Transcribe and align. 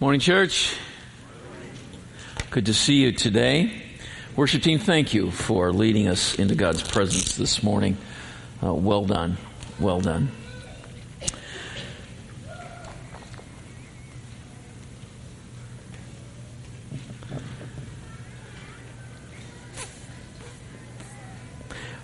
Morning, 0.00 0.18
church. 0.18 0.78
Good 2.48 2.64
to 2.64 2.72
see 2.72 2.94
you 2.94 3.12
today. 3.12 3.70
Worship 4.34 4.62
team, 4.62 4.78
thank 4.78 5.12
you 5.12 5.30
for 5.30 5.74
leading 5.74 6.08
us 6.08 6.36
into 6.36 6.54
God's 6.54 6.82
presence 6.82 7.36
this 7.36 7.62
morning. 7.62 7.98
Uh, 8.62 8.72
well 8.72 9.04
done. 9.04 9.36
Well 9.78 10.00
done. 10.00 10.30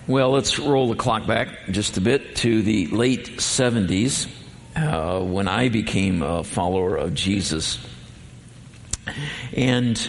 Well, 0.05 0.29
let's 0.29 0.59
roll 0.59 0.87
the 0.89 0.95
clock 0.95 1.25
back 1.25 1.47
just 1.71 1.97
a 1.97 2.01
bit 2.01 2.35
to 2.35 2.61
the 2.61 2.85
late 2.89 3.37
70s 3.37 4.29
uh, 4.77 5.19
when 5.19 5.47
I 5.47 5.69
became 5.69 6.21
a 6.21 6.43
follower 6.43 6.95
of 6.95 7.13
Jesus. 7.13 7.79
And 9.53 9.99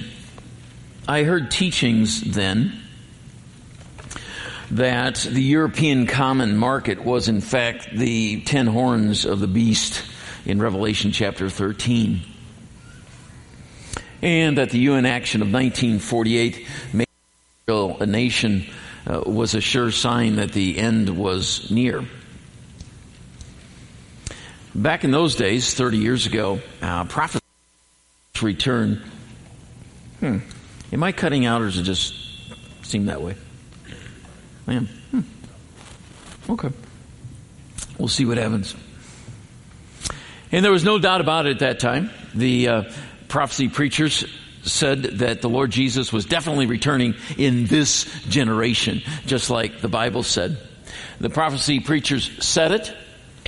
I 1.07 1.23
heard 1.23 1.51
teachings 1.51 2.21
then 2.21 2.79
that 4.71 5.17
the 5.17 5.43
European 5.43 6.07
common 6.07 6.57
market 6.57 7.03
was 7.03 7.29
in 7.29 7.41
fact 7.41 7.89
the 7.97 8.43
ten 8.43 8.67
horns 8.67 9.25
of 9.25 9.41
the 9.41 9.47
beast 9.47 10.03
in 10.45 10.61
Revelation 10.61 11.13
chapter 11.13 11.49
13. 11.49 12.21
And 14.21 14.59
that 14.59 14.71
the 14.71 14.81
UN 14.81 15.07
action 15.07 15.41
of 15.41 15.47
1948 15.47 16.67
made 16.93 17.07
a 17.69 18.07
nation 18.07 18.67
uh, 19.07 19.23
was 19.25 19.55
a 19.55 19.61
sure 19.61 19.91
sign 19.91 20.37
that 20.37 20.53
the 20.53 20.77
end 20.77 21.17
was 21.17 21.71
near. 21.71 22.05
Back 24.79 25.03
in 25.03 25.11
those 25.11 25.35
days, 25.35 25.75
30 25.75 25.99
years 25.99 26.27
ago, 26.27 26.61
uh, 26.81 27.05
prophets 27.07 27.45
return. 28.41 29.03
Hmm. 30.21 30.39
Am 30.93 31.03
I 31.03 31.11
cutting 31.11 31.47
out 31.47 31.63
or 31.63 31.65
does 31.65 31.79
it 31.79 31.83
just 31.83 32.15
seem 32.87 33.07
that 33.07 33.21
way? 33.21 33.35
I 34.69 34.75
am. 34.75 34.87
Hmm. 34.87 35.21
Okay. 36.49 36.69
We'll 37.99 38.07
see 38.07 38.25
what 38.25 38.39
happens. 38.39 38.77
And 40.53 40.65
there 40.65 40.71
was 40.71 40.85
no 40.85 41.01
doubt 41.01 41.21
about 41.21 41.47
it 41.47 41.55
at 41.55 41.59
that 41.59 41.81
time. 41.81 42.11
The 42.33 42.69
uh, 42.69 42.83
prophecy 43.27 43.69
preachers 43.69 44.25
said 44.63 45.03
that 45.03 45.43
the 45.43 45.49
Lord 45.49 45.73
Jesus 45.73 46.13
was 46.13 46.25
definitely 46.25 46.67
returning 46.67 47.17
in 47.37 47.67
this 47.67 48.05
generation, 48.29 49.03
just 49.27 49.51
like 49.51 49.81
the 49.81 49.89
Bible 49.89 50.23
said. 50.23 50.57
The 51.19 51.31
prophecy 51.31 51.81
preachers 51.81 52.31
said 52.47 52.71
it, 52.71 52.95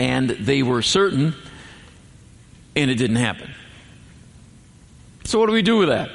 and 0.00 0.30
they 0.30 0.62
were 0.62 0.80
certain, 0.80 1.34
and 2.74 2.90
it 2.90 2.94
didn't 2.94 3.16
happen. 3.16 3.50
So 5.24 5.38
what 5.38 5.46
do 5.46 5.52
we 5.52 5.60
do 5.60 5.76
with 5.76 5.90
that? 5.90 6.10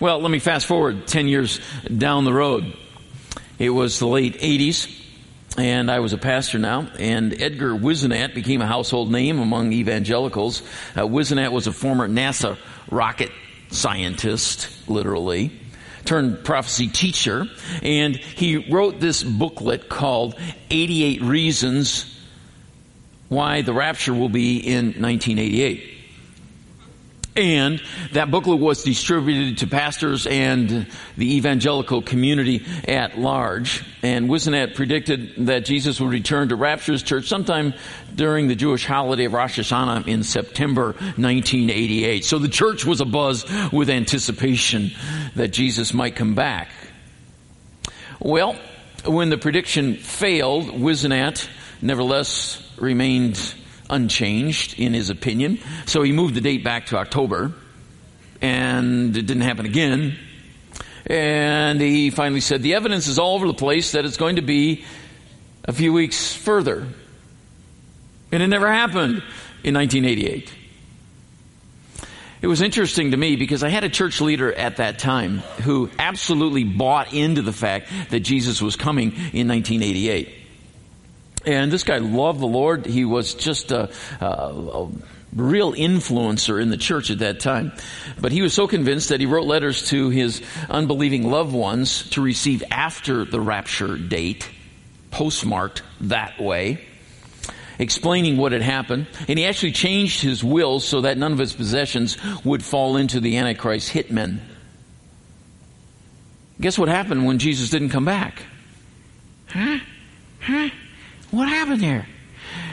Well, 0.00 0.20
let 0.20 0.30
me 0.30 0.38
fast 0.38 0.64
forward 0.64 1.06
10 1.06 1.28
years 1.28 1.60
down 1.94 2.24
the 2.24 2.32
road. 2.32 2.74
It 3.58 3.68
was 3.68 3.98
the 3.98 4.06
late 4.06 4.38
80s, 4.38 4.90
and 5.58 5.90
I 5.90 6.00
was 6.00 6.14
a 6.14 6.18
pastor 6.18 6.58
now, 6.58 6.88
and 6.98 7.34
Edgar 7.38 7.74
Whisenant 7.74 8.34
became 8.34 8.62
a 8.62 8.66
household 8.66 9.12
name 9.12 9.38
among 9.40 9.74
evangelicals. 9.74 10.62
Uh, 10.98 11.06
was 11.06 11.30
a 11.30 11.72
former 11.72 12.08
NASA 12.08 12.56
rocket 12.90 13.30
scientist, 13.70 14.88
literally, 14.88 15.52
turned 16.06 16.42
prophecy 16.44 16.88
teacher, 16.88 17.44
and 17.82 18.16
he 18.16 18.56
wrote 18.72 19.00
this 19.00 19.22
booklet 19.22 19.90
called 19.90 20.34
88 20.70 21.20
Reasons 21.20 22.14
Why 23.28 23.62
the 23.62 23.72
Rapture 23.72 24.14
Will 24.14 24.28
Be 24.28 24.58
in 24.58 24.86
1988. 25.00 25.96
And 27.38 27.80
that 28.14 28.32
booklet 28.32 28.58
was 28.58 28.82
distributed 28.82 29.58
to 29.58 29.68
pastors 29.68 30.26
and 30.26 30.88
the 31.16 31.36
evangelical 31.36 32.02
community 32.02 32.66
at 32.88 33.16
large. 33.16 33.84
And 34.02 34.28
Whisenant 34.28 34.74
predicted 34.74 35.46
that 35.46 35.64
Jesus 35.64 36.00
would 36.00 36.10
return 36.10 36.48
to 36.48 36.56
Rapture's 36.56 37.04
church 37.04 37.28
sometime 37.28 37.74
during 38.12 38.48
the 38.48 38.56
Jewish 38.56 38.84
holiday 38.84 39.26
of 39.26 39.34
Rosh 39.34 39.60
Hashanah 39.60 40.08
in 40.08 40.24
September 40.24 40.94
1988. 40.94 42.24
So 42.24 42.40
the 42.40 42.48
church 42.48 42.84
was 42.84 43.00
abuzz 43.00 43.72
with 43.72 43.88
anticipation 43.88 44.90
that 45.36 45.48
Jesus 45.48 45.94
might 45.94 46.16
come 46.16 46.34
back. 46.34 46.70
Well, 48.18 48.56
when 49.04 49.30
the 49.30 49.38
prediction 49.38 49.94
failed, 49.94 50.80
Whisenant 50.80 51.48
nevertheless 51.80 52.62
remained 52.76 53.54
unchanged 53.90 54.78
in 54.78 54.94
his 54.94 55.10
opinion. 55.10 55.58
So 55.86 56.02
he 56.02 56.12
moved 56.12 56.34
the 56.34 56.40
date 56.40 56.64
back 56.64 56.86
to 56.86 56.98
October, 56.98 57.52
and 58.40 59.16
it 59.16 59.26
didn't 59.26 59.42
happen 59.42 59.66
again. 59.66 60.16
And 61.06 61.80
he 61.80 62.10
finally 62.10 62.40
said, 62.40 62.62
The 62.62 62.74
evidence 62.74 63.06
is 63.06 63.18
all 63.18 63.34
over 63.34 63.46
the 63.46 63.54
place 63.54 63.92
that 63.92 64.04
it's 64.04 64.16
going 64.18 64.36
to 64.36 64.42
be 64.42 64.84
a 65.64 65.72
few 65.72 65.92
weeks 65.92 66.34
further. 66.34 66.86
And 68.30 68.42
it 68.42 68.48
never 68.48 68.70
happened 68.70 69.22
in 69.64 69.74
1988. 69.74 70.52
It 72.40 72.46
was 72.46 72.62
interesting 72.62 73.10
to 73.10 73.16
me 73.16 73.36
because 73.36 73.64
I 73.64 73.68
had 73.68 73.82
a 73.82 73.88
church 73.88 74.20
leader 74.20 74.52
at 74.52 74.76
that 74.76 74.98
time 74.98 75.38
who 75.64 75.90
absolutely 75.98 76.62
bought 76.62 77.12
into 77.12 77.42
the 77.42 77.52
fact 77.52 77.88
that 78.10 78.20
Jesus 78.20 78.62
was 78.62 78.76
coming 78.76 79.08
in 79.08 79.48
1988. 79.48 80.37
And 81.48 81.72
this 81.72 81.82
guy 81.82 81.96
loved 81.96 82.40
the 82.40 82.46
Lord. 82.46 82.84
He 82.84 83.06
was 83.06 83.32
just 83.32 83.72
a, 83.72 83.88
a, 84.20 84.26
a, 84.26 84.88
real 85.34 85.72
influencer 85.72 86.60
in 86.60 86.68
the 86.68 86.76
church 86.76 87.10
at 87.10 87.20
that 87.20 87.40
time. 87.40 87.72
But 88.20 88.32
he 88.32 88.42
was 88.42 88.52
so 88.52 88.68
convinced 88.68 89.08
that 89.08 89.20
he 89.20 89.24
wrote 89.24 89.46
letters 89.46 89.88
to 89.88 90.10
his 90.10 90.42
unbelieving 90.68 91.30
loved 91.30 91.54
ones 91.54 92.10
to 92.10 92.20
receive 92.20 92.62
after 92.70 93.24
the 93.24 93.40
rapture 93.40 93.96
date, 93.96 94.46
postmarked 95.10 95.82
that 96.02 96.38
way, 96.38 96.84
explaining 97.78 98.36
what 98.36 98.52
had 98.52 98.60
happened. 98.60 99.06
And 99.26 99.38
he 99.38 99.46
actually 99.46 99.72
changed 99.72 100.20
his 100.20 100.44
will 100.44 100.80
so 100.80 101.00
that 101.00 101.16
none 101.16 101.32
of 101.32 101.38
his 101.38 101.54
possessions 101.54 102.18
would 102.44 102.62
fall 102.62 102.98
into 102.98 103.20
the 103.20 103.38
Antichrist 103.38 103.90
hitmen. 103.90 104.40
Guess 106.60 106.78
what 106.78 106.90
happened 106.90 107.24
when 107.24 107.38
Jesus 107.38 107.70
didn't 107.70 107.88
come 107.88 108.04
back? 108.04 108.42
Huh? 109.46 109.78
Huh? 110.40 110.68
What 111.30 111.48
happened 111.48 111.82
there? 111.82 112.06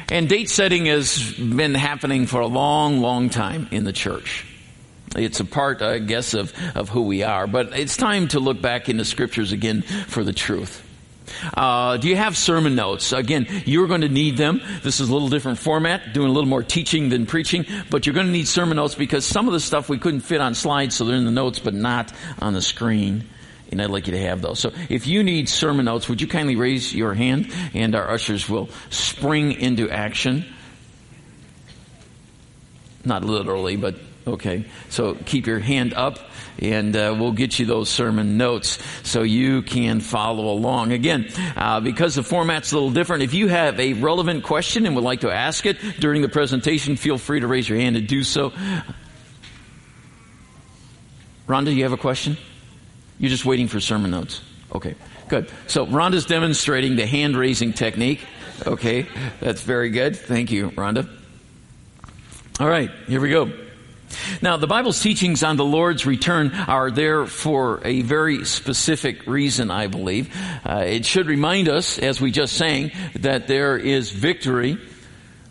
And 0.10 0.30
date 0.30 0.50
setting 0.50 0.86
has 0.86 1.34
been 1.34 1.74
happening 1.74 2.28
for 2.28 2.42
a 2.42 2.48
long, 2.48 3.02
long 3.02 3.30
time 3.30 3.68
in 3.72 3.84
the 3.84 3.94
church. 3.94 4.46
It's 5.16 5.40
a 5.40 5.46
part, 5.46 5.82
I 5.82 6.00
guess, 6.00 6.34
of, 6.34 6.54
of 6.76 6.90
who 6.90 7.04
we 7.04 7.24
are. 7.24 7.48
But 7.48 7.78
it's 7.78 7.98
time 7.98 8.28
to 8.30 8.40
look 8.40 8.62
back 8.62 8.88
in 8.88 8.98
the 8.98 9.06
scriptures 9.06 9.52
again 9.52 9.82
for 9.82 10.24
the 10.24 10.34
truth. 10.34 10.84
Uh, 11.54 11.98
do 11.98 12.08
you 12.08 12.16
have 12.16 12.38
sermon 12.38 12.76
notes? 12.76 13.12
Again, 13.12 13.48
you're 13.66 13.88
going 13.88 14.02
to 14.02 14.10
need 14.10 14.38
them. 14.38 14.62
This 14.84 15.00
is 15.00 15.10
a 15.10 15.14
little 15.14 15.30
different 15.30 15.58
format, 15.58 16.14
doing 16.14 16.30
a 16.30 16.32
little 16.32 16.50
more 16.50 16.64
teaching 16.64 17.10
than 17.10 17.26
preaching, 17.26 17.66
but 17.90 18.06
you're 18.06 18.14
going 18.14 18.28
to 18.28 18.32
need 18.32 18.48
sermon 18.48 18.78
notes 18.78 18.96
because 18.96 19.26
some 19.26 19.48
of 19.48 19.54
the 19.54 19.60
stuff 19.60 19.90
we 19.90 19.98
couldn't 19.98 20.22
fit 20.22 20.40
on 20.40 20.54
slides, 20.54 20.96
so 20.96 21.04
they're 21.04 21.16
in 21.16 21.26
the 21.26 21.32
notes, 21.32 21.60
but 21.60 21.74
not 21.74 22.14
on 22.40 22.54
the 22.54 22.62
screen 22.62 23.28
and 23.72 23.82
I'd 23.82 23.90
like 23.90 24.08
you 24.08 24.14
to 24.14 24.22
have 24.22 24.42
those. 24.42 24.60
So 24.60 24.72
if 24.90 25.08
you 25.08 25.24
need 25.24 25.50
sermon 25.50 25.86
notes, 25.86 26.08
would 26.10 26.22
you 26.22 26.28
kindly 26.28 26.56
raise 26.56 26.94
your 26.94 27.14
hand 27.14 27.52
and 27.74 27.96
our 27.96 28.10
ushers 28.10 28.48
will 28.48 28.70
spring 28.90 29.54
into 29.54 29.90
action? 29.90 30.46
Not 33.04 33.24
literally, 33.24 33.76
but 33.76 33.96
okay. 34.26 34.66
So 34.90 35.16
keep 35.16 35.48
your 35.48 35.60
hand 35.60 35.94
up 35.94 36.20
and 36.60 36.96
uh, 36.96 37.16
we'll 37.20 37.34
get 37.34 37.60
you 37.60 37.66
those 37.66 37.90
sermon 37.90 38.38
notes 38.38 38.80
so 39.04 39.24
you 39.24 39.62
can 39.62 40.00
follow 40.00 40.52
along. 40.52 40.94
Again, 40.94 41.28
uh, 41.56 41.80
because 41.82 42.16
the 42.16 42.24
format's 42.24 42.72
a 42.72 42.76
little 42.76 42.92
different, 42.92 43.24
if 43.24 43.34
you 43.34 43.48
have 43.48 43.80
a 43.80 43.94
relevant 43.94 44.44
question 44.44 44.86
and 44.86 44.96
would 44.96 45.04
like 45.04 45.22
to 45.22 45.32
ask 45.32 45.66
it 45.66 45.78
during 46.00 46.22
the 46.22 46.30
presentation, 46.30 46.96
feel 46.96 47.18
free 47.18 47.42
to 47.42 47.48
raise 47.48 47.68
your 47.68 47.78
hand 47.78 47.98
and 47.98 48.08
do 48.08 48.24
so. 48.24 48.52
Rhonda, 51.48 51.66
do 51.66 51.72
you 51.74 51.84
have 51.84 51.94
a 51.94 51.98
question? 51.98 52.38
You're 53.20 53.30
just 53.30 53.46
waiting 53.46 53.68
for 53.68 53.80
sermon 53.80 54.12
notes. 54.12 54.42
Okay, 54.74 54.96
good. 55.30 55.50
So 55.68 55.86
Rhonda's 55.86 56.26
demonstrating 56.26 56.96
the 56.96 57.06
hand 57.06 57.38
raising 57.38 57.74
technique. 57.74 58.22
Okay, 58.66 59.08
that's 59.40 59.62
very 59.62 59.90
good. 59.90 60.16
Thank 60.16 60.52
you, 60.52 60.72
Rhonda. 60.72 61.10
All 62.60 62.68
right, 62.68 62.90
here 63.08 63.20
we 63.20 63.30
go. 63.30 63.52
Now, 64.42 64.58
the 64.58 64.68
Bible's 64.68 65.02
teachings 65.02 65.44
on 65.44 65.58
the 65.58 65.66
Lord's 65.66 66.06
return 66.06 66.54
are 66.54 66.90
there 66.92 67.26
for 67.26 67.82
a 67.84 68.02
very 68.02 68.46
specific 68.46 69.28
reason, 69.28 69.72
I 69.72 69.88
believe. 69.88 70.34
Uh, 70.66 70.84
it 70.86 71.06
should 71.06 71.28
remind 71.28 71.68
us, 71.68 72.00
as 72.00 72.22
we 72.22 72.32
just 72.32 72.54
sang, 72.54 72.92
that 73.16 73.48
there 73.48 73.78
is 73.78 74.12
victory. 74.12 74.78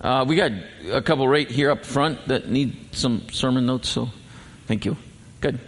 Uh, 0.00 0.24
we 0.26 0.36
got 0.36 0.52
a 0.90 1.02
couple 1.02 1.26
right 1.28 1.50
here 1.50 1.70
up 1.70 1.84
front 1.84 2.28
that 2.28 2.48
need 2.48 2.94
some 2.94 3.28
sermon 3.30 3.66
notes, 3.66 3.88
so 3.88 4.10
thank 4.66 4.84
you. 4.84 4.96
Good. 5.40 5.58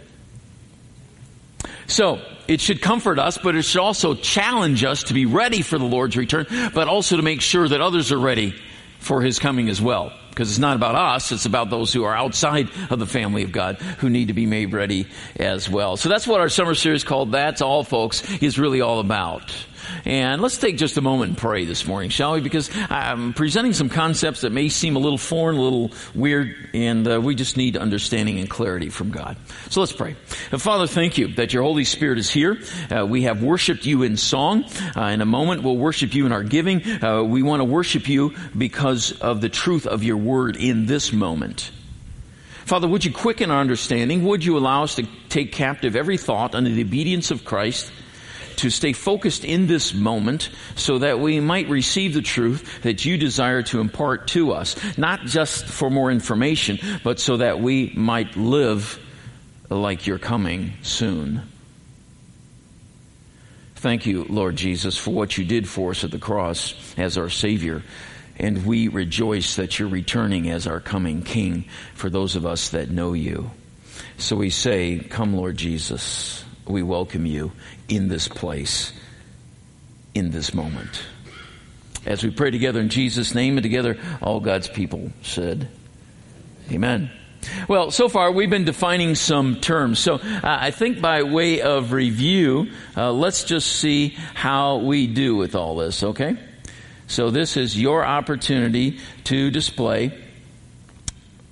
So, 1.87 2.21
it 2.47 2.61
should 2.61 2.81
comfort 2.81 3.19
us, 3.19 3.37
but 3.37 3.55
it 3.55 3.63
should 3.63 3.81
also 3.81 4.15
challenge 4.15 4.83
us 4.83 5.03
to 5.03 5.13
be 5.13 5.25
ready 5.25 5.61
for 5.61 5.77
the 5.77 5.85
Lord's 5.85 6.15
return, 6.15 6.45
but 6.73 6.87
also 6.87 7.17
to 7.17 7.21
make 7.21 7.41
sure 7.41 7.67
that 7.67 7.81
others 7.81 8.11
are 8.11 8.19
ready 8.19 8.55
for 8.99 9.21
His 9.21 9.39
coming 9.39 9.69
as 9.69 9.81
well. 9.81 10.13
Because 10.29 10.49
it's 10.51 10.59
not 10.59 10.75
about 10.75 10.93
us, 10.93 11.31
it's 11.31 11.45
about 11.45 11.71
those 11.71 11.91
who 11.91 12.03
are 12.03 12.15
outside 12.15 12.69
of 12.91 12.99
the 12.99 13.07
family 13.07 13.41
of 13.41 13.51
God 13.51 13.77
who 13.77 14.09
need 14.09 14.27
to 14.27 14.35
be 14.35 14.45
made 14.45 14.71
ready 14.71 15.07
as 15.35 15.67
well. 15.67 15.97
So 15.97 16.09
that's 16.09 16.27
what 16.27 16.41
our 16.41 16.49
summer 16.49 16.75
series 16.75 17.03
called 17.03 17.31
That's 17.31 17.61
All, 17.61 17.83
folks, 17.83 18.21
is 18.39 18.59
really 18.59 18.81
all 18.81 18.99
about. 18.99 19.51
And 20.05 20.41
let's 20.41 20.57
take 20.57 20.77
just 20.77 20.97
a 20.97 21.01
moment 21.01 21.29
and 21.29 21.37
pray 21.37 21.65
this 21.65 21.85
morning, 21.87 22.09
shall 22.09 22.33
we? 22.33 22.41
Because 22.41 22.69
I'm 22.89 23.33
presenting 23.33 23.73
some 23.73 23.89
concepts 23.89 24.41
that 24.41 24.51
may 24.51 24.69
seem 24.69 24.95
a 24.95 24.99
little 24.99 25.17
foreign, 25.17 25.57
a 25.57 25.61
little 25.61 25.91
weird, 26.15 26.55
and 26.73 27.07
uh, 27.07 27.21
we 27.21 27.35
just 27.35 27.57
need 27.57 27.77
understanding 27.77 28.39
and 28.39 28.49
clarity 28.49 28.89
from 28.89 29.11
God. 29.11 29.37
So 29.69 29.79
let's 29.79 29.93
pray. 29.93 30.15
Uh, 30.51 30.57
Father, 30.57 30.87
thank 30.87 31.17
you 31.17 31.27
that 31.35 31.53
your 31.53 31.63
Holy 31.63 31.83
Spirit 31.83 32.19
is 32.19 32.29
here. 32.29 32.57
Uh, 32.89 33.05
we 33.05 33.23
have 33.23 33.43
worshiped 33.43 33.85
you 33.85 34.03
in 34.03 34.17
song. 34.17 34.65
Uh, 34.95 35.05
in 35.05 35.21
a 35.21 35.25
moment, 35.25 35.63
we'll 35.63 35.77
worship 35.77 36.13
you 36.13 36.25
in 36.25 36.31
our 36.31 36.43
giving. 36.43 36.81
Uh, 37.03 37.23
we 37.23 37.43
want 37.43 37.59
to 37.59 37.65
worship 37.65 38.07
you 38.07 38.33
because 38.57 39.11
of 39.19 39.41
the 39.41 39.49
truth 39.49 39.87
of 39.87 40.03
your 40.03 40.17
word 40.17 40.55
in 40.55 40.85
this 40.85 41.11
moment. 41.11 41.71
Father, 42.65 42.87
would 42.87 43.05
you 43.05 43.13
quicken 43.13 43.49
our 43.49 43.61
understanding? 43.61 44.25
Would 44.25 44.43
you 44.43 44.57
allow 44.57 44.83
us 44.83 44.95
to 44.95 45.07
take 45.29 45.53
captive 45.53 45.95
every 45.95 46.17
thought 46.17 46.53
under 46.53 46.69
the 46.69 46.81
obedience 46.81 47.31
of 47.31 47.45
Christ? 47.45 47.89
To 48.57 48.69
stay 48.69 48.93
focused 48.93 49.43
in 49.43 49.67
this 49.67 49.93
moment 49.93 50.49
so 50.75 50.99
that 50.99 51.19
we 51.19 51.39
might 51.39 51.69
receive 51.69 52.13
the 52.13 52.21
truth 52.21 52.81
that 52.83 53.05
you 53.05 53.17
desire 53.17 53.63
to 53.63 53.79
impart 53.79 54.27
to 54.29 54.51
us. 54.51 54.75
Not 54.97 55.21
just 55.21 55.65
for 55.65 55.89
more 55.89 56.11
information, 56.11 56.79
but 57.03 57.19
so 57.19 57.37
that 57.37 57.59
we 57.59 57.93
might 57.95 58.35
live 58.35 58.99
like 59.69 60.07
you're 60.07 60.19
coming 60.19 60.73
soon. 60.81 61.41
Thank 63.75 64.05
you, 64.05 64.25
Lord 64.27 64.55
Jesus, 64.55 64.97
for 64.97 65.11
what 65.11 65.37
you 65.37 65.45
did 65.45 65.69
for 65.69 65.91
us 65.91 66.03
at 66.03 66.11
the 66.11 66.17
cross 66.17 66.73
as 66.97 67.17
our 67.17 67.29
Savior. 67.29 67.83
And 68.37 68.65
we 68.65 68.87
rejoice 68.87 69.55
that 69.55 69.77
you're 69.77 69.87
returning 69.87 70.49
as 70.49 70.67
our 70.67 70.79
coming 70.79 71.21
King 71.21 71.65
for 71.93 72.09
those 72.09 72.35
of 72.35 72.45
us 72.45 72.69
that 72.69 72.89
know 72.89 73.13
you. 73.13 73.51
So 74.17 74.35
we 74.35 74.49
say, 74.49 74.99
Come, 74.99 75.35
Lord 75.35 75.57
Jesus. 75.57 76.43
We 76.67 76.83
welcome 76.83 77.25
you 77.25 77.51
in 77.87 78.07
this 78.09 78.27
place, 78.27 78.91
in 80.13 80.31
this 80.31 80.53
moment. 80.53 81.01
As 82.05 82.23
we 82.23 82.29
pray 82.31 82.51
together 82.51 82.79
in 82.79 82.89
Jesus' 82.89 83.33
name 83.33 83.57
and 83.57 83.63
together, 83.63 83.97
all 84.21 84.39
God's 84.39 84.67
people 84.67 85.11
said, 85.21 85.69
Amen. 86.71 87.11
Well, 87.67 87.91
so 87.91 88.09
far 88.09 88.31
we've 88.31 88.49
been 88.49 88.65
defining 88.65 89.15
some 89.15 89.59
terms. 89.61 89.99
So 89.99 90.15
uh, 90.15 90.39
I 90.43 90.71
think 90.71 91.01
by 91.01 91.23
way 91.23 91.61
of 91.61 91.91
review, 91.91 92.71
uh, 92.95 93.11
let's 93.11 93.43
just 93.43 93.67
see 93.79 94.17
how 94.33 94.77
we 94.77 95.07
do 95.07 95.35
with 95.35 95.55
all 95.55 95.77
this, 95.77 96.03
okay? 96.03 96.37
So 97.07 97.29
this 97.29 97.55
is 97.55 97.79
your 97.79 98.05
opportunity 98.05 98.99
to 99.25 99.49
display 99.49 100.17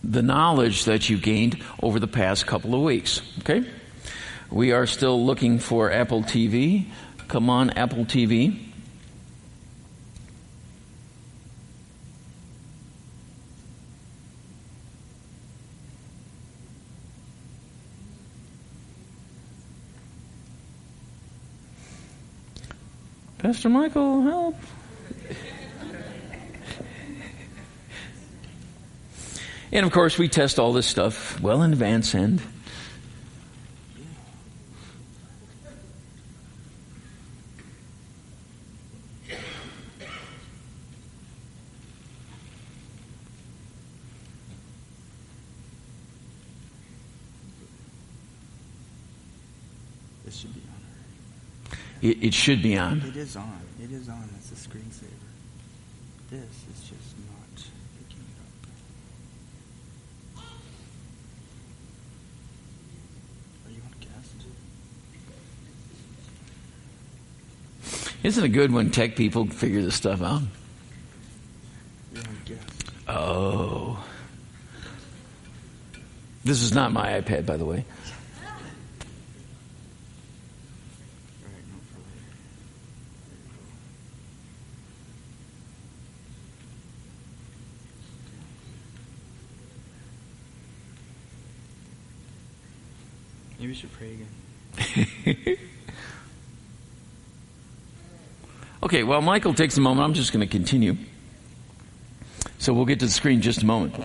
the 0.03 0.21
knowledge 0.21 0.85
that 0.85 1.09
you 1.09 1.18
gained 1.18 1.63
over 1.81 2.00
the 2.00 2.07
past 2.07 2.45
couple 2.45 2.75
of 2.75 2.81
weeks, 2.81 3.21
okay? 3.39 3.65
We 4.56 4.72
are 4.72 4.86
still 4.86 5.22
looking 5.22 5.60
for 5.60 5.92
Apple 5.92 6.24
TV. 6.24 6.86
Come 7.28 7.50
on, 7.50 7.72
Apple 7.72 8.06
TV. 8.06 8.57
Pastor 23.40 23.68
Michael, 23.68 24.22
help. 24.22 24.56
and 29.74 29.86
of 29.86 29.92
course, 29.92 30.18
we 30.18 30.30
test 30.30 30.60
all 30.60 30.72
this 30.72 30.88
stuff 30.88 31.42
well 31.42 31.62
in 31.62 31.74
advance 31.74 32.13
and 32.13 32.42
It, 52.06 52.24
it 52.24 52.34
should 52.36 52.62
be 52.62 52.78
on. 52.78 53.02
It 53.02 53.16
is 53.16 53.36
on. 53.36 53.62
It 53.81 53.92
is 53.92 54.07
on. 54.10 54.30
It's 54.38 54.52
a 54.52 54.56
screensaver. 54.69 55.10
This 56.30 56.42
is 56.42 56.81
just 56.81 57.16
not 57.28 57.66
picking 57.98 58.24
it 58.30 58.38
up. 60.38 60.44
Are 63.66 63.72
you 63.72 63.81
on 63.81 63.90
guest? 64.00 64.46
Isn't 68.22 68.44
it 68.44 68.50
good 68.50 68.72
when 68.72 68.92
tech 68.92 69.16
people 69.16 69.48
figure 69.48 69.81
this 69.81 69.96
stuff 69.96 70.22
out? 70.22 70.44
You're 72.13 72.24
on 72.24 72.38
guest. 72.46 72.92
Oh. 73.07 74.06
This 76.44 76.62
is 76.62 76.72
not 76.72 76.94
my 76.94 77.19
iPad, 77.19 77.48
by 77.48 77.57
the 77.57 77.66
way. 77.66 77.84
All 78.46 78.52
right, 81.52 81.66
no, 81.68 81.74
for 81.92 81.98
later. 81.98 82.36
There 83.28 83.40
you 83.40 83.46
go. 83.57 83.74
Should 93.75 93.92
pray 93.94 94.18
again. 94.77 95.57
Okay, 98.86 99.01
well, 99.01 99.19
Michael 99.19 99.56
takes 99.56 99.77
a 99.77 99.81
moment. 99.81 100.06
I'm 100.06 100.13
just 100.13 100.31
going 100.31 100.48
to 100.48 100.51
continue. 100.51 100.95
So 102.60 102.72
we'll 102.72 102.86
get 102.86 103.00
to 103.00 103.06
the 103.06 103.12
screen 103.12 103.42
just 103.42 103.63
a 103.63 103.66
moment. 103.66 103.95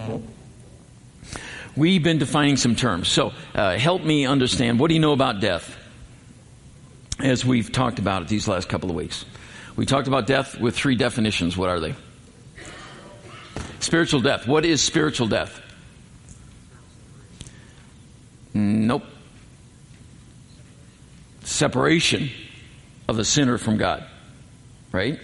We've 1.76 2.02
been 2.02 2.17
defining 2.17 2.56
some 2.56 2.75
terms. 2.75 3.08
So 3.08 3.32
uh, 3.55 3.76
help 3.76 4.02
me 4.02 4.25
understand 4.25 4.81
what 4.81 4.88
do 4.88 4.94
you 4.94 5.00
know 5.00 5.12
about 5.12 5.40
death? 5.40 5.76
As 7.19 7.44
we've 7.44 7.70
talked 7.70 7.99
about 7.99 8.23
it 8.23 8.28
these 8.28 8.49
last 8.49 8.70
couple 8.70 8.88
of 8.88 8.96
weeks. 8.96 9.26
We 9.76 9.84
talked 9.84 10.08
about 10.08 10.26
death 10.26 10.58
with 10.58 10.75
three 10.75 10.96
definitions. 10.96 11.58
What 11.58 11.69
are 11.69 11.78
they? 11.78 11.94
Spiritual 13.81 14.23
death. 14.23 14.46
What 14.46 14.64
is 14.64 14.82
spiritual 14.82 15.26
death? 15.26 15.61
Nope. 18.54 19.04
Separation 21.50 22.30
of 23.09 23.16
the 23.16 23.25
sinner 23.25 23.59
from 23.59 23.76
God. 23.76 24.04
Right? 24.92 25.19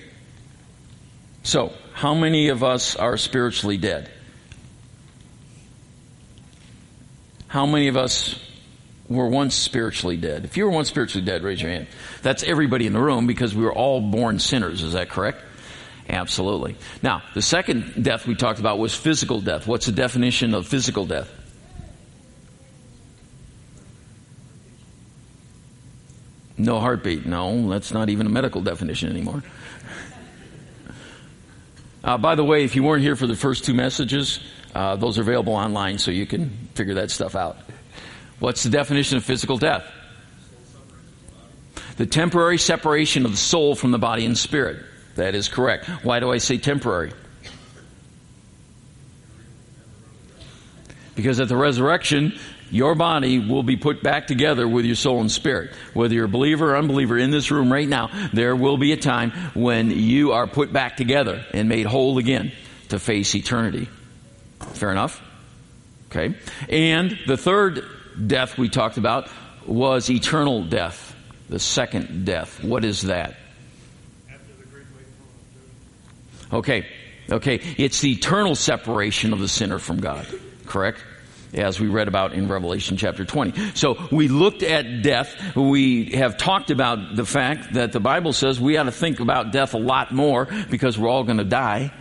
So, 1.45 1.73
how 1.93 2.15
many 2.15 2.49
of 2.49 2.65
us 2.65 2.97
are 2.97 3.17
spiritually 3.17 3.77
dead? 3.77 4.11
How 7.47 7.65
many 7.65 7.87
of 7.87 7.97
us 7.97 8.39
were 9.09 9.29
once 9.29 9.55
spiritually 9.55 10.17
dead? 10.17 10.45
If 10.45 10.57
you 10.57 10.65
were 10.65 10.73
once 10.73 10.89
spiritually 10.89 11.25
dead, 11.25 11.45
raise 11.45 11.63
your 11.63 11.71
hand. 11.71 11.87
That's 12.23 12.43
everybody 12.43 12.89
in 12.89 12.93
the 12.93 13.01
room 13.01 13.29
because 13.29 13.55
we 13.55 13.63
were 13.63 13.73
all 13.73 14.01
born 14.01 14.41
sinners. 14.41 14.83
Is 14.83 14.95
that 14.95 15.09
correct? 15.09 15.41
Absolutely. 16.09 16.75
Now, 17.03 17.23
the 17.35 17.43
second 17.43 18.03
death 18.03 18.27
we 18.27 18.35
talked 18.35 18.59
about 18.59 18.81
was 18.81 18.97
physical 18.97 19.41
death. 19.41 19.69
What's 19.69 19.87
the 19.87 19.93
definition 19.93 20.55
of 20.55 20.67
physical 20.67 21.07
death? 21.07 21.31
No 26.59 26.81
heartbeat. 26.81 27.27
No, 27.27 27.69
that's 27.69 27.93
not 27.93 28.09
even 28.09 28.27
a 28.27 28.31
medical 28.31 28.63
definition 28.63 29.11
anymore. 29.11 29.43
Uh, 32.03 32.17
by 32.17 32.35
the 32.35 32.45
way, 32.45 32.65
if 32.65 32.77
you 32.77 32.83
weren't 32.83 33.03
here 33.03 33.17
for 33.17 33.27
the 33.27 33.35
first 33.35 33.65
two 33.65 33.75
messages, 33.75 34.41
uh, 34.75 34.97
those 34.97 35.19
are 35.19 35.23
available 35.23 35.55
online 35.55 35.99
so 35.99 36.11
you 36.11 36.25
can 36.25 36.51
figure 36.75 36.95
that 36.95 37.11
stuff 37.11 37.35
out. 37.35 37.59
What's 38.39 38.63
the 38.63 38.71
definition 38.71 39.17
of 39.17 39.25
physical 39.25 39.59
death? 39.59 39.85
The 41.97 42.07
temporary 42.07 42.59
separation 42.59 43.25
of 43.25 43.33
the 43.33 43.37
soul 43.37 43.75
from 43.75 43.91
the 43.91 43.99
body 43.99 44.25
and 44.25 44.37
spirit. 44.37 44.85
That 45.17 45.35
is 45.35 45.49
correct. 45.49 45.87
Why 46.05 46.21
do 46.21 46.31
I 46.31 46.39
say 46.39 46.59
temporary? 46.59 47.13
Because 51.15 51.41
at 51.41 51.49
the 51.49 51.57
resurrection, 51.57 52.39
your 52.71 52.95
body 52.95 53.39
will 53.39 53.63
be 53.63 53.77
put 53.77 54.03
back 54.03 54.27
together 54.27 54.67
with 54.67 54.85
your 54.85 54.97
soul 54.97 55.21
and 55.21 55.31
spirit. 55.31 55.73
Whether 55.95 56.15
you're 56.15 56.25
a 56.25 56.29
believer 56.29 56.73
or 56.73 56.77
unbeliever 56.77 57.19
in 57.19 57.31
this 57.31 57.51
room 57.51 57.73
right 57.73 57.89
now, 57.89 58.11
there 58.33 58.57
will 58.57 58.77
be 58.77 58.93
a 58.93 58.97
time 58.97 59.31
when 59.55 59.91
you 59.91 60.33
are 60.33 60.47
put 60.47 60.73
back 60.73 60.97
together 60.97 61.45
and 61.53 61.69
made 61.69 61.87
whole 61.87 62.19
again 62.19 62.53
to 62.89 62.99
face 62.99 63.35
eternity. 63.35 63.89
Fair 64.73 64.91
enough? 64.91 65.23
Okay. 66.11 66.37
And 66.69 67.19
the 67.27 67.37
third 67.37 67.85
death 68.27 68.59
we 68.59 68.69
talked 68.69 68.97
about 68.97 69.29
was 69.67 70.11
eternal 70.11 70.65
death. 70.65 71.15
The 71.49 71.59
second 71.59 72.25
death. 72.25 72.63
What 72.63 72.85
is 72.85 73.03
that? 73.03 73.37
Okay. 76.53 76.87
Okay, 77.31 77.61
it's 77.77 78.01
the 78.01 78.13
eternal 78.13 78.55
separation 78.55 79.33
of 79.33 79.41
the 79.41 79.49
sinner 79.49 79.79
from 79.79 80.01
God. 80.01 80.27
Correct? 80.65 81.03
As 81.57 81.81
we 81.81 81.89
read 81.89 82.07
about 82.07 82.35
in 82.35 82.49
Revelation 82.49 82.97
chapter 82.97 83.25
20. 83.25 83.75
So 83.75 83.97
we 84.13 84.29
looked 84.29 84.63
at 84.63 85.03
death. 85.03 85.57
We 85.57 86.11
have 86.13 86.37
talked 86.37 86.71
about 86.71 87.17
the 87.17 87.25
fact 87.25 87.73
that 87.75 87.93
the 87.93 88.01
Bible 88.01 88.35
says 88.35 88.61
we 88.61 88.77
ought 88.77 88.85
to 88.85 88.93
think 88.93 89.21
about 89.21 89.53
death 89.53 89.73
a 89.73 89.79
lot 89.79 90.13
more 90.13 90.47
because 90.71 90.99
we're 90.99 91.09
all 91.09 91.25
going 91.25 91.39
to 91.39 91.45
die. 91.45 91.93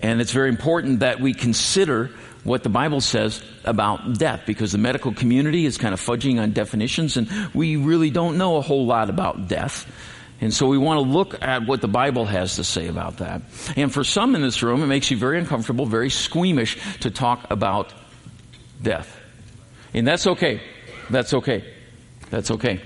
And 0.00 0.20
it's 0.20 0.32
very 0.32 0.48
important 0.48 1.00
that 1.00 1.20
we 1.20 1.34
consider 1.34 2.10
what 2.44 2.62
the 2.62 2.68
Bible 2.68 3.00
says 3.00 3.42
about 3.64 4.18
death 4.18 4.42
because 4.46 4.70
the 4.70 4.78
medical 4.78 5.12
community 5.12 5.66
is 5.66 5.78
kind 5.78 5.94
of 5.94 6.00
fudging 6.00 6.40
on 6.40 6.52
definitions 6.52 7.16
and 7.16 7.28
we 7.54 7.76
really 7.76 8.10
don't 8.10 8.36
know 8.36 8.56
a 8.56 8.60
whole 8.60 8.86
lot 8.86 9.10
about 9.10 9.48
death. 9.48 9.90
And 10.40 10.52
so 10.52 10.66
we 10.66 10.76
want 10.76 10.98
to 10.98 11.10
look 11.10 11.42
at 11.42 11.66
what 11.66 11.80
the 11.80 11.88
Bible 11.88 12.26
has 12.26 12.56
to 12.56 12.64
say 12.64 12.88
about 12.88 13.18
that. 13.18 13.42
And 13.76 13.92
for 13.92 14.04
some 14.04 14.34
in 14.34 14.42
this 14.42 14.62
room, 14.62 14.82
it 14.82 14.86
makes 14.86 15.10
you 15.10 15.16
very 15.16 15.38
uncomfortable, 15.38 15.86
very 15.86 16.10
squeamish 16.10 16.76
to 17.00 17.10
talk 17.10 17.50
about 17.50 17.92
death. 18.84 19.20
And 19.92 20.06
that's 20.06 20.26
okay. 20.26 20.60
That's 21.10 21.34
okay. 21.34 21.64
That's 22.30 22.50
okay. 22.52 22.80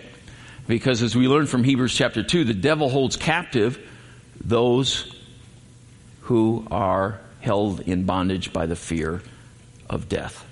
Because 0.66 1.02
as 1.02 1.14
we 1.14 1.28
learn 1.28 1.46
from 1.46 1.64
Hebrews 1.64 1.94
chapter 1.94 2.22
2, 2.22 2.44
the 2.44 2.54
devil 2.54 2.88
holds 2.88 3.16
captive 3.16 3.78
those 4.42 5.14
who 6.22 6.66
are 6.70 7.20
held 7.40 7.80
in 7.80 8.04
bondage 8.04 8.52
by 8.52 8.66
the 8.66 8.76
fear 8.76 9.22
of 9.88 10.08
death. 10.08 10.44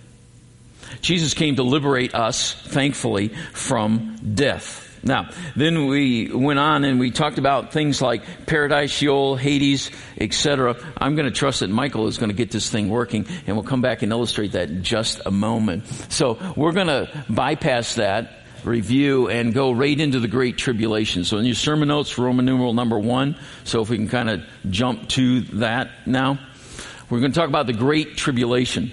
Jesus 1.01 1.35
came 1.35 1.57
to 1.57 1.63
liberate 1.63 2.15
us, 2.15 2.55
thankfully, 2.55 3.29
from 3.53 4.17
death. 4.35 4.86
Now, 5.07 5.31
then 5.55 5.87
we 5.87 6.33
went 6.33 6.59
on 6.59 6.85
and 6.85 6.99
we 6.99 7.13
talked 7.13 7.39
about 7.39 7.73
things 7.73 8.03
like 8.03 8.23
paradise, 8.47 8.91
Sheol, 8.91 9.37
Hades, 9.37 9.93
etc. 10.21 10.77
I'm 10.99 11.15
going 11.15 11.27
to 11.27 11.33
trust 11.33 11.61
that 11.61 11.71
Michael 11.71 12.09
is 12.09 12.19
going 12.19 12.31
to 12.31 12.35
get 12.35 12.51
this 12.51 12.69
thing 12.71 12.89
working 12.89 13.25
and 13.47 13.57
we'll 13.57 13.65
come 13.65 13.81
back 13.81 14.03
and 14.03 14.11
illustrate 14.11 14.53
that 14.53 14.69
in 14.69 14.83
just 14.83 15.21
a 15.25 15.31
moment. 15.31 15.87
So 16.13 16.39
we're 16.57 16.73
going 16.73 16.89
to 16.89 17.25
bypass 17.31 17.95
that 17.95 18.33
review 18.65 19.29
and 19.29 19.55
go 19.55 19.71
right 19.71 19.99
into 19.99 20.19
the 20.19 20.27
Great 20.27 20.59
Tribulation. 20.59 21.25
So 21.25 21.39
in 21.39 21.47
your 21.47 21.55
sermon 21.55 21.87
notes, 21.87 22.19
Roman 22.19 22.45
numeral 22.45 22.75
number 22.75 22.99
one. 22.99 23.37
So 23.63 23.83
if 23.83 23.89
we 23.89 23.97
can 23.97 24.09
kind 24.09 24.29
of 24.29 24.43
jump 24.69 25.09
to 25.11 25.43
that 25.61 25.91
now. 26.05 26.41
We're 27.09 27.21
going 27.21 27.31
to 27.31 27.39
talk 27.39 27.49
about 27.49 27.69
the 27.69 27.73
Great 27.73 28.17
Tribulation. 28.17 28.91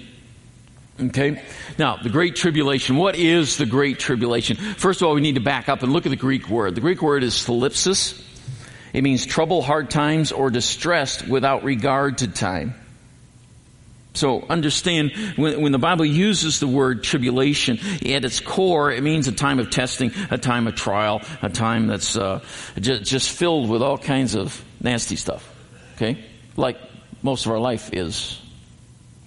Okay? 1.00 1.42
Now, 1.78 1.96
the 1.96 2.08
Great 2.08 2.36
Tribulation. 2.36 2.96
What 2.96 3.16
is 3.16 3.56
the 3.56 3.66
Great 3.66 3.98
Tribulation? 3.98 4.56
First 4.56 5.02
of 5.02 5.08
all, 5.08 5.14
we 5.14 5.20
need 5.20 5.34
to 5.34 5.40
back 5.40 5.68
up 5.68 5.82
and 5.82 5.92
look 5.92 6.06
at 6.06 6.10
the 6.10 6.16
Greek 6.16 6.48
word. 6.48 6.74
The 6.74 6.80
Greek 6.80 7.02
word 7.02 7.24
is 7.24 7.34
thlipsis. 7.34 8.20
It 8.92 9.02
means 9.02 9.26
trouble, 9.26 9.60
hard 9.60 9.90
times, 9.90 10.30
or 10.30 10.50
distressed 10.50 11.26
without 11.26 11.64
regard 11.64 12.18
to 12.18 12.28
time. 12.28 12.74
So 14.14 14.42
understand 14.42 15.10
when, 15.34 15.60
when, 15.60 15.72
the 15.72 15.78
Bible 15.78 16.04
uses 16.04 16.60
the 16.60 16.68
word 16.68 17.02
tribulation 17.02 17.80
at 17.80 18.24
its 18.24 18.38
core, 18.38 18.92
it 18.92 19.02
means 19.02 19.26
a 19.26 19.32
time 19.32 19.58
of 19.58 19.70
testing, 19.70 20.12
a 20.30 20.38
time 20.38 20.68
of 20.68 20.76
trial, 20.76 21.20
a 21.42 21.48
time 21.48 21.88
that's 21.88 22.16
uh, 22.16 22.40
just, 22.78 23.02
just 23.02 23.30
filled 23.30 23.68
with 23.68 23.82
all 23.82 23.98
kinds 23.98 24.36
of 24.36 24.64
nasty 24.80 25.16
stuff. 25.16 25.50
Okay, 25.96 26.24
like 26.56 26.78
most 27.24 27.46
of 27.46 27.50
our 27.50 27.58
life 27.58 27.92
is 27.92 28.40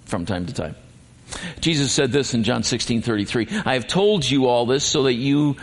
from 0.06 0.26
time 0.26 0.46
to 0.46 0.54
time. 0.54 0.76
Jesus 1.60 1.92
said 1.92 2.12
this 2.12 2.34
in 2.34 2.44
John 2.44 2.64
16, 2.64 3.02
33. 3.02 3.48
I 3.66 3.74
have 3.74 3.88
told 3.88 4.30
you 4.30 4.48
all 4.48 4.66
this 4.66 4.84
so 4.84 5.04
that 5.04 5.14
you 5.14 5.58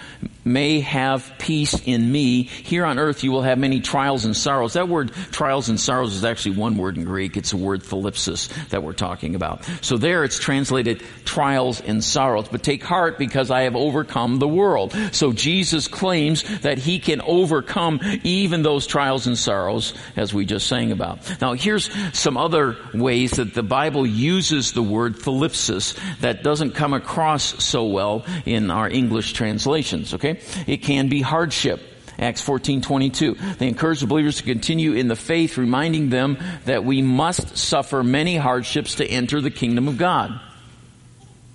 may 0.45 0.81
have 0.81 1.33
peace 1.39 1.81
in 1.87 2.11
me. 2.11 2.43
Here 2.43 2.85
on 2.85 2.99
earth 2.99 3.25
you 3.25 3.33
will 3.33 3.43
have 3.43 3.59
many 3.59 3.81
trials 3.81 4.25
and 4.25 4.37
sorrows. 4.37 4.75
That 4.75 4.89
word 4.89 5.13
trials 5.31 5.69
and 5.69 5.81
sorrows 5.81 6.15
is 6.15 6.25
actually 6.25 6.57
one 6.57 6.77
word 6.77 6.97
in 6.97 7.05
Greek. 7.05 7.37
It's 7.37 7.53
a 7.53 7.57
word 7.57 7.83
thlipsis 7.83 8.49
that 8.69 8.83
we're 8.83 8.93
talking 8.93 9.35
about. 9.35 9.65
So 9.81 9.97
there 9.97 10.25
it's 10.25 10.39
translated 10.39 11.03
trials 11.25 11.81
and 11.81 12.03
sorrows. 12.03 12.49
But 12.49 12.63
take 12.63 12.83
heart 12.83 13.19
because 13.19 13.51
I 13.51 13.63
have 13.63 13.77
overcome 13.77 14.39
the 14.39 14.49
world. 14.49 14.95
So 15.13 15.33
Jesus 15.33 15.89
claims 15.89 16.43
that 16.61 16.79
he 16.79 16.99
can 16.99 17.21
overcome 17.23 18.01
even 18.23 18.63
those 18.63 18.87
trials 18.87 19.27
and 19.27 19.39
sorrows 19.39 19.95
as 20.17 20.35
we 20.35 20.45
just 20.45 20.67
sang 20.67 20.93
about. 20.93 21.41
Now 21.41 21.55
here's 21.55 21.91
some 22.17 22.37
other 22.37 22.77
ways 22.93 23.33
that 23.33 23.55
the 23.55 23.63
Bible 23.63 24.07
uses 24.07 24.73
the 24.73 24.83
word 24.83 25.17
thlipsis 25.17 25.99
that 26.21 26.43
doesn't 26.43 26.73
come 26.73 26.93
across 26.93 27.65
so 27.65 27.87
well 27.87 28.25
in 28.45 28.71
our 28.71 28.89
English 28.89 29.33
translations, 29.33 30.15
okay? 30.15 30.34
It 30.67 30.79
can 30.79 31.09
be 31.09 31.21
hardship. 31.21 31.81
Acts 32.19 32.43
14:22. 32.43 33.37
They 33.59 33.69
encourage 33.69 34.01
the 34.01 34.07
believers 34.07 34.37
to 34.37 34.45
continue 34.45 34.93
in 34.93 35.09
the 35.09 35.17
faith, 35.17 35.59
reminding 35.59 36.11
them 36.11 36.39
that 36.65 36.85
we 36.85 37.03
must 37.03 37.57
suffer 37.57 38.03
many 38.03 38.37
hardships 38.37 38.97
to 38.97 39.07
enter 39.07 39.41
the 39.41 39.51
kingdom 39.51 39.89
of 39.89 39.99
God. 39.99 40.39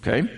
Okay? 0.01 0.29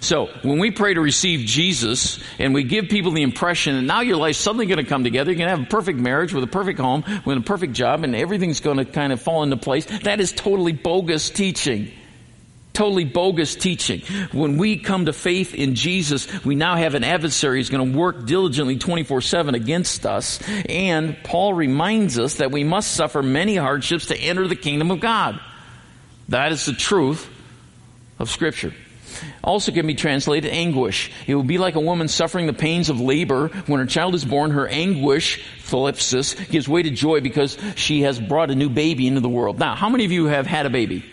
So, 0.00 0.26
when 0.42 0.58
we 0.58 0.70
pray 0.72 0.94
to 0.94 1.00
receive 1.00 1.46
Jesus 1.46 2.18
and 2.38 2.54
we 2.54 2.64
give 2.64 2.88
people 2.88 3.12
the 3.12 3.22
impression 3.22 3.76
that 3.76 3.82
now 3.82 4.00
your 4.00 4.16
life's 4.16 4.38
suddenly 4.38 4.66
going 4.66 4.78
to 4.78 4.88
come 4.88 5.04
together, 5.04 5.30
you're 5.30 5.38
going 5.38 5.50
to 5.50 5.56
have 5.56 5.66
a 5.66 5.70
perfect 5.70 5.98
marriage 5.98 6.32
with 6.32 6.42
a 6.42 6.48
perfect 6.48 6.80
home, 6.80 7.04
with 7.24 7.38
a 7.38 7.40
perfect 7.40 7.72
job, 7.72 8.02
and 8.02 8.16
everything's 8.16 8.60
going 8.60 8.78
to 8.78 8.84
kind 8.84 9.12
of 9.12 9.22
fall 9.22 9.42
into 9.44 9.56
place, 9.56 9.84
that 10.00 10.20
is 10.20 10.32
totally 10.32 10.72
bogus 10.72 11.30
teaching 11.30 11.92
totally 12.72 13.04
bogus 13.04 13.54
teaching. 13.54 14.00
When 14.32 14.56
we 14.56 14.78
come 14.78 15.06
to 15.06 15.12
faith 15.12 15.54
in 15.54 15.74
Jesus, 15.74 16.44
we 16.44 16.54
now 16.54 16.76
have 16.76 16.94
an 16.94 17.04
adversary 17.04 17.58
who's 17.58 17.70
going 17.70 17.92
to 17.92 17.98
work 17.98 18.26
diligently 18.26 18.76
24-7 18.78 19.54
against 19.54 20.06
us. 20.06 20.40
And 20.68 21.16
Paul 21.22 21.54
reminds 21.54 22.18
us 22.18 22.34
that 22.34 22.50
we 22.50 22.64
must 22.64 22.92
suffer 22.92 23.22
many 23.22 23.56
hardships 23.56 24.06
to 24.06 24.16
enter 24.16 24.48
the 24.48 24.56
kingdom 24.56 24.90
of 24.90 25.00
God. 25.00 25.40
That 26.28 26.52
is 26.52 26.64
the 26.64 26.72
truth 26.72 27.28
of 28.18 28.30
scripture. 28.30 28.72
Also 29.44 29.72
can 29.72 29.86
be 29.86 29.94
translated 29.94 30.50
anguish. 30.50 31.12
It 31.26 31.34
will 31.34 31.42
be 31.42 31.58
like 31.58 31.74
a 31.74 31.80
woman 31.80 32.08
suffering 32.08 32.46
the 32.46 32.52
pains 32.52 32.88
of 32.88 33.00
labor. 33.00 33.48
When 33.66 33.80
her 33.80 33.86
child 33.86 34.14
is 34.14 34.24
born, 34.24 34.52
her 34.52 34.66
anguish, 34.66 35.44
thlipsis, 35.66 36.50
gives 36.50 36.68
way 36.68 36.82
to 36.82 36.90
joy 36.90 37.20
because 37.20 37.58
she 37.76 38.02
has 38.02 38.18
brought 38.18 38.50
a 38.50 38.54
new 38.54 38.70
baby 38.70 39.06
into 39.06 39.20
the 39.20 39.28
world. 39.28 39.58
Now, 39.58 39.74
how 39.74 39.88
many 39.88 40.04
of 40.04 40.12
you 40.12 40.26
have 40.26 40.46
had 40.46 40.66
a 40.66 40.70
baby? 40.70 41.04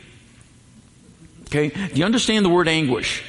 Okay? 1.49 1.69
Do 1.69 1.95
you 1.95 2.05
understand 2.05 2.45
the 2.45 2.49
word 2.49 2.67
anguish? 2.67 3.23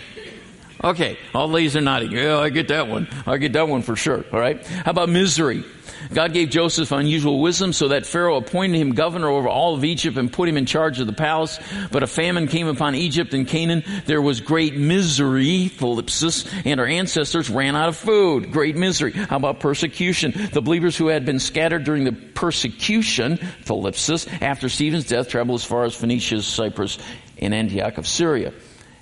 Okay, 0.82 1.18
all 1.34 1.48
ladies 1.48 1.76
are 1.76 1.82
nodding. 1.82 2.12
Yeah, 2.12 2.38
I 2.38 2.48
get 2.48 2.68
that 2.68 2.88
one. 2.88 3.06
I 3.26 3.36
get 3.36 3.52
that 3.52 3.68
one 3.68 3.82
for 3.82 3.96
sure. 3.96 4.24
All 4.32 4.40
right. 4.40 4.64
How 4.66 4.92
about 4.92 5.10
misery? 5.10 5.64
God 6.12 6.32
gave 6.32 6.48
Joseph 6.48 6.92
unusual 6.92 7.40
wisdom 7.40 7.74
so 7.74 7.88
that 7.88 8.06
Pharaoh 8.06 8.36
appointed 8.38 8.78
him 8.78 8.94
governor 8.94 9.28
over 9.28 9.48
all 9.48 9.74
of 9.74 9.84
Egypt 9.84 10.16
and 10.16 10.32
put 10.32 10.48
him 10.48 10.56
in 10.56 10.64
charge 10.64 10.98
of 10.98 11.06
the 11.06 11.12
palace. 11.12 11.58
But 11.92 12.02
a 12.02 12.06
famine 12.06 12.48
came 12.48 12.66
upon 12.66 12.94
Egypt 12.94 13.34
and 13.34 13.46
Canaan. 13.46 13.84
There 14.06 14.22
was 14.22 14.40
great 14.40 14.74
misery, 14.74 15.70
thlipsis, 15.76 16.50
and 16.64 16.80
our 16.80 16.86
ancestors 16.86 17.50
ran 17.50 17.76
out 17.76 17.90
of 17.90 17.96
food. 17.96 18.50
Great 18.50 18.76
misery. 18.76 19.12
How 19.12 19.36
about 19.36 19.60
persecution? 19.60 20.32
The 20.52 20.62
believers 20.62 20.96
who 20.96 21.08
had 21.08 21.26
been 21.26 21.38
scattered 21.38 21.84
during 21.84 22.04
the 22.04 22.12
persecution, 22.12 23.36
thlipsis, 23.64 24.26
after 24.40 24.70
Stephen's 24.70 25.06
death 25.06 25.28
traveled 25.28 25.60
as 25.60 25.66
far 25.66 25.84
as 25.84 25.94
Phoenicia, 25.94 26.40
Cyprus, 26.40 26.98
and 27.40 27.54
Antioch 27.54 27.98
of 27.98 28.06
Syria. 28.06 28.52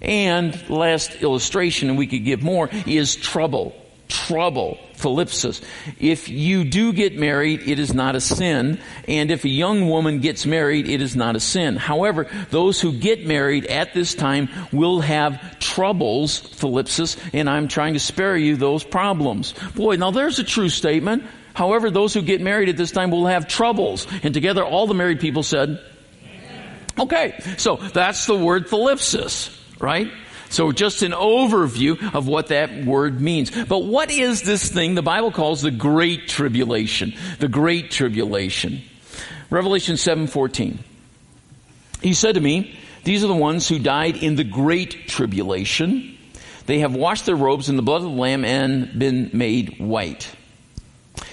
And 0.00 0.68
last 0.70 1.22
illustration, 1.22 1.88
and 1.88 1.98
we 1.98 2.06
could 2.06 2.24
give 2.24 2.42
more, 2.42 2.70
is 2.86 3.16
trouble. 3.16 3.74
Trouble. 4.08 4.78
Thlipsis. 4.94 5.62
If 6.00 6.28
you 6.28 6.64
do 6.64 6.92
get 6.92 7.16
married, 7.16 7.68
it 7.68 7.78
is 7.78 7.94
not 7.94 8.16
a 8.16 8.20
sin. 8.20 8.80
And 9.06 9.30
if 9.30 9.44
a 9.44 9.48
young 9.48 9.88
woman 9.88 10.20
gets 10.20 10.44
married, 10.44 10.88
it 10.88 11.00
is 11.00 11.14
not 11.14 11.36
a 11.36 11.40
sin. 11.40 11.76
However, 11.76 12.26
those 12.50 12.80
who 12.80 12.92
get 12.92 13.26
married 13.26 13.66
at 13.66 13.94
this 13.94 14.14
time 14.14 14.48
will 14.72 15.00
have 15.00 15.58
troubles, 15.60 16.40
thlipsis, 16.40 17.16
and 17.32 17.48
I'm 17.48 17.68
trying 17.68 17.94
to 17.94 18.00
spare 18.00 18.36
you 18.36 18.56
those 18.56 18.82
problems. 18.82 19.54
Boy, 19.74 19.96
now 19.96 20.10
there's 20.10 20.38
a 20.38 20.44
true 20.44 20.68
statement. 20.68 21.24
However, 21.54 21.90
those 21.90 22.14
who 22.14 22.22
get 22.22 22.40
married 22.40 22.68
at 22.68 22.76
this 22.76 22.92
time 22.92 23.10
will 23.10 23.26
have 23.26 23.46
troubles. 23.46 24.06
And 24.22 24.32
together 24.32 24.64
all 24.64 24.86
the 24.86 24.94
married 24.94 25.20
people 25.20 25.42
said, 25.42 25.80
Okay, 26.98 27.38
so 27.58 27.76
that's 27.76 28.26
the 28.26 28.36
word 28.36 28.68
thlipsis, 28.68 29.56
right? 29.80 30.10
So 30.50 30.72
just 30.72 31.02
an 31.02 31.12
overview 31.12 32.14
of 32.14 32.26
what 32.26 32.48
that 32.48 32.84
word 32.84 33.20
means. 33.20 33.50
But 33.50 33.80
what 33.80 34.10
is 34.10 34.42
this 34.42 34.70
thing 34.70 34.94
the 34.94 35.02
Bible 35.02 35.30
calls 35.30 35.62
the 35.62 35.70
Great 35.70 36.28
Tribulation? 36.28 37.14
The 37.38 37.48
Great 37.48 37.90
Tribulation. 37.90 38.82
Revelation 39.50 39.96
7:14. 39.96 40.78
He 42.02 42.14
said 42.14 42.34
to 42.34 42.40
me, 42.40 42.78
These 43.04 43.24
are 43.24 43.28
the 43.28 43.34
ones 43.34 43.68
who 43.68 43.78
died 43.78 44.16
in 44.16 44.36
the 44.36 44.44
Great 44.44 45.08
Tribulation. 45.08 46.16
They 46.66 46.80
have 46.80 46.94
washed 46.94 47.26
their 47.26 47.36
robes 47.36 47.68
in 47.68 47.76
the 47.76 47.82
blood 47.82 48.02
of 48.02 48.10
the 48.10 48.20
Lamb 48.20 48.44
and 48.44 48.98
been 48.98 49.30
made 49.32 49.78
white. 49.78 50.30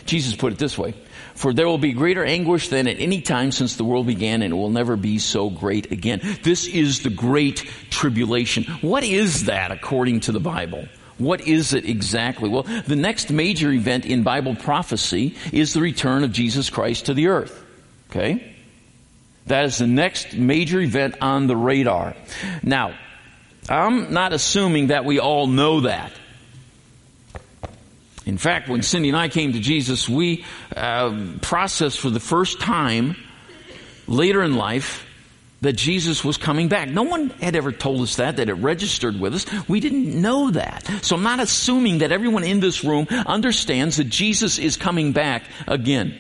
Jesus 0.05 0.35
put 0.35 0.53
it 0.53 0.59
this 0.59 0.77
way. 0.77 0.93
For 1.35 1.53
there 1.53 1.67
will 1.67 1.77
be 1.77 1.91
greater 1.91 2.23
anguish 2.23 2.69
than 2.69 2.87
at 2.87 2.99
any 2.99 3.21
time 3.21 3.51
since 3.51 3.75
the 3.75 3.83
world 3.83 4.07
began, 4.07 4.41
and 4.41 4.53
it 4.53 4.57
will 4.57 4.69
never 4.69 4.95
be 4.95 5.19
so 5.19 5.49
great 5.49 5.91
again. 5.91 6.21
This 6.43 6.65
is 6.65 7.03
the 7.03 7.09
great 7.09 7.57
tribulation. 7.89 8.63
What 8.81 9.03
is 9.03 9.45
that 9.45 9.71
according 9.71 10.21
to 10.21 10.31
the 10.31 10.39
Bible? 10.39 10.87
What 11.17 11.41
is 11.41 11.73
it 11.73 11.85
exactly? 11.85 12.49
Well, 12.49 12.63
the 12.63 12.95
next 12.95 13.31
major 13.31 13.71
event 13.71 14.05
in 14.05 14.23
Bible 14.23 14.55
prophecy 14.55 15.35
is 15.51 15.73
the 15.73 15.81
return 15.81 16.23
of 16.23 16.31
Jesus 16.31 16.69
Christ 16.69 17.07
to 17.07 17.13
the 17.13 17.27
earth. 17.27 17.63
Okay? 18.09 18.55
That 19.47 19.65
is 19.65 19.77
the 19.77 19.87
next 19.87 20.33
major 20.33 20.79
event 20.79 21.17
on 21.21 21.47
the 21.47 21.55
radar. 21.55 22.15
Now, 22.63 22.95
I'm 23.69 24.13
not 24.13 24.33
assuming 24.33 24.87
that 24.87 25.05
we 25.05 25.19
all 25.19 25.47
know 25.47 25.81
that. 25.81 26.11
In 28.25 28.37
fact, 28.37 28.67
when 28.69 28.81
Cindy 28.81 29.09
and 29.09 29.17
I 29.17 29.29
came 29.29 29.53
to 29.53 29.59
Jesus, 29.59 30.09
we 30.09 30.45
uh, 30.75 31.35
processed 31.41 31.99
for 31.99 32.09
the 32.09 32.19
first 32.19 32.59
time 32.59 33.15
later 34.07 34.41
in 34.41 34.55
life 34.55 35.05
that 35.61 35.73
Jesus 35.73 36.23
was 36.23 36.37
coming 36.37 36.67
back. 36.67 36.89
No 36.89 37.03
one 37.03 37.29
had 37.29 37.55
ever 37.55 37.71
told 37.71 38.01
us 38.01 38.17
that, 38.17 38.37
that 38.37 38.49
it 38.49 38.53
registered 38.53 39.19
with 39.19 39.33
us. 39.33 39.45
We 39.67 39.79
didn't 39.79 40.19
know 40.19 40.51
that. 40.51 40.87
So 41.01 41.15
I'm 41.15 41.23
not 41.23 41.39
assuming 41.39 41.99
that 41.99 42.11
everyone 42.11 42.43
in 42.43 42.59
this 42.59 42.83
room 42.83 43.07
understands 43.09 43.97
that 43.97 44.05
Jesus 44.05 44.59
is 44.59 44.77
coming 44.77 45.11
back 45.11 45.43
again. 45.67 46.17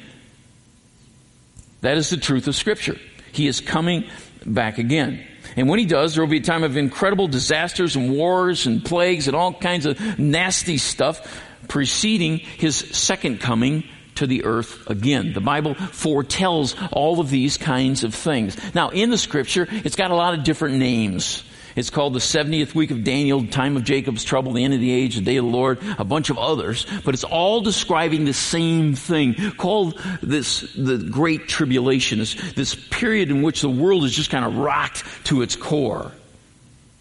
That 1.81 1.97
is 1.97 2.09
the 2.09 2.17
truth 2.17 2.47
of 2.47 2.55
Scripture. 2.55 2.97
He 3.31 3.47
is 3.47 3.61
coming 3.61 4.05
back 4.45 4.77
again. 4.77 5.25
And 5.55 5.69
when 5.69 5.79
he 5.79 5.85
does, 5.85 6.15
there 6.15 6.23
will 6.23 6.31
be 6.31 6.37
a 6.37 6.41
time 6.41 6.63
of 6.63 6.77
incredible 6.77 7.27
disasters 7.27 7.95
and 7.95 8.11
wars 8.11 8.65
and 8.65 8.83
plagues 8.83 9.27
and 9.27 9.35
all 9.35 9.53
kinds 9.53 9.85
of 9.85 10.19
nasty 10.19 10.77
stuff 10.77 11.43
preceding 11.67 12.37
his 12.37 12.75
second 12.75 13.39
coming 13.39 13.83
to 14.15 14.27
the 14.27 14.45
earth 14.45 14.89
again. 14.89 15.33
The 15.33 15.41
Bible 15.41 15.75
foretells 15.75 16.75
all 16.91 17.19
of 17.19 17.29
these 17.29 17.57
kinds 17.57 18.03
of 18.03 18.15
things. 18.15 18.57
Now, 18.73 18.89
in 18.89 19.09
the 19.09 19.17
scripture, 19.17 19.67
it's 19.69 19.95
got 19.95 20.11
a 20.11 20.15
lot 20.15 20.33
of 20.33 20.43
different 20.43 20.75
names. 20.75 21.43
It's 21.75 21.89
called 21.89 22.13
the 22.13 22.19
70th 22.19 22.73
week 22.73 22.91
of 22.91 23.03
Daniel, 23.03 23.45
time 23.47 23.75
of 23.75 23.83
Jacob's 23.83 24.23
trouble, 24.23 24.53
the 24.53 24.63
end 24.63 24.73
of 24.73 24.79
the 24.79 24.91
age, 24.91 25.15
the 25.15 25.21
day 25.21 25.35
of 25.35 25.43
the 25.43 25.51
Lord, 25.51 25.79
a 25.99 26.05
bunch 26.05 26.29
of 26.29 26.37
others, 26.37 26.87
but 27.03 27.13
it's 27.13 27.25
all 27.25 27.59
describing 27.59 28.23
the 28.23 28.33
same 28.33 28.95
thing 28.95 29.35
called 29.57 30.01
this, 30.21 30.61
the 30.73 30.97
Great 30.97 31.49
Tribulation, 31.49 32.19
this, 32.19 32.35
this 32.53 32.75
period 32.75 33.29
in 33.29 33.41
which 33.41 33.59
the 33.59 33.69
world 33.69 34.05
is 34.05 34.15
just 34.15 34.29
kind 34.29 34.45
of 34.45 34.57
rocked 34.57 35.03
to 35.25 35.41
its 35.41 35.57
core. 35.57 36.13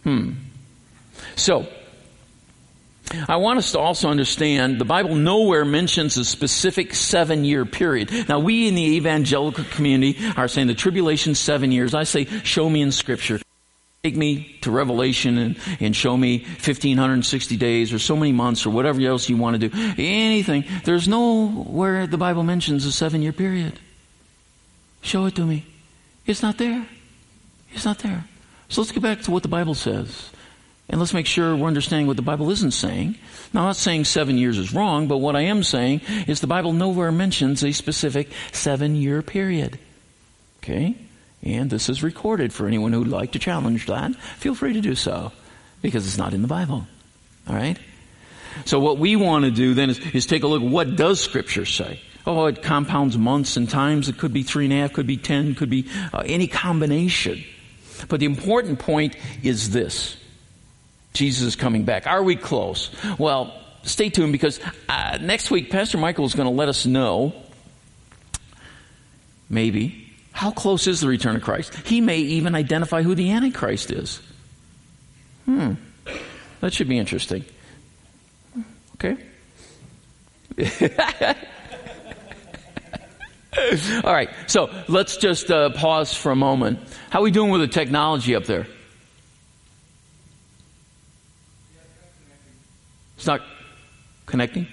Hmm. 0.03 0.33
So, 1.37 1.69
I 3.29 3.37
want 3.37 3.59
us 3.59 3.73
to 3.73 3.79
also 3.79 4.09
understand 4.09 4.81
the 4.81 4.85
Bible 4.85 5.15
nowhere 5.15 5.65
mentions 5.65 6.17
a 6.17 6.25
specific 6.25 6.95
seven 6.95 7.45
year 7.45 7.65
period. 7.65 8.29
Now 8.29 8.39
we 8.39 8.69
in 8.69 8.75
the 8.75 8.97
evangelical 8.97 9.65
community 9.65 10.19
are 10.37 10.49
saying 10.49 10.67
the 10.67 10.75
tribulation 10.75 11.35
seven 11.35 11.73
years. 11.73 11.95
I 11.95 12.05
say, 12.05 12.25
show 12.25 12.69
me 12.69 12.83
in 12.83 12.93
scripture. 12.93 13.41
Take 14.03 14.17
me 14.17 14.59
to 14.61 14.71
Revelation 14.71 15.39
and, 15.39 15.59
and 15.81 15.97
show 15.97 16.15
me 16.15 16.41
1560 16.41 17.57
days 17.57 17.93
or 17.93 17.99
so 17.99 18.17
many 18.17 18.33
months 18.33 18.67
or 18.67 18.71
whatever 18.71 19.01
else 19.01 19.31
you 19.31 19.39
want 19.39 19.59
to 19.59 19.69
do. 19.69 19.95
Anything. 19.97 20.65
There's 20.85 21.09
nowhere 21.09 22.07
the 22.07 22.19
Bible 22.19 22.43
mentions 22.43 22.85
a 22.85 22.93
seven 22.93 23.23
year 23.23 23.33
period. 23.33 23.79
Show 25.01 25.25
it 25.27 25.37
to 25.37 25.47
me. 25.47 25.65
It's 26.27 26.43
not 26.43 26.59
there. 26.59 26.87
It's 27.73 27.85
not 27.85 27.99
there. 27.99 28.25
So 28.69 28.81
let's 28.81 28.93
get 28.93 29.03
back 29.03 29.23
to 29.23 29.31
what 29.31 29.43
the 29.43 29.49
Bible 29.49 29.75
says. 29.75 30.31
And 30.89 31.01
let's 31.01 31.15
make 31.15 31.27
sure 31.27 31.57
we're 31.57 31.67
understanding 31.67 32.07
what 32.07 32.17
the 32.17 32.23
Bible 32.23 32.51
isn't 32.51 32.73
saying. 32.73 33.17
Now, 33.53 33.61
I'm 33.63 33.67
not 33.69 33.77
saying 33.77 34.05
seven 34.05 34.37
years 34.37 34.59
is 34.59 34.75
wrong, 34.75 35.09
but 35.09 35.19
what 35.19 35.35
I 35.35 35.43
am 35.43 35.63
saying 35.63 36.03
is 36.27 36.41
the 36.41 36.47
Bible 36.47 36.73
nowhere 36.73 37.11
mentions 37.11 37.65
a 37.65 37.73
specific 37.73 38.29
seven 38.53 38.95
year 38.95 39.23
period. 39.23 39.79
Okay? 40.63 40.97
And 41.43 41.71
this 41.71 41.89
is 41.89 42.03
recorded 42.03 42.53
for 42.53 42.67
anyone 42.67 42.93
who'd 42.93 43.09
like 43.09 43.33
to 43.33 43.39
challenge 43.39 43.87
that. 43.87 44.15
Feel 44.15 44.55
free 44.55 44.75
to 44.75 44.81
do 44.81 44.95
so 44.95 45.33
because 45.83 46.07
it's 46.07 46.19
not 46.19 46.35
in 46.35 46.43
the 46.43 46.49
Bible. 46.49 46.87
All 47.49 47.55
right? 47.55 47.79
So 48.67 48.79
what 48.79 48.99
we 48.99 49.17
want 49.17 49.45
to 49.45 49.51
do 49.51 49.75
then 49.75 49.91
is, 49.91 49.99
is 50.15 50.27
take 50.27 50.43
a 50.43 50.47
look. 50.47 50.63
What 50.63 50.97
does 50.97 51.21
Scripture 51.21 51.67
say? 51.67 52.01
Oh, 52.27 52.47
it 52.47 52.63
compounds 52.63 53.19
months 53.19 53.57
and 53.57 53.69
times. 53.69 54.09
It 54.09 54.17
could 54.17 54.33
be 54.33 54.43
three 54.43 54.65
and 54.65 54.73
a 54.73 54.77
half, 54.77 54.93
could 54.93 55.07
be 55.07 55.17
ten, 55.17 55.55
could 55.55 55.69
be 55.71 55.89
uh, 56.13 56.23
any 56.25 56.47
combination. 56.47 57.45
But 58.09 58.21
the 58.21 58.27
important 58.27 58.79
point 58.79 59.17
is 59.43 59.71
this. 59.71 60.17
Jesus 61.15 61.47
is 61.47 61.57
coming 61.57 61.85
back. 61.85 62.07
Are 62.07 62.23
we 62.23 62.37
close? 62.37 62.91
Well, 63.19 63.55
stay 63.85 64.11
tuned 64.11 64.33
because 64.33 64.61
uh, 64.89 65.19
next 65.21 65.51
week 65.51 65.71
Pastor 65.71 65.97
Michael 65.97 66.25
is 66.27 66.35
going 66.35 66.49
to 66.49 66.55
let 66.55 66.69
us 66.69 66.87
know, 66.87 67.33
maybe, 69.49 70.13
how 70.33 70.51
close 70.51 70.89
is 70.89 71.01
the 71.01 71.09
return 71.09 71.37
of 71.37 71.43
Christ. 71.43 71.73
He 71.87 72.01
may 72.01 72.19
even 72.19 72.57
identify 72.57 73.03
who 73.03 73.15
the 73.15 73.31
Antichrist 73.31 73.93
is. 73.93 74.21
Hmm. 75.45 75.75
That 76.61 76.73
should 76.73 76.89
be 76.89 76.99
interesting. 76.99 77.45
Okay? 78.97 79.17
All 84.03 84.13
right, 84.13 84.31
so 84.49 84.71
let's 84.89 85.17
just 85.17 85.49
uh, 85.51 85.71
pause 85.71 86.13
for 86.13 86.33
a 86.33 86.37
moment. 86.37 86.81
How 87.11 87.21
are 87.21 87.23
we 87.23 87.31
doing 87.31 87.53
with 87.53 87.61
the 87.61 87.69
technology 87.69 88.35
up 88.35 88.47
there? 88.47 88.67
It's 93.25 93.27
not 93.27 93.41
connecting. 94.27 94.67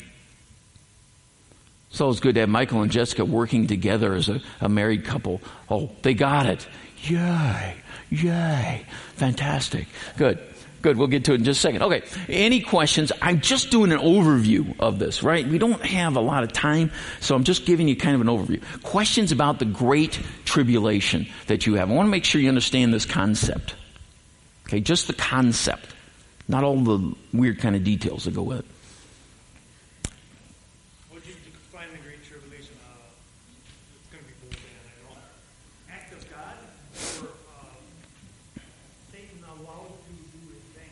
So 1.90 2.10
it's 2.10 2.20
good 2.20 2.36
to 2.36 2.42
have 2.42 2.50
Michael 2.50 2.82
and 2.82 2.92
Jessica 2.92 3.24
working 3.24 3.68
together 3.68 4.14
as 4.14 4.28
a, 4.28 4.42
a 4.60 4.68
married 4.68 5.06
couple. 5.06 5.40
Oh, 5.70 5.90
they 6.02 6.14
got 6.14 6.48
it. 6.48 6.68
Yay. 7.04 7.76
Yay. 8.10 8.86
Fantastic. 9.14 9.88
Good. 10.18 10.38
Good. 10.82 10.98
We'll 10.98 11.08
get 11.08 11.24
to 11.26 11.32
it 11.32 11.36
in 11.36 11.44
just 11.46 11.60
a 11.60 11.62
second. 11.62 11.82
Okay. 11.82 12.02
Any 12.28 12.60
questions? 12.60 13.14
I'm 13.22 13.40
just 13.40 13.72
doing 13.72 13.94
an 13.94 14.00
overview 14.00 14.78
of 14.82 15.00
this, 15.00 15.24
right? 15.24 15.48
We 15.48 15.58
don't 15.58 15.82
have 15.86 16.18
a 16.18 16.22
lot 16.22 16.44
of 16.44 16.52
time, 16.52 16.92
so 17.22 17.36
I'm 17.36 17.46
just 17.46 17.66
giving 17.66 17.88
you 17.88 17.96
kind 17.96 18.16
of 18.16 18.20
an 18.20 18.28
overview. 18.28 18.62
Questions 18.84 19.32
about 19.32 19.60
the 19.60 19.66
great 19.66 20.20
tribulation 20.44 21.26
that 21.48 21.66
you 21.66 21.76
have. 21.76 21.90
I 21.90 21.94
want 21.94 22.08
to 22.08 22.12
make 22.12 22.26
sure 22.26 22.42
you 22.42 22.50
understand 22.50 22.94
this 22.94 23.06
concept. 23.06 23.76
Okay. 24.68 24.82
Just 24.82 25.08
the 25.08 25.14
concept. 25.14 25.86
Not 26.52 26.66
all 26.66 26.76
the 26.82 27.16
weird 27.32 27.60
kind 27.60 27.78
of 27.78 27.86
details 27.86 28.26
that 28.26 28.36
go 28.36 28.42
with 28.42 28.60
it. 28.60 28.66
Would 31.14 31.26
you 31.26 31.34
define 31.46 31.88
the 31.94 31.98
Great 32.00 32.26
Tribulation? 32.26 32.76
Uh, 32.84 32.92
it's 33.96 34.10
going 34.12 34.22
to 34.22 34.30
be 34.30 34.36
bold, 34.42 34.60
man, 34.60 35.16
I. 35.88 35.94
Act 35.94 36.12
of 36.12 36.30
God 36.30 36.56
or 37.24 37.30
uh, 37.56 37.70
Satan 39.14 39.40
allowed 39.48 39.96
to 39.96 40.12
do 40.34 40.52
his 40.52 40.62
thing? 40.76 40.92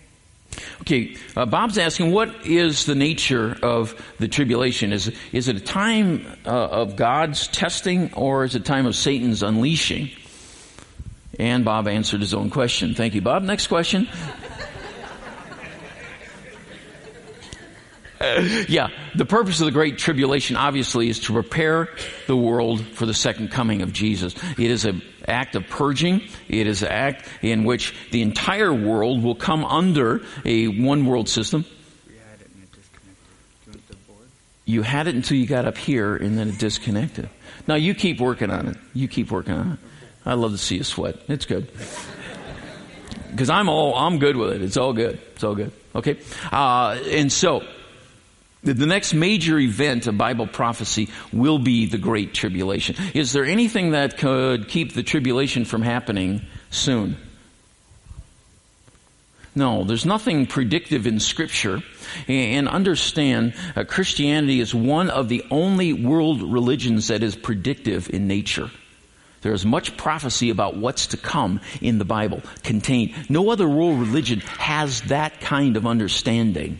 Okay, 0.84 1.18
uh, 1.36 1.46
Bob's 1.46 1.78
asking, 1.78 2.14
what 2.14 2.46
is 2.46 2.86
the 2.86 2.96
nature 2.96 3.58
of 3.62 4.02
the 4.18 4.30
tribulation? 4.30 4.94
Is, 4.94 5.12
is 5.34 5.50
it 5.50 5.58
a 5.58 5.60
time 5.60 6.26
uh, 6.46 6.52
of 6.52 6.96
God's 6.96 7.50
testing 7.50 8.14
or 8.14 8.46
is 8.46 8.56
it 8.56 8.62
a 8.62 8.64
time 8.64 8.86
of 8.86 8.96
Satan's 8.96 9.44
unleashing? 9.44 10.10
And 11.38 11.66
Bob 11.66 11.90
answered 11.90 12.22
his 12.22 12.34
own 12.34 12.50
question. 12.50 12.96
Thank 12.96 13.14
you, 13.14 13.22
Bob. 13.22 13.44
Next 13.44 13.68
question. 13.68 14.08
yeah, 18.68 18.90
the 19.16 19.26
purpose 19.26 19.60
of 19.60 19.66
the 19.66 19.72
Great 19.72 19.98
Tribulation 19.98 20.56
obviously 20.56 21.10
is 21.10 21.20
to 21.22 21.34
prepare 21.34 21.90
the 22.28 22.36
world 22.36 22.82
for 22.82 23.06
the 23.06 23.14
second 23.14 23.52
coming 23.52 23.82
of 23.82 23.94
Jesus. 23.94 24.36
It 24.58 24.72
is 24.72 24.86
an 24.86 25.02
act 25.28 25.56
of 25.56 25.68
purging. 25.68 26.22
It 26.48 26.68
is 26.68 26.82
an 26.82 26.90
act 26.90 27.28
in 27.42 27.64
which 27.64 27.96
the 28.12 28.22
entire 28.22 28.74
world 28.74 29.24
will 29.24 29.36
come 29.36 29.66
under 29.66 30.22
a 30.46 30.68
one 30.68 31.06
world 31.06 31.30
system. 31.30 31.66
You 34.66 34.84
had 34.84 35.08
it 35.08 35.16
until 35.16 35.38
you 35.38 35.48
got 35.48 35.66
up 35.66 35.78
here 35.78 36.16
and 36.16 36.38
then 36.38 36.50
it 36.50 36.60
disconnected. 36.60 37.30
Now 37.68 37.76
you 37.76 37.96
keep 37.96 38.20
working 38.20 38.52
on 38.52 38.68
it. 38.68 38.78
You 38.94 39.08
keep 39.08 39.32
working 39.32 39.54
on 39.54 39.72
it. 39.74 39.80
I 40.26 40.36
love 40.36 40.52
to 40.52 40.58
see 40.58 40.78
you 40.78 40.84
sweat. 40.84 41.18
It's 41.28 41.46
good. 41.46 41.70
Because 43.32 43.52
I'm 43.52 43.70
all, 43.70 43.96
I'm 43.96 44.18
good 44.18 44.36
with 44.36 44.54
it. 44.54 44.64
It's 44.64 44.76
all 44.76 44.92
good. 44.92 45.22
It's 45.36 45.44
all 45.44 45.54
good. 45.54 45.72
Okay? 45.94 46.18
Uh, 46.52 47.00
and 47.10 47.32
so, 47.32 47.64
the 48.64 48.86
next 48.86 49.14
major 49.14 49.58
event 49.58 50.08
of 50.08 50.18
Bible 50.18 50.48
prophecy 50.48 51.10
will 51.32 51.60
be 51.60 51.86
the 51.86 51.98
Great 51.98 52.34
Tribulation. 52.34 52.96
Is 53.14 53.32
there 53.32 53.46
anything 53.46 53.92
that 53.92 54.18
could 54.18 54.68
keep 54.68 54.94
the 54.94 55.04
tribulation 55.04 55.64
from 55.64 55.82
happening 55.82 56.42
soon? 56.70 57.16
No, 59.56 59.84
there's 59.84 60.06
nothing 60.06 60.46
predictive 60.46 61.08
in 61.08 61.20
Scripture. 61.20 61.82
And 62.28 62.68
understand, 62.68 63.56
uh, 63.76 63.84
Christianity 63.84 64.60
is 64.60 64.74
one 64.76 65.10
of 65.10 65.30
the 65.30 65.44
only 65.52 65.94
world 65.94 66.42
religions 66.42 67.08
that 67.08 67.24
is 67.24 67.36
predictive 67.36 68.10
in 68.10 68.28
nature. 68.28 68.70
There 69.42 69.54
is 69.54 69.66
much 69.66 69.96
prophecy 69.96 70.50
about 70.50 70.76
what's 70.76 71.08
to 71.08 71.18
come 71.18 71.62
in 71.82 71.98
the 71.98 72.06
Bible 72.06 72.42
contained. 72.64 73.14
No 73.30 73.50
other 73.52 73.68
world 73.68 74.00
religion 74.00 74.42
has 74.42 75.02
that 75.04 75.40
kind 75.40 75.78
of 75.78 75.88
understanding 75.88 76.80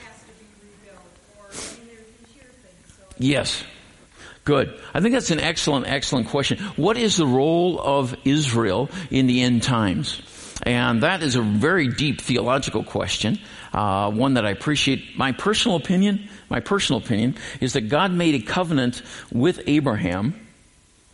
yes. 3.23 3.63
Good. 4.43 4.79
I 4.93 5.01
think 5.01 5.13
that's 5.13 5.29
an 5.29 5.39
excellent, 5.39 5.87
excellent 5.87 6.27
question. 6.27 6.57
What 6.75 6.97
is 6.97 7.17
the 7.17 7.27
role 7.27 7.79
of 7.79 8.15
Israel 8.25 8.89
in 9.11 9.27
the 9.27 9.41
end 9.41 9.61
times? 9.61 10.21
And 10.63 11.03
that 11.03 11.23
is 11.23 11.35
a 11.35 11.41
very 11.41 11.87
deep 11.87 12.21
theological 12.21 12.83
question, 12.83 13.39
uh, 13.73 14.11
one 14.11 14.35
that 14.35 14.45
I 14.45 14.51
appreciate. 14.51 15.17
My 15.17 15.31
personal 15.31 15.77
opinion, 15.77 16.29
my 16.49 16.59
personal 16.59 17.01
opinion, 17.01 17.35
is 17.59 17.73
that 17.73 17.81
God 17.81 18.11
made 18.11 18.35
a 18.35 18.41
covenant 18.41 19.01
with 19.31 19.61
Abraham 19.67 20.35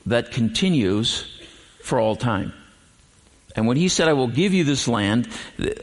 that 0.05 0.31
continues 0.31 1.41
for 1.81 1.99
all 1.99 2.15
time. 2.15 2.53
And 3.55 3.67
when 3.67 3.77
he 3.77 3.89
said, 3.89 4.07
I 4.07 4.13
will 4.13 4.27
give 4.27 4.53
you 4.53 4.63
this 4.63 4.87
land, 4.87 5.27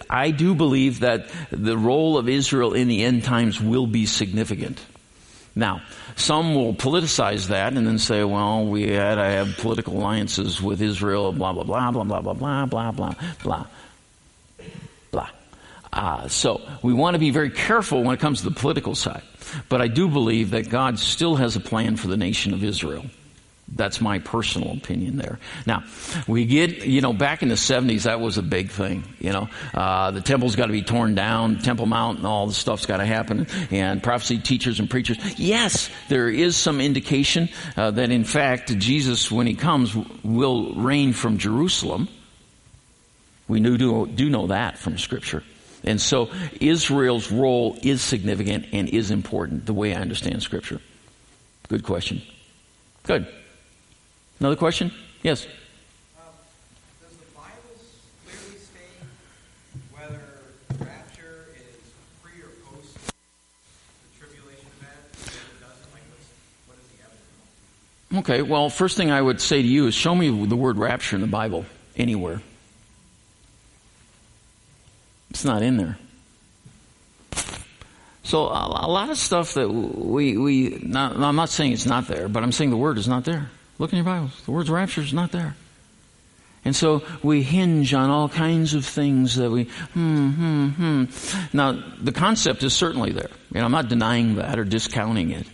I 0.08 0.30
do 0.30 0.54
believe 0.54 1.00
that 1.00 1.28
the 1.50 1.76
role 1.76 2.18
of 2.18 2.28
Israel 2.28 2.72
in 2.72 2.88
the 2.88 3.02
end 3.02 3.24
times 3.24 3.60
will 3.60 3.86
be 3.86 4.06
significant. 4.06 4.80
Now, 5.56 5.82
some 6.16 6.54
will 6.54 6.74
politicize 6.74 7.48
that 7.48 7.74
and 7.74 7.86
then 7.86 7.98
say, 7.98 8.24
well, 8.24 8.66
we 8.66 8.90
had 8.90 9.14
to 9.16 9.24
have 9.24 9.56
political 9.58 9.94
alliances 9.94 10.60
with 10.60 10.82
Israel, 10.82 11.32
blah, 11.32 11.52
blah, 11.52 11.62
blah, 11.62 11.90
blah, 11.92 12.02
blah, 12.02 12.20
blah, 12.20 12.32
blah, 12.32 12.66
blah, 12.66 12.90
blah, 12.92 13.14
blah, 13.42 13.66
blah. 15.12 15.28
Uh, 15.92 16.26
so 16.26 16.60
we 16.82 16.92
want 16.92 17.14
to 17.14 17.20
be 17.20 17.30
very 17.30 17.50
careful 17.50 18.02
when 18.02 18.14
it 18.14 18.20
comes 18.20 18.42
to 18.42 18.48
the 18.48 18.54
political 18.54 18.96
side. 18.96 19.22
But 19.68 19.80
I 19.80 19.86
do 19.86 20.08
believe 20.08 20.50
that 20.50 20.68
God 20.68 20.98
still 20.98 21.36
has 21.36 21.54
a 21.54 21.60
plan 21.60 21.96
for 21.96 22.08
the 22.08 22.16
nation 22.16 22.52
of 22.52 22.64
Israel. 22.64 23.04
That's 23.66 24.00
my 24.00 24.18
personal 24.18 24.72
opinion 24.72 25.16
there. 25.16 25.38
Now, 25.66 25.84
we 26.28 26.44
get, 26.44 26.86
you 26.86 27.00
know, 27.00 27.12
back 27.12 27.42
in 27.42 27.48
the 27.48 27.54
70s, 27.54 28.02
that 28.02 28.20
was 28.20 28.36
a 28.36 28.42
big 28.42 28.70
thing. 28.70 29.04
You 29.18 29.32
know, 29.32 29.48
uh, 29.72 30.10
the 30.10 30.20
temple's 30.20 30.54
got 30.54 30.66
to 30.66 30.72
be 30.72 30.82
torn 30.82 31.14
down, 31.14 31.58
Temple 31.58 31.86
Mount 31.86 32.18
and 32.18 32.26
all 32.26 32.46
the 32.46 32.52
stuff's 32.52 32.86
got 32.86 32.98
to 32.98 33.06
happen, 33.06 33.46
and 33.70 34.02
prophecy 34.02 34.38
teachers 34.38 34.80
and 34.80 34.90
preachers. 34.90 35.18
Yes, 35.38 35.90
there 36.08 36.28
is 36.28 36.56
some 36.56 36.80
indication 36.80 37.48
uh, 37.76 37.90
that 37.92 38.10
in 38.10 38.24
fact, 38.24 38.76
Jesus, 38.78 39.32
when 39.32 39.46
he 39.46 39.54
comes, 39.54 39.94
will 40.22 40.74
reign 40.74 41.12
from 41.12 41.38
Jerusalem. 41.38 42.08
We 43.48 43.60
do, 43.60 44.06
do 44.06 44.30
know 44.30 44.48
that 44.48 44.78
from 44.78 44.98
Scripture. 44.98 45.42
And 45.84 46.00
so 46.00 46.30
Israel's 46.60 47.30
role 47.30 47.78
is 47.82 48.02
significant 48.02 48.66
and 48.72 48.88
is 48.88 49.10
important, 49.10 49.66
the 49.66 49.74
way 49.74 49.94
I 49.94 50.00
understand 50.00 50.42
Scripture. 50.42 50.80
Good 51.68 51.82
question. 51.82 52.22
Good. 53.04 53.26
Another 54.40 54.56
question? 54.56 54.92
Yes. 55.22 55.46
Um, 55.46 56.22
does 57.00 57.16
the 57.16 57.24
Bible 57.34 57.50
clearly 58.26 58.58
state 58.58 59.00
whether 59.92 60.20
rapture 60.84 61.46
is 61.56 61.92
pre 62.22 62.32
or 62.42 62.50
post 62.66 62.94
the 63.06 64.18
tribulation 64.18 64.66
event? 64.80 65.00
If 65.12 65.28
it 65.28 65.64
what's, 66.66 66.82
the 66.88 67.04
evidence? 68.12 68.28
Okay, 68.28 68.42
well, 68.42 68.68
first 68.68 68.96
thing 68.96 69.10
I 69.10 69.22
would 69.22 69.40
say 69.40 69.62
to 69.62 69.68
you 69.68 69.86
is 69.86 69.94
show 69.94 70.14
me 70.14 70.46
the 70.46 70.56
word 70.56 70.76
rapture 70.76 71.16
in 71.16 71.22
the 71.22 71.28
Bible 71.28 71.64
anywhere. 71.96 72.42
It's 75.30 75.44
not 75.44 75.62
in 75.62 75.76
there. 75.76 75.98
So 78.24 78.46
a, 78.46 78.86
a 78.86 78.88
lot 78.88 79.10
of 79.10 79.18
stuff 79.18 79.54
that 79.54 79.68
we, 79.68 80.36
we 80.36 80.78
not, 80.82 81.16
I'm 81.16 81.36
not 81.36 81.50
saying 81.50 81.72
it's 81.72 81.86
not 81.86 82.08
there, 82.08 82.28
but 82.28 82.42
I'm 82.42 82.52
saying 82.52 82.70
the 82.70 82.76
word 82.76 82.98
is 82.98 83.06
not 83.06 83.24
there. 83.24 83.50
Look 83.78 83.92
in 83.92 83.96
your 83.96 84.04
Bibles. 84.04 84.40
The 84.44 84.52
word 84.52 84.68
rapture 84.68 85.00
is 85.00 85.12
not 85.12 85.32
there. 85.32 85.56
And 86.64 86.74
so 86.74 87.02
we 87.22 87.42
hinge 87.42 87.92
on 87.92 88.08
all 88.08 88.28
kinds 88.28 88.72
of 88.74 88.86
things 88.86 89.34
that 89.36 89.50
we, 89.50 89.64
hmm, 89.64 90.30
hmm, 90.30 90.68
hmm. 90.68 91.04
Now, 91.52 91.82
the 92.00 92.12
concept 92.12 92.62
is 92.62 92.72
certainly 92.72 93.12
there. 93.12 93.30
And 93.54 93.64
I'm 93.64 93.72
not 93.72 93.88
denying 93.88 94.36
that 94.36 94.58
or 94.58 94.64
discounting 94.64 95.30
it. 95.30 95.46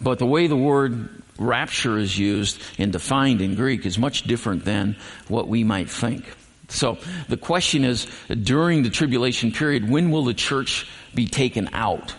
But 0.00 0.20
the 0.20 0.26
way 0.26 0.46
the 0.46 0.56
word 0.56 1.22
rapture 1.38 1.98
is 1.98 2.16
used 2.16 2.60
and 2.78 2.92
defined 2.92 3.40
in 3.40 3.54
Greek 3.54 3.86
is 3.86 3.98
much 3.98 4.22
different 4.24 4.64
than 4.64 4.96
what 5.26 5.48
we 5.48 5.64
might 5.64 5.90
think. 5.90 6.24
So 6.68 6.98
the 7.28 7.36
question 7.36 7.84
is, 7.84 8.06
during 8.28 8.82
the 8.82 8.90
tribulation 8.90 9.50
period, 9.50 9.88
when 9.88 10.10
will 10.10 10.24
the 10.24 10.34
church 10.34 10.86
be 11.14 11.26
taken 11.26 11.70
out? 11.72 12.14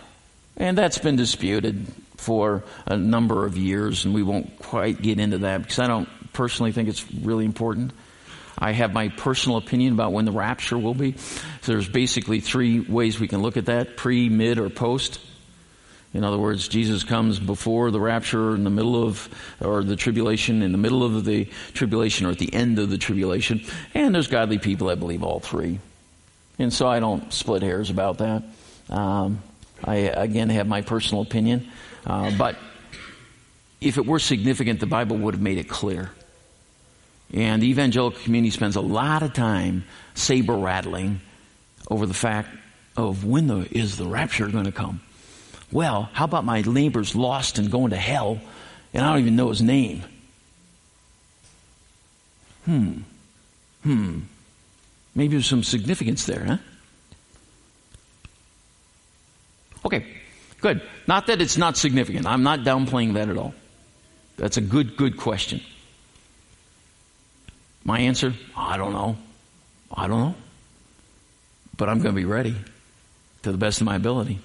And 0.56 0.76
that's 0.76 0.98
been 0.98 1.16
disputed 1.16 1.86
for 2.20 2.62
a 2.86 2.96
number 2.96 3.46
of 3.46 3.56
years, 3.56 4.04
and 4.04 4.14
we 4.14 4.22
won't 4.22 4.58
quite 4.58 5.00
get 5.00 5.18
into 5.18 5.38
that 5.38 5.62
because 5.62 5.78
I 5.78 5.86
don't 5.86 6.08
personally 6.32 6.72
think 6.72 6.88
it's 6.88 7.04
really 7.12 7.44
important. 7.44 7.92
I 8.58 8.72
have 8.72 8.92
my 8.92 9.08
personal 9.08 9.56
opinion 9.56 9.94
about 9.94 10.12
when 10.12 10.26
the 10.26 10.32
rapture 10.32 10.76
will 10.76 10.94
be. 10.94 11.16
So 11.62 11.72
there's 11.72 11.88
basically 11.88 12.40
three 12.40 12.80
ways 12.80 13.18
we 13.18 13.28
can 13.28 13.40
look 13.40 13.56
at 13.56 13.66
that 13.66 13.96
pre, 13.96 14.28
mid, 14.28 14.58
or 14.58 14.68
post. 14.68 15.18
In 16.12 16.24
other 16.24 16.38
words, 16.38 16.68
Jesus 16.68 17.04
comes 17.04 17.38
before 17.38 17.90
the 17.90 18.00
rapture, 18.00 18.54
in 18.54 18.64
the 18.64 18.70
middle 18.70 19.02
of, 19.02 19.28
or 19.60 19.82
the 19.84 19.96
tribulation, 19.96 20.62
in 20.62 20.72
the 20.72 20.78
middle 20.78 21.04
of 21.04 21.24
the 21.24 21.46
tribulation, 21.72 22.26
or 22.26 22.30
at 22.30 22.38
the 22.38 22.52
end 22.52 22.78
of 22.78 22.90
the 22.90 22.98
tribulation. 22.98 23.62
And 23.94 24.14
there's 24.14 24.26
godly 24.26 24.58
people 24.58 24.88
that 24.88 24.98
believe 24.98 25.22
all 25.22 25.40
three. 25.40 25.78
And 26.58 26.72
so 26.72 26.86
I 26.88 27.00
don't 27.00 27.32
split 27.32 27.62
hairs 27.62 27.90
about 27.90 28.18
that. 28.18 28.42
Um, 28.90 29.40
I, 29.84 29.96
again, 29.96 30.50
have 30.50 30.66
my 30.66 30.82
personal 30.82 31.22
opinion. 31.22 31.70
Uh, 32.06 32.30
but 32.36 32.56
if 33.80 33.98
it 33.98 34.06
were 34.06 34.18
significant, 34.18 34.80
the 34.80 34.86
Bible 34.86 35.16
would 35.18 35.34
have 35.34 35.42
made 35.42 35.58
it 35.58 35.68
clear. 35.68 36.10
And 37.32 37.62
the 37.62 37.68
evangelical 37.68 38.20
community 38.20 38.50
spends 38.50 38.76
a 38.76 38.80
lot 38.80 39.22
of 39.22 39.32
time 39.32 39.84
saber 40.14 40.56
rattling 40.56 41.20
over 41.88 42.06
the 42.06 42.14
fact 42.14 42.48
of 42.96 43.24
when 43.24 43.46
the, 43.46 43.68
is 43.70 43.96
the 43.96 44.06
rapture 44.06 44.48
going 44.48 44.64
to 44.64 44.72
come. 44.72 45.00
Well, 45.72 46.10
how 46.12 46.24
about 46.24 46.44
my 46.44 46.62
neighbor's 46.62 47.14
lost 47.14 47.58
and 47.58 47.70
going 47.70 47.90
to 47.90 47.96
hell, 47.96 48.40
and 48.92 49.04
I 49.04 49.12
don't 49.12 49.20
even 49.20 49.36
know 49.36 49.48
his 49.50 49.62
name? 49.62 50.02
Hmm. 52.64 52.92
Hmm. 53.84 54.18
Maybe 55.14 55.32
there's 55.32 55.46
some 55.46 55.62
significance 55.62 56.26
there, 56.26 56.44
huh? 56.44 56.56
Okay. 59.84 60.04
Good. 60.60 60.82
Not 61.06 61.26
that 61.26 61.40
it's 61.40 61.56
not 61.56 61.76
significant. 61.76 62.26
I'm 62.26 62.42
not 62.42 62.60
downplaying 62.60 63.14
that 63.14 63.28
at 63.28 63.36
all. 63.36 63.54
That's 64.36 64.56
a 64.56 64.60
good, 64.60 64.96
good 64.96 65.16
question. 65.16 65.60
My 67.84 68.00
answer? 68.00 68.34
I 68.56 68.76
don't 68.76 68.92
know. 68.92 69.16
I 69.92 70.06
don't 70.06 70.20
know. 70.20 70.34
But 71.76 71.88
I'm 71.88 72.00
going 72.00 72.14
to 72.14 72.20
be 72.20 72.26
ready 72.26 72.54
to 73.42 73.52
the 73.52 73.58
best 73.58 73.80
of 73.80 73.86
my 73.86 73.96
ability. 73.96 74.38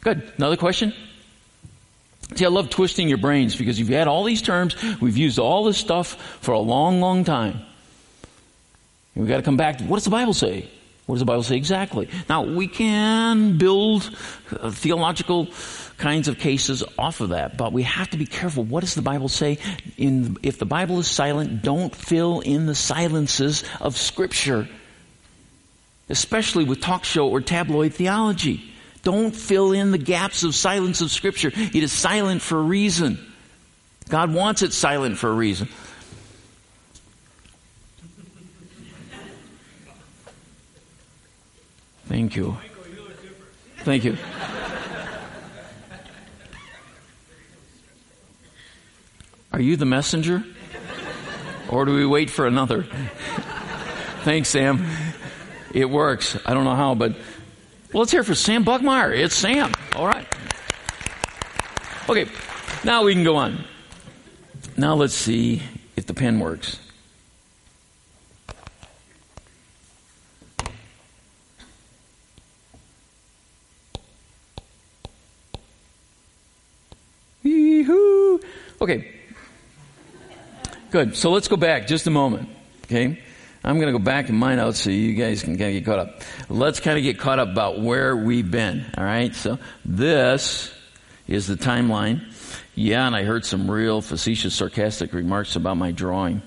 Good. 0.00 0.32
Another 0.36 0.56
question? 0.56 0.94
See, 2.34 2.44
I 2.44 2.48
love 2.48 2.70
twisting 2.70 3.08
your 3.08 3.18
brains 3.18 3.56
because 3.56 3.78
you've 3.78 3.88
had 3.88 4.08
all 4.08 4.24
these 4.24 4.42
terms, 4.42 4.76
we've 5.00 5.16
used 5.16 5.38
all 5.38 5.64
this 5.64 5.78
stuff 5.78 6.38
for 6.40 6.52
a 6.52 6.58
long, 6.58 7.00
long 7.00 7.24
time. 7.24 7.60
And 9.14 9.24
we've 9.24 9.28
got 9.28 9.36
to 9.36 9.42
come 9.42 9.56
back 9.56 9.78
to 9.78 9.84
what 9.84 9.96
does 9.96 10.04
the 10.04 10.10
Bible 10.10 10.32
say? 10.32 10.68
What 11.06 11.16
does 11.16 11.20
the 11.20 11.26
Bible 11.26 11.42
say 11.42 11.56
exactly? 11.56 12.08
Now, 12.30 12.44
we 12.44 12.66
can 12.66 13.58
build 13.58 14.10
uh, 14.58 14.70
theological 14.70 15.48
kinds 15.98 16.28
of 16.28 16.38
cases 16.38 16.82
off 16.98 17.20
of 17.20 17.28
that, 17.30 17.58
but 17.58 17.74
we 17.74 17.82
have 17.82 18.08
to 18.10 18.16
be 18.16 18.24
careful. 18.24 18.64
What 18.64 18.80
does 18.80 18.94
the 18.94 19.02
Bible 19.02 19.28
say? 19.28 19.58
In, 19.98 20.38
if 20.42 20.58
the 20.58 20.64
Bible 20.64 20.98
is 20.98 21.06
silent, 21.06 21.62
don't 21.62 21.94
fill 21.94 22.40
in 22.40 22.64
the 22.64 22.74
silences 22.74 23.64
of 23.82 23.98
Scripture, 23.98 24.66
especially 26.08 26.64
with 26.64 26.80
talk 26.80 27.04
show 27.04 27.28
or 27.28 27.42
tabloid 27.42 27.92
theology. 27.92 28.64
Don't 29.02 29.36
fill 29.36 29.72
in 29.72 29.90
the 29.90 29.98
gaps 29.98 30.42
of 30.42 30.54
silence 30.54 31.02
of 31.02 31.10
Scripture. 31.10 31.52
It 31.54 31.76
is 31.82 31.92
silent 31.92 32.40
for 32.40 32.58
a 32.58 32.62
reason. 32.62 33.18
God 34.08 34.32
wants 34.32 34.62
it 34.62 34.72
silent 34.72 35.18
for 35.18 35.28
a 35.28 35.34
reason. 35.34 35.68
Thank 42.14 42.36
you. 42.36 42.56
Thank 43.78 44.04
you. 44.04 44.16
Are 49.52 49.60
you 49.60 49.74
the 49.74 49.84
messenger? 49.84 50.44
Or 51.68 51.84
do 51.84 51.92
we 51.92 52.06
wait 52.06 52.30
for 52.30 52.46
another? 52.46 52.84
Thanks, 54.22 54.50
Sam. 54.50 54.86
It 55.72 55.90
works. 55.90 56.38
I 56.46 56.54
don't 56.54 56.62
know 56.62 56.76
how, 56.76 56.94
but 56.94 57.16
well, 57.92 58.02
let's 58.02 58.12
hear 58.12 58.22
for 58.22 58.36
Sam 58.36 58.64
Buckmeyer. 58.64 59.12
It's 59.12 59.34
Sam. 59.34 59.72
All 59.96 60.06
right. 60.06 60.28
Okay, 62.08 62.30
now 62.84 63.02
we 63.02 63.14
can 63.14 63.24
go 63.24 63.34
on. 63.34 63.64
Now 64.76 64.94
let's 64.94 65.14
see 65.14 65.64
if 65.96 66.06
the 66.06 66.14
pen 66.14 66.38
works. 66.38 66.78
Okay. 78.80 79.12
Good. 80.90 81.16
So 81.16 81.30
let's 81.30 81.48
go 81.48 81.56
back 81.56 81.86
just 81.86 82.06
a 82.06 82.10
moment. 82.10 82.48
Okay. 82.84 83.20
I'm 83.64 83.76
going 83.76 83.92
to 83.92 83.98
go 83.98 84.04
back 84.04 84.28
in 84.28 84.36
my 84.36 84.56
notes 84.56 84.80
so 84.80 84.90
you 84.90 85.14
guys 85.14 85.42
can 85.42 85.56
kind 85.56 85.76
of 85.76 85.82
get 85.82 85.86
caught 85.86 85.98
up. 85.98 86.22
Let's 86.50 86.80
kind 86.80 86.98
of 86.98 87.02
get 87.02 87.18
caught 87.18 87.38
up 87.38 87.48
about 87.48 87.80
where 87.80 88.14
we've 88.14 88.50
been. 88.50 88.84
All 88.96 89.04
right. 89.04 89.34
So 89.34 89.58
this 89.84 90.72
is 91.26 91.46
the 91.46 91.54
timeline. 91.54 92.30
Yeah, 92.74 93.06
and 93.06 93.14
I 93.14 93.22
heard 93.22 93.46
some 93.46 93.70
real 93.70 94.02
facetious, 94.02 94.54
sarcastic 94.54 95.12
remarks 95.12 95.56
about 95.56 95.76
my 95.76 95.92
drawing. 95.92 96.42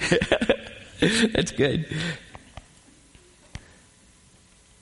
That's 1.00 1.50
good. 1.50 1.86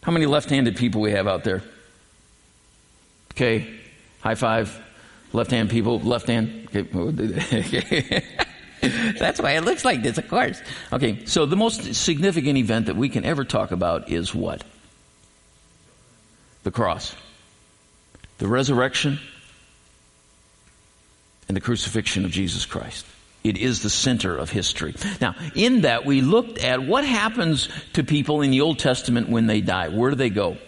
How 0.03 0.13
many 0.13 0.27
left-handed 0.27 0.77
people 0.77 1.01
we 1.01 1.13
have 1.13 1.27
out 1.27 1.45
there? 1.45 1.63
Okay, 3.33 3.67
high 4.21 4.35
five. 4.35 4.79
Left-hand 5.33 5.71
people, 5.71 6.01
left 6.01 6.27
hand. 6.27 6.69
Okay. 6.75 8.25
That's 8.81 9.41
why 9.41 9.53
it 9.53 9.65
looks 9.65 9.85
like 9.85 10.03
this, 10.03 10.19
of 10.19 10.29
course. 10.29 10.61
Okay, 10.93 11.25
so 11.27 11.47
the 11.47 11.57
most 11.57 11.95
significant 11.95 12.57
event 12.59 12.87
that 12.87 12.97
we 12.97 13.09
can 13.09 13.25
ever 13.25 13.45
talk 13.45 13.71
about 13.71 14.11
is 14.11 14.35
what? 14.35 14.65
The 16.63 16.71
cross, 16.71 17.15
the 18.39 18.49
resurrection, 18.49 19.21
and 21.49 21.57
the 21.57 21.61
crucifixion 21.61 22.25
of 22.25 22.31
Jesus 22.31 22.65
Christ. 22.65 23.07
It 23.43 23.57
is 23.57 23.83
the 23.83 23.91
center 23.91 24.37
of 24.37 24.51
history. 24.51 24.95
Now, 25.21 25.35
in 25.55 25.83
that, 25.83 26.05
we 26.05 26.21
looked 26.21 26.59
at 26.59 26.83
what 26.83 27.05
happens 27.05 27.69
to 27.95 28.05
people 28.05 28.43
in 28.43 28.51
the 28.51 28.61
Old 28.61 28.79
Testament 28.79 29.29
when 29.29 29.47
they 29.47 29.61
die. 29.61 29.89
Where 29.89 30.11
do 30.11 30.17
they 30.17 30.31
go? 30.31 30.59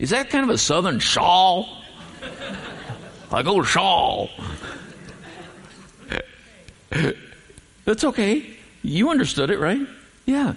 Is 0.00 0.10
that 0.10 0.30
kind 0.30 0.42
of 0.44 0.50
a 0.50 0.56
southern 0.56 0.98
shawl? 0.98 1.68
Like 3.30 3.46
old 3.46 3.66
shawl. 3.66 4.30
That's 7.84 8.04
okay. 8.04 8.46
You 8.82 9.10
understood 9.10 9.50
it, 9.50 9.58
right? 9.58 9.86
Yeah. 10.24 10.54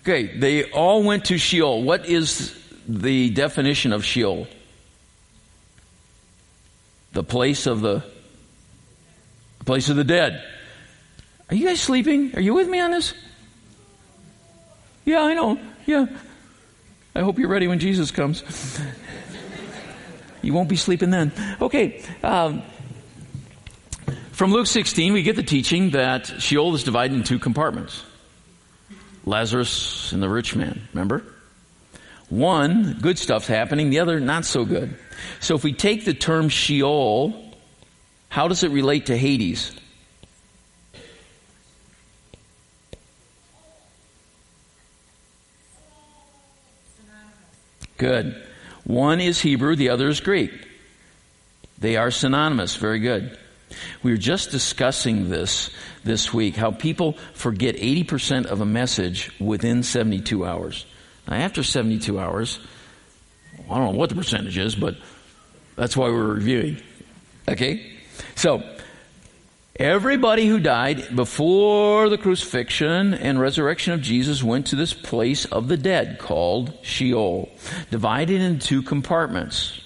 Okay, 0.00 0.38
they 0.38 0.70
all 0.70 1.02
went 1.02 1.26
to 1.26 1.36
Sheol. 1.36 1.82
What 1.82 2.06
is 2.06 2.58
the 2.88 3.28
definition 3.30 3.92
of 3.92 4.04
Sheol? 4.04 4.46
The 7.12 7.22
place 7.22 7.66
of 7.66 7.82
the, 7.82 8.02
the 9.58 9.64
place 9.64 9.90
of 9.90 9.96
the 9.96 10.04
dead. 10.04 10.42
Are 11.50 11.54
you 11.54 11.66
guys 11.66 11.80
sleeping? 11.80 12.34
Are 12.34 12.40
you 12.40 12.54
with 12.54 12.68
me 12.68 12.80
on 12.80 12.92
this? 12.92 13.12
Yeah, 15.04 15.20
I 15.20 15.34
know. 15.34 15.58
Yeah. 15.84 16.06
I 17.16 17.20
hope 17.20 17.38
you're 17.38 17.48
ready 17.48 17.66
when 17.66 17.78
Jesus 17.78 18.10
comes. 18.10 18.44
you 20.42 20.52
won't 20.52 20.68
be 20.68 20.76
sleeping 20.76 21.08
then. 21.08 21.32
Okay. 21.62 22.02
Um, 22.22 22.62
from 24.32 24.52
Luke 24.52 24.66
16, 24.66 25.14
we 25.14 25.22
get 25.22 25.34
the 25.34 25.42
teaching 25.42 25.90
that 25.92 26.26
Sheol 26.26 26.74
is 26.74 26.84
divided 26.84 27.16
in 27.16 27.24
two 27.24 27.38
compartments 27.38 28.04
Lazarus 29.24 30.12
and 30.12 30.22
the 30.22 30.28
rich 30.28 30.54
man. 30.54 30.88
Remember? 30.92 31.24
One, 32.28 32.98
good 33.00 33.18
stuff's 33.18 33.46
happening, 33.46 33.88
the 33.88 34.00
other, 34.00 34.20
not 34.20 34.44
so 34.44 34.66
good. 34.66 34.94
So 35.40 35.54
if 35.54 35.64
we 35.64 35.72
take 35.72 36.04
the 36.04 36.12
term 36.12 36.50
Sheol, 36.50 37.50
how 38.28 38.46
does 38.46 38.62
it 38.62 38.72
relate 38.72 39.06
to 39.06 39.16
Hades? 39.16 39.74
Good. 47.96 48.42
One 48.84 49.20
is 49.20 49.40
Hebrew, 49.40 49.76
the 49.76 49.90
other 49.90 50.08
is 50.08 50.20
Greek. 50.20 50.52
They 51.78 51.96
are 51.96 52.10
synonymous. 52.10 52.76
Very 52.76 53.00
good. 53.00 53.36
We 54.02 54.12
were 54.12 54.16
just 54.16 54.50
discussing 54.50 55.28
this 55.28 55.70
this 56.04 56.32
week, 56.32 56.54
how 56.56 56.70
people 56.70 57.14
forget 57.34 57.76
80% 57.76 58.46
of 58.46 58.60
a 58.60 58.66
message 58.66 59.30
within 59.40 59.82
72 59.82 60.46
hours. 60.46 60.86
Now, 61.28 61.36
after 61.36 61.62
72 61.62 62.18
hours, 62.18 62.60
I 63.68 63.76
don't 63.76 63.92
know 63.92 63.98
what 63.98 64.08
the 64.08 64.14
percentage 64.14 64.56
is, 64.56 64.76
but 64.76 64.96
that's 65.74 65.96
why 65.96 66.08
we're 66.08 66.34
reviewing. 66.34 66.80
Okay? 67.48 67.92
So, 68.36 68.62
everybody 69.78 70.46
who 70.46 70.58
died 70.58 71.14
before 71.14 72.08
the 72.08 72.18
crucifixion 72.18 73.14
and 73.14 73.40
resurrection 73.40 73.92
of 73.92 74.00
Jesus 74.00 74.42
went 74.42 74.68
to 74.68 74.76
this 74.76 74.94
place 74.94 75.44
of 75.46 75.68
the 75.68 75.76
dead 75.76 76.18
called 76.18 76.72
Sheol, 76.82 77.50
divided 77.90 78.40
into 78.40 78.66
two 78.66 78.82
compartments. 78.82 79.80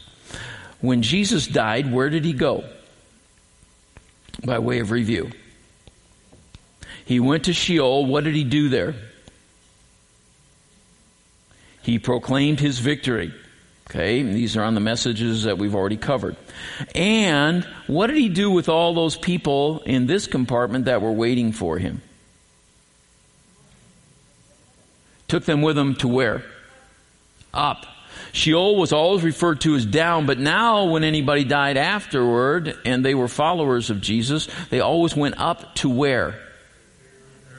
When 0.80 1.02
Jesus 1.02 1.46
died, 1.46 1.92
where 1.92 2.10
did 2.10 2.24
he 2.24 2.32
go? 2.32 2.64
By 4.44 4.58
way 4.58 4.78
of 4.78 4.90
review. 4.90 5.30
He 7.04 7.20
went 7.20 7.44
to 7.44 7.52
Sheol. 7.52 8.06
What 8.06 8.24
did 8.24 8.34
he 8.34 8.44
do 8.44 8.68
there? 8.68 8.94
He 11.82 11.98
proclaimed 11.98 12.60
his 12.60 12.78
victory. 12.78 13.34
Okay, 13.90 14.22
these 14.22 14.56
are 14.56 14.62
on 14.62 14.74
the 14.74 14.80
messages 14.80 15.42
that 15.42 15.58
we've 15.58 15.74
already 15.74 15.96
covered. 15.96 16.36
And 16.94 17.64
what 17.88 18.06
did 18.06 18.18
he 18.18 18.28
do 18.28 18.48
with 18.48 18.68
all 18.68 18.94
those 18.94 19.16
people 19.16 19.80
in 19.80 20.06
this 20.06 20.28
compartment 20.28 20.84
that 20.84 21.02
were 21.02 21.10
waiting 21.10 21.50
for 21.50 21.76
him? 21.76 22.00
Took 25.26 25.44
them 25.44 25.60
with 25.60 25.76
him 25.76 25.96
to 25.96 26.08
where? 26.08 26.44
Up. 27.52 27.84
Sheol 28.30 28.76
was 28.76 28.92
always 28.92 29.24
referred 29.24 29.60
to 29.62 29.74
as 29.74 29.86
down, 29.86 30.24
but 30.24 30.38
now 30.38 30.84
when 30.84 31.02
anybody 31.02 31.42
died 31.42 31.76
afterward 31.76 32.78
and 32.84 33.04
they 33.04 33.16
were 33.16 33.26
followers 33.26 33.90
of 33.90 34.00
Jesus, 34.00 34.48
they 34.70 34.78
always 34.78 35.16
went 35.16 35.40
up 35.40 35.74
to 35.76 35.88
where? 35.88 36.38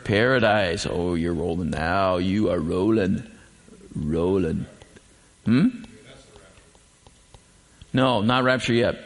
Paradise. 0.06 0.88
Oh, 0.89 1.15
you're 1.15 1.34
rolling 1.34 1.72
now. 1.72 2.17
You 2.17 2.52
are 2.52 2.60
rolling. 2.60 3.30
Rolling. 3.94 4.65
Hmm? 5.44 5.70
No, 7.93 8.21
not 8.21 8.43
rapture 8.43 8.73
yet. 8.73 8.97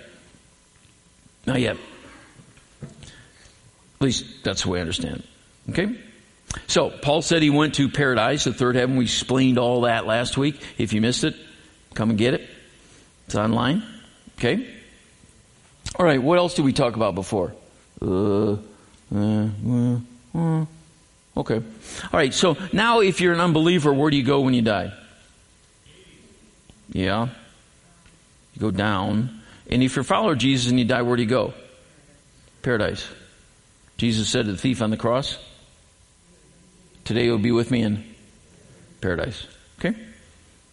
Not 1.46 1.60
yet. 1.60 1.78
At 2.82 4.02
least 4.02 4.44
that's 4.44 4.64
the 4.64 4.70
way 4.70 4.80
I 4.80 4.82
understand 4.82 5.18
it. 5.18 5.72
Okay? 5.72 6.00
So, 6.68 6.90
Paul 6.90 7.22
said 7.22 7.42
he 7.42 7.50
went 7.50 7.76
to 7.76 7.90
paradise, 7.90 8.44
the 8.46 8.54
third 8.54 8.76
heaven. 8.76 8.96
We 8.96 9.06
explained 9.06 9.58
all 9.58 9.82
that 9.82 10.06
last 10.06 10.38
week. 10.38 10.62
If 10.78 10.94
you 10.94 11.02
missed 11.02 11.24
it, 11.24 11.36
come 11.94 12.10
and 12.10 12.20
get 12.20 12.34
it. 12.34 12.48
It's 13.26 13.36
online. 13.36 13.84
Okay? 14.38 14.68
All 15.98 16.06
right, 16.06 16.22
what 16.22 16.38
else 16.38 16.54
did 16.56 16.66
we 16.66 16.74
talk 16.74 16.96
about 16.96 17.16
before? 17.16 17.54
Uh, 18.02 18.54
uh, 18.54 18.58
uh, 19.14 19.98
uh. 20.36 20.66
Okay. 21.38 21.56
All 21.56 21.64
right, 22.14 22.34
so 22.34 22.58
now 22.72 23.02
if 23.02 23.22
you're 23.22 23.34
an 23.34 23.40
unbeliever, 23.42 23.94
where 23.94 24.10
do 24.10 24.18
you 24.18 24.24
go 24.24 24.42
when 24.42 24.54
you 24.54 24.62
die? 24.62 24.94
Yeah. 26.92 27.30
You 28.56 28.62
go 28.62 28.72
down. 28.72 29.42
And 29.70 29.84
if 29.84 29.96
you're 29.96 30.02
a 30.02 30.06
follower 30.06 30.34
of 30.34 30.38
Jesus 30.38 30.70
and 30.70 30.80
you 30.80 30.86
die, 30.86 31.02
where 31.02 31.16
do 31.16 31.24
you 31.24 31.30
go? 31.30 31.54
Paradise. 32.62 33.08
Jesus 33.98 34.30
said 34.30 34.46
to 34.46 34.52
the 34.52 34.58
thief 34.58 34.82
on 34.82 34.90
the 34.90 34.98
cross, 34.98 35.38
Today 37.06 37.26
you'll 37.26 37.38
be 37.38 37.52
with 37.52 37.70
me 37.70 37.84
in 37.84 38.04
paradise. 39.00 39.46
Okay? 39.80 39.96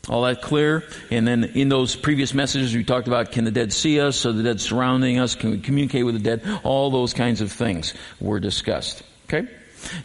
All 0.09 0.23
that 0.23 0.43
clear? 0.43 0.83
And 1.11 1.29
then 1.29 1.45
in 1.45 1.69
those 1.69 1.95
previous 1.95 2.33
messages 2.35 2.75
we 2.75 2.85
talked 2.85 3.07
about 3.07 3.33
can 3.33 3.45
the 3.45 3.51
dead 3.51 3.73
see 3.73 4.01
us? 4.01 4.25
Are 4.25 4.33
the 4.33 4.43
dead 4.43 4.61
surrounding 4.61 5.19
us? 5.19 5.35
Can 5.35 5.51
we 5.51 5.61
communicate 5.61 6.05
with 6.05 6.15
the 6.15 6.37
dead? 6.37 6.61
All 6.65 6.91
those 6.91 7.13
kinds 7.13 7.41
of 7.41 7.53
things 7.53 7.95
were 8.19 8.41
discussed. 8.41 9.03
Okay? 9.27 9.47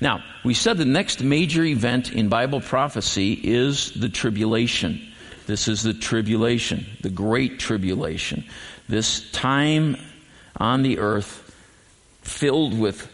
Now, 0.02 0.24
we 0.44 0.54
said 0.54 0.78
the 0.78 0.86
next 0.86 1.24
major 1.24 1.64
event 1.64 2.12
in 2.12 2.30
Bible 2.30 2.62
prophecy 2.62 3.34
is 3.34 3.92
the 3.92 4.10
tribulation. 4.10 5.02
This 5.48 5.70
is 5.70 5.82
the 5.82 5.94
tribulation, 5.94 6.86
the 7.02 7.10
great 7.10 7.58
tribulation. 7.58 8.44
This 8.90 9.32
time 9.32 9.96
on 10.58 10.84
the 10.84 11.00
earth 11.00 11.44
filled 12.22 12.78
with 12.78 13.10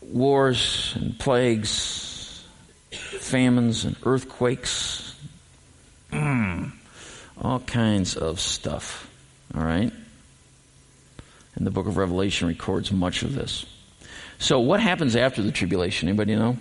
wars 0.00 0.92
and 0.94 1.18
plagues, 1.18 2.44
famines 2.92 3.84
and 3.84 3.96
earthquakes, 4.04 5.16
mm, 6.12 6.70
all 7.36 7.58
kinds 7.58 8.16
of 8.16 8.38
stuff. 8.38 9.10
All 9.52 9.64
right? 9.64 9.92
And 11.56 11.66
the 11.66 11.72
book 11.72 11.88
of 11.88 11.96
Revelation 11.96 12.46
records 12.46 12.92
much 12.92 13.24
of 13.24 13.34
this. 13.34 13.66
So, 14.38 14.60
what 14.60 14.80
happens 14.80 15.16
after 15.16 15.42
the 15.42 15.50
tribulation? 15.50 16.08
Anybody 16.08 16.36
know? 16.36 16.56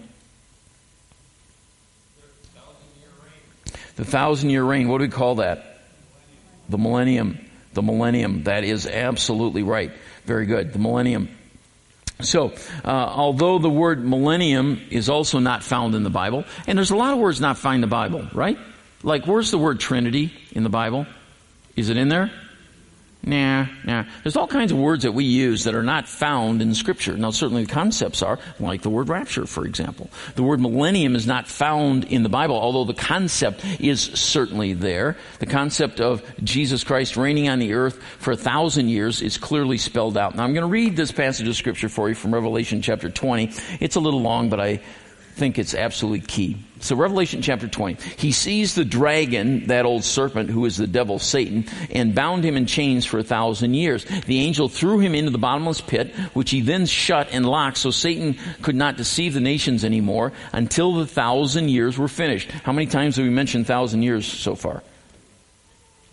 The 4.00 4.06
thousand 4.06 4.50
year 4.52 4.64
reign. 4.64 4.88
What 4.88 5.00
do 5.00 5.04
we 5.04 5.10
call 5.10 5.36
that? 5.36 5.82
The 6.70 6.78
millennium. 6.78 7.38
The 7.74 7.82
millennium. 7.82 8.44
That 8.44 8.64
is 8.64 8.88
absolutely 8.88 9.62
right. 9.62 9.92
Very 10.24 10.46
good. 10.46 10.72
The 10.72 10.80
millennium. 10.80 11.28
So, 12.22 12.54
uh, 12.86 12.88
although 12.88 13.60
the 13.60 13.70
word 13.70 14.06
millennium 14.06 14.80
is 14.90 15.10
also 15.10 15.40
not 15.40 15.64
found 15.64 15.96
in 15.96 16.04
the 16.04 16.10
Bible, 16.10 16.46
and 16.66 16.78
there's 16.78 16.92
a 16.92 16.96
lot 16.96 17.12
of 17.12 17.20
words 17.20 17.42
not 17.42 17.58
found 17.58 17.76
in 17.76 17.82
the 17.82 17.88
Bible, 17.88 18.26
right? 18.34 18.58
Like, 19.04 19.28
where's 19.28 19.52
the 19.52 19.58
word 19.58 19.82
Trinity 19.82 20.32
in 20.54 20.64
the 20.64 20.70
Bible? 20.70 21.06
Is 21.76 21.90
it 21.90 21.98
in 21.98 22.08
there? 22.08 22.32
Nah, 23.22 23.68
nah. 23.84 24.06
There's 24.24 24.38
all 24.38 24.48
kinds 24.48 24.72
of 24.72 24.78
words 24.78 25.04
that 25.04 25.12
we 25.12 25.26
use 25.26 25.66
that 25.66 25.76
are 25.76 25.84
not 25.84 26.08
found 26.08 26.62
in 26.62 26.74
Scripture. 26.74 27.18
Now, 27.18 27.32
certainly 27.32 27.66
the 27.66 27.72
concepts 27.72 28.22
are, 28.22 28.40
like 28.60 28.82
the 28.82 28.90
word 28.90 29.10
rapture, 29.10 29.46
for 29.46 29.66
example. 29.66 30.10
The 30.36 30.44
word 30.44 30.62
millennium 30.62 31.16
is 31.16 31.28
not 31.28 31.46
found 31.48 32.06
in 32.06 32.24
the 32.24 32.30
Bible, 32.30 32.56
although 32.56 32.86
the 32.86 32.94
concept 32.94 33.66
is 33.82 34.02
certainly 34.02 34.74
there. 34.74 35.18
The 35.40 35.48
concept 35.48 36.00
of 36.00 36.24
Jesus 36.44 36.86
Christ 36.86 37.18
reigning 37.18 37.50
on 37.50 37.60
the 37.60 37.74
earth 37.74 38.02
for 38.20 38.32
a 38.32 38.38
thousand 38.38 38.88
years 38.88 39.22
is 39.22 39.38
clearly 39.38 39.78
spelled 39.78 40.18
out. 40.18 40.36
Now, 40.36 40.46
I'm 40.46 40.54
going 40.54 40.66
to 40.66 40.72
read 40.72 40.96
this 40.96 41.12
passage 41.12 41.48
of 41.48 41.58
Scripture 41.58 41.90
for 41.90 42.08
you 42.08 42.16
from 42.16 42.34
Revelation 42.34 42.82
chapter 42.82 43.10
20. 43.10 43.52
It's 43.82 43.98
a 43.98 44.00
little 44.00 44.22
long, 44.22 44.50
but 44.50 44.62
I 44.62 44.80
think 45.40 45.58
it's 45.58 45.74
absolutely 45.74 46.20
key. 46.20 46.58
So 46.82 46.96
Revelation 46.96 47.42
chapter 47.42 47.68
20. 47.68 48.04
He 48.18 48.32
sees 48.32 48.76
the 48.76 48.86
dragon, 48.86 49.68
that 49.68 49.86
old 49.86 50.04
serpent 50.04 50.50
who 50.50 50.66
is 50.66 50.78
the 50.78 50.88
devil 50.88 51.20
Satan, 51.20 51.66
and 51.92 52.14
bound 52.14 52.44
him 52.44 52.56
in 52.56 52.66
chains 52.66 53.06
for 53.06 53.20
a 53.20 53.24
thousand 53.24 53.74
years. 53.74 54.06
The 54.06 54.40
angel 54.40 54.70
threw 54.70 55.00
him 55.00 55.16
into 55.16 55.32
the 55.32 55.38
bottomless 55.38 55.82
pit, 55.82 56.14
which 56.34 56.52
he 56.52 56.62
then 56.62 56.86
shut 56.86 57.30
and 57.32 57.46
locked 57.46 57.78
so 57.78 57.92
Satan 57.92 58.38
could 58.62 58.76
not 58.76 58.98
deceive 58.98 59.34
the 59.34 59.42
nations 59.42 59.84
anymore 59.84 60.32
until 60.54 60.94
the 60.94 61.08
thousand 61.08 61.70
years 61.70 61.98
were 61.98 62.08
finished. 62.08 62.52
How 62.52 62.72
many 62.72 62.88
times 62.88 63.16
have 63.16 63.26
we 63.26 63.32
mentioned 63.32 63.68
thousand 63.68 64.04
years 64.04 64.26
so 64.26 64.56
far? 64.56 64.84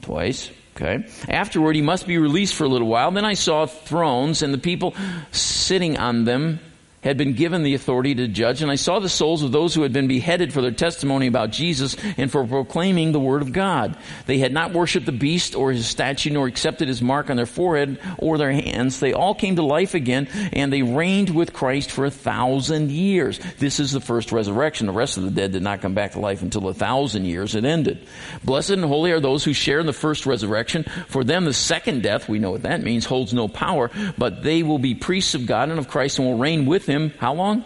Twice. 0.03 0.51
Okay. 0.77 1.07
Afterward, 1.29 1.75
he 1.75 1.81
must 1.81 2.07
be 2.07 2.19
released 2.19 2.55
for 2.55 2.65
a 2.65 2.69
little 2.69 2.89
while. 2.89 3.11
Then 3.11 3.25
I 3.25 3.33
saw 3.33 3.65
thrones 3.65 4.43
and 4.43 4.53
the 4.53 4.59
people 4.59 4.95
sitting 5.33 5.97
on 5.97 6.25
them 6.25 6.61
had 7.07 7.17
been 7.17 7.35
given 7.35 7.63
the 7.63 7.75
authority 7.75 8.17
to 8.17 8.27
judge, 8.27 8.63
and 8.63 8.71
I 8.71 8.75
saw 8.75 8.99
the 8.99 9.09
souls 9.09 9.45
of 9.45 9.53
those 9.53 9.75
who 9.75 9.83
had 9.83 9.93
been 9.93 10.09
beheaded 10.09 10.53
for 10.53 10.61
their 10.61 10.73
testimony 10.73 11.29
about 11.29 11.53
Jesus 11.53 11.97
and 12.17 12.33
for 12.33 12.45
proclaiming 12.45 13.13
the 13.13 13.21
word 13.21 13.43
of 13.43 13.53
God. 13.53 13.97
They 14.27 14.39
had 14.39 14.53
not 14.53 14.73
worshipped 14.73 15.07
the 15.07 15.13
beast 15.13 15.55
or 15.55 15.71
his 15.71 15.87
statue, 15.87 16.31
nor 16.31 16.49
accepted 16.49 16.89
his 16.89 17.01
mark 17.01 17.31
on 17.31 17.37
their 17.37 17.47
forehead 17.47 18.01
or 18.19 18.39
their 18.39 18.51
hands. 18.51 18.99
They 18.99 19.13
all 19.13 19.37
came 19.37 19.55
to 19.55 19.63
life 19.63 19.95
again, 19.95 20.27
and 20.53 20.73
they 20.73 20.83
reigned 20.83 21.31
with 21.31 21.53
Christ 21.53 21.93
for 21.93 22.07
a 22.07 22.11
thousand 22.11 22.91
years. 22.91 23.39
This 23.61 23.79
is 23.79 23.93
the 23.93 24.01
first 24.01 24.33
resurrection. 24.33 24.89
The 24.89 24.93
rest 24.93 25.17
of 25.17 25.23
the 25.23 25.31
dead 25.31 25.53
did 25.53 25.63
not 25.63 25.83
come 25.83 25.95
back 25.95 26.13
to 26.13 26.21
life 26.21 26.43
until 26.43 26.67
a 26.67 26.75
thousand 26.75 27.27
years 27.27 27.53
had 27.53 27.65
ended. 27.65 28.05
Blessed 28.43 28.71
and 28.71 28.85
holy 28.85 29.13
are 29.13 29.21
those 29.21 29.45
who 29.45 29.53
share 29.53 29.79
in 29.79 29.87
the 29.87 29.93
first 29.93 30.27
resurrection. 30.27 30.85
For 31.07 31.23
them, 31.23 31.45
the 31.45 31.55
second 31.55 32.03
death, 32.03 32.29
we 32.29 32.41
know 32.41 32.51
what 32.51 32.63
that 32.63 32.83
means, 32.83 33.05
holds 33.05 33.33
no 33.33 33.47
power, 33.47 33.93
but 34.19 34.43
they 34.43 34.65
will 34.65 34.81
be 34.81 34.97
priests 34.97 35.37
of 35.37 35.47
God 35.47 35.71
and 35.71 35.79
of 35.79 35.87
Christ 35.87 36.19
and 36.19 36.27
will 36.27 36.39
reign 36.39 36.67
with 36.67 36.85
him 36.87 36.96
him 36.97 37.11
how 37.19 37.35
long? 37.35 37.65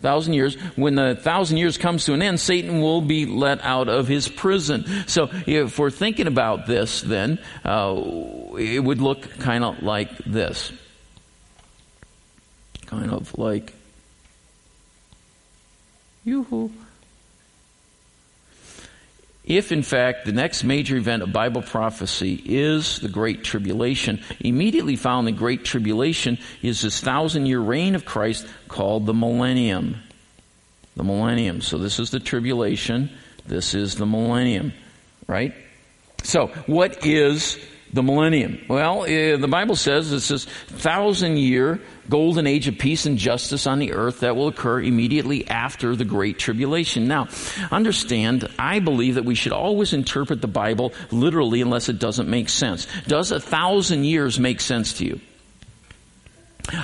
Thousand 0.00 0.32
years. 0.32 0.54
When 0.76 0.94
the 0.94 1.14
thousand 1.14 1.58
years 1.58 1.76
comes 1.76 2.06
to 2.06 2.14
an 2.14 2.22
end, 2.22 2.40
Satan 2.40 2.80
will 2.80 3.02
be 3.02 3.26
let 3.26 3.60
out 3.62 3.88
of 3.88 4.08
his 4.08 4.28
prison. 4.28 4.86
So 5.06 5.28
if 5.46 5.78
we're 5.78 5.90
thinking 5.90 6.26
about 6.26 6.66
this, 6.66 7.02
then 7.02 7.38
uh, 7.64 8.00
it 8.58 8.82
would 8.82 9.02
look 9.02 9.28
kind 9.40 9.62
of 9.62 9.82
like 9.82 10.16
this. 10.24 10.72
Kind 12.86 13.10
of 13.10 13.36
like, 13.38 13.74
yoo-hoo 16.24 16.70
if 19.50 19.72
in 19.72 19.82
fact 19.82 20.26
the 20.26 20.32
next 20.32 20.62
major 20.62 20.96
event 20.96 21.24
of 21.24 21.32
Bible 21.32 21.60
prophecy 21.60 22.40
is 22.44 23.00
the 23.00 23.08
Great 23.08 23.42
Tribulation, 23.42 24.22
immediately 24.38 24.94
following 24.94 25.26
the 25.26 25.32
Great 25.32 25.64
Tribulation 25.64 26.38
is 26.62 26.82
this 26.82 27.00
thousand 27.00 27.46
year 27.46 27.58
reign 27.58 27.96
of 27.96 28.04
Christ 28.04 28.46
called 28.68 29.06
the 29.06 29.14
millennium. 29.14 29.96
The 30.94 31.02
millennium. 31.02 31.62
So 31.62 31.78
this 31.78 31.98
is 31.98 32.10
the 32.10 32.20
tribulation. 32.20 33.10
This 33.44 33.74
is 33.74 33.96
the 33.96 34.06
millennium. 34.06 34.72
Right? 35.26 35.52
So 36.22 36.48
what 36.66 37.04
is 37.04 37.58
the 37.92 38.02
millennium? 38.02 38.60
Well, 38.68 39.02
uh, 39.02 39.36
the 39.36 39.48
Bible 39.48 39.76
says 39.76 40.12
it's 40.12 40.28
this 40.28 40.44
thousand 40.44 41.38
year 41.38 41.80
golden 42.08 42.46
age 42.46 42.66
of 42.68 42.78
peace 42.78 43.06
and 43.06 43.16
justice 43.16 43.66
on 43.66 43.78
the 43.78 43.92
earth 43.92 44.20
that 44.20 44.36
will 44.36 44.48
occur 44.48 44.80
immediately 44.80 45.46
after 45.48 45.94
the 45.94 46.04
Great 46.04 46.38
Tribulation. 46.38 47.06
Now, 47.06 47.28
understand, 47.70 48.48
I 48.58 48.80
believe 48.80 49.14
that 49.14 49.24
we 49.24 49.34
should 49.34 49.52
always 49.52 49.92
interpret 49.92 50.40
the 50.40 50.48
Bible 50.48 50.92
literally 51.10 51.60
unless 51.60 51.88
it 51.88 51.98
doesn't 51.98 52.28
make 52.28 52.48
sense. 52.48 52.86
Does 53.06 53.30
a 53.30 53.40
thousand 53.40 54.04
years 54.04 54.38
make 54.38 54.60
sense 54.60 54.94
to 54.94 55.04
you? 55.04 55.20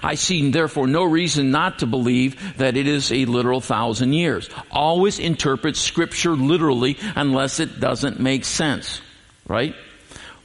I 0.03 0.15
see 0.15 0.51
therefore 0.51 0.87
no 0.87 1.05
reason 1.05 1.51
not 1.51 1.81
to 1.81 1.87
believe 1.87 2.59
that 2.59 2.77
it 2.77 2.87
is 2.87 3.13
a 3.13 3.25
literal 3.25 3.61
thousand 3.61 4.13
years. 4.13 4.49
Always 4.71 5.19
interpret 5.19 5.77
scripture 5.77 6.33
literally 6.33 6.99
unless 7.15 7.61
it 7.61 7.79
doesn't 7.79 8.21
make 8.21 8.45
sense. 8.45 9.01
Right? 9.49 9.75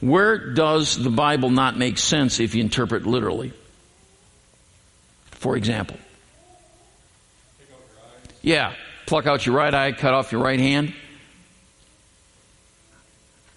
Where 0.02 0.52
does 0.52 1.00
the 1.00 1.10
Bible 1.10 1.48
not 1.48 1.78
make 1.78 1.96
sense 1.96 2.40
if 2.40 2.56
you 2.56 2.60
interpret 2.60 3.06
literally? 3.06 3.52
For 5.30 5.56
example. 5.56 5.96
Yeah, 8.42 8.74
pluck 9.06 9.28
out 9.28 9.46
your 9.46 9.54
right 9.54 9.72
eye, 9.72 9.92
cut 9.92 10.12
off 10.12 10.32
your 10.32 10.42
right 10.42 10.58
hand. 10.58 10.92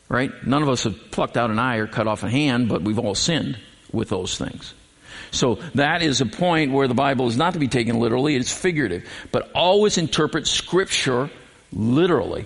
Right? 0.08 0.32
None 0.46 0.62
of 0.62 0.70
us 0.70 0.84
have 0.84 1.10
plucked 1.10 1.36
out 1.36 1.50
an 1.50 1.58
eye 1.58 1.78
or 1.78 1.88
cut 1.88 2.06
off 2.06 2.22
a 2.22 2.30
hand, 2.30 2.70
but 2.70 2.84
we've 2.84 3.00
all 3.00 3.16
sinned 3.16 3.58
with 3.92 4.10
those 4.10 4.38
things. 4.38 4.76
So 5.32 5.56
that 5.74 6.04
is 6.04 6.22
a 6.22 6.28
point 6.28 6.72
where 6.72 6.88
the 6.88 6.94
Bible 6.94 7.28
is 7.28 7.38
not 7.38 7.54
to 7.54 7.60
be 7.60 7.68
taken 7.68 8.00
literally, 8.00 8.36
it's 8.36 8.56
figurative. 8.56 9.10
But 9.32 9.50
always 9.54 9.98
interpret 9.98 10.46
scripture 10.46 11.32
literally 11.74 12.46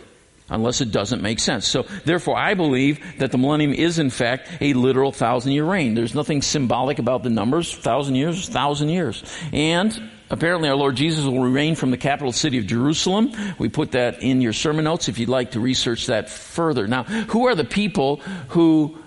unless 0.49 0.81
it 0.81 0.91
doesn't 0.91 1.21
make 1.21 1.39
sense. 1.39 1.67
So 1.67 1.83
therefore 2.05 2.37
I 2.37 2.53
believe 2.53 2.99
that 3.19 3.31
the 3.31 3.37
millennium 3.37 3.73
is 3.73 3.99
in 3.99 4.09
fact 4.09 4.49
a 4.61 4.73
literal 4.73 5.11
thousand 5.11 5.51
year 5.51 5.65
reign. 5.65 5.93
There's 5.93 6.15
nothing 6.15 6.41
symbolic 6.41 6.99
about 6.99 7.23
the 7.23 7.29
numbers. 7.29 7.75
Thousand 7.75 8.15
years, 8.15 8.47
thousand 8.49 8.89
years. 8.89 9.23
And 9.53 10.09
apparently 10.29 10.69
our 10.69 10.75
Lord 10.75 10.95
Jesus 10.95 11.25
will 11.25 11.41
reign 11.41 11.75
from 11.75 11.91
the 11.91 11.97
capital 11.97 12.31
city 12.31 12.57
of 12.57 12.67
Jerusalem. 12.67 13.31
We 13.57 13.69
put 13.69 13.91
that 13.91 14.21
in 14.21 14.41
your 14.41 14.53
sermon 14.53 14.85
notes 14.85 15.09
if 15.09 15.19
you'd 15.19 15.29
like 15.29 15.51
to 15.51 15.59
research 15.59 16.07
that 16.07 16.29
further. 16.29 16.87
Now, 16.87 17.03
who 17.03 17.47
are 17.47 17.55
the 17.55 17.65
people 17.65 18.17
who 18.49 18.97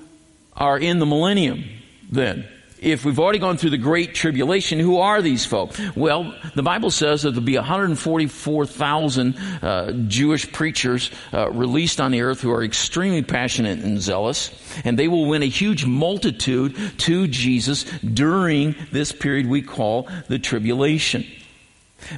are 0.55 0.79
in 0.79 0.99
the 0.99 1.07
millennium 1.07 1.65
then? 2.11 2.49
If 2.83 3.05
we've 3.05 3.19
already 3.19 3.39
gone 3.39 3.57
through 3.57 3.71
the 3.71 3.79
great 3.79 4.15
tribulation, 4.15 4.81
who 4.81 4.99
are 4.99 5.23
these 5.23 5.47
folk? 5.47 5.75
Well, 5.95 6.35
the 6.55 6.65
Bible 6.65 6.91
says 6.91 7.23
that 7.23 7.31
there'll 7.31 7.45
be 7.45 7.57
144,000 7.57 9.37
uh, 9.63 9.93
Jewish 10.09 10.51
preachers 10.51 11.11
uh, 11.33 11.51
released 11.51 12.01
on 12.01 12.11
the 12.11 12.23
earth 12.23 12.41
who 12.41 12.51
are 12.51 12.65
extremely 12.65 13.23
passionate 13.23 13.79
and 13.79 14.01
zealous, 14.01 14.51
and 14.85 14.99
they 14.99 15.07
will 15.07 15.27
win 15.27 15.43
a 15.43 15.49
huge 15.49 15.87
multitude 15.87 16.77
to 16.99 17.29
Jesus 17.29 17.85
during 18.01 18.75
this 18.91 19.13
period 19.13 19.47
we 19.47 19.63
call 19.63 20.09
the 20.27 20.41
tribulation. 20.41 21.25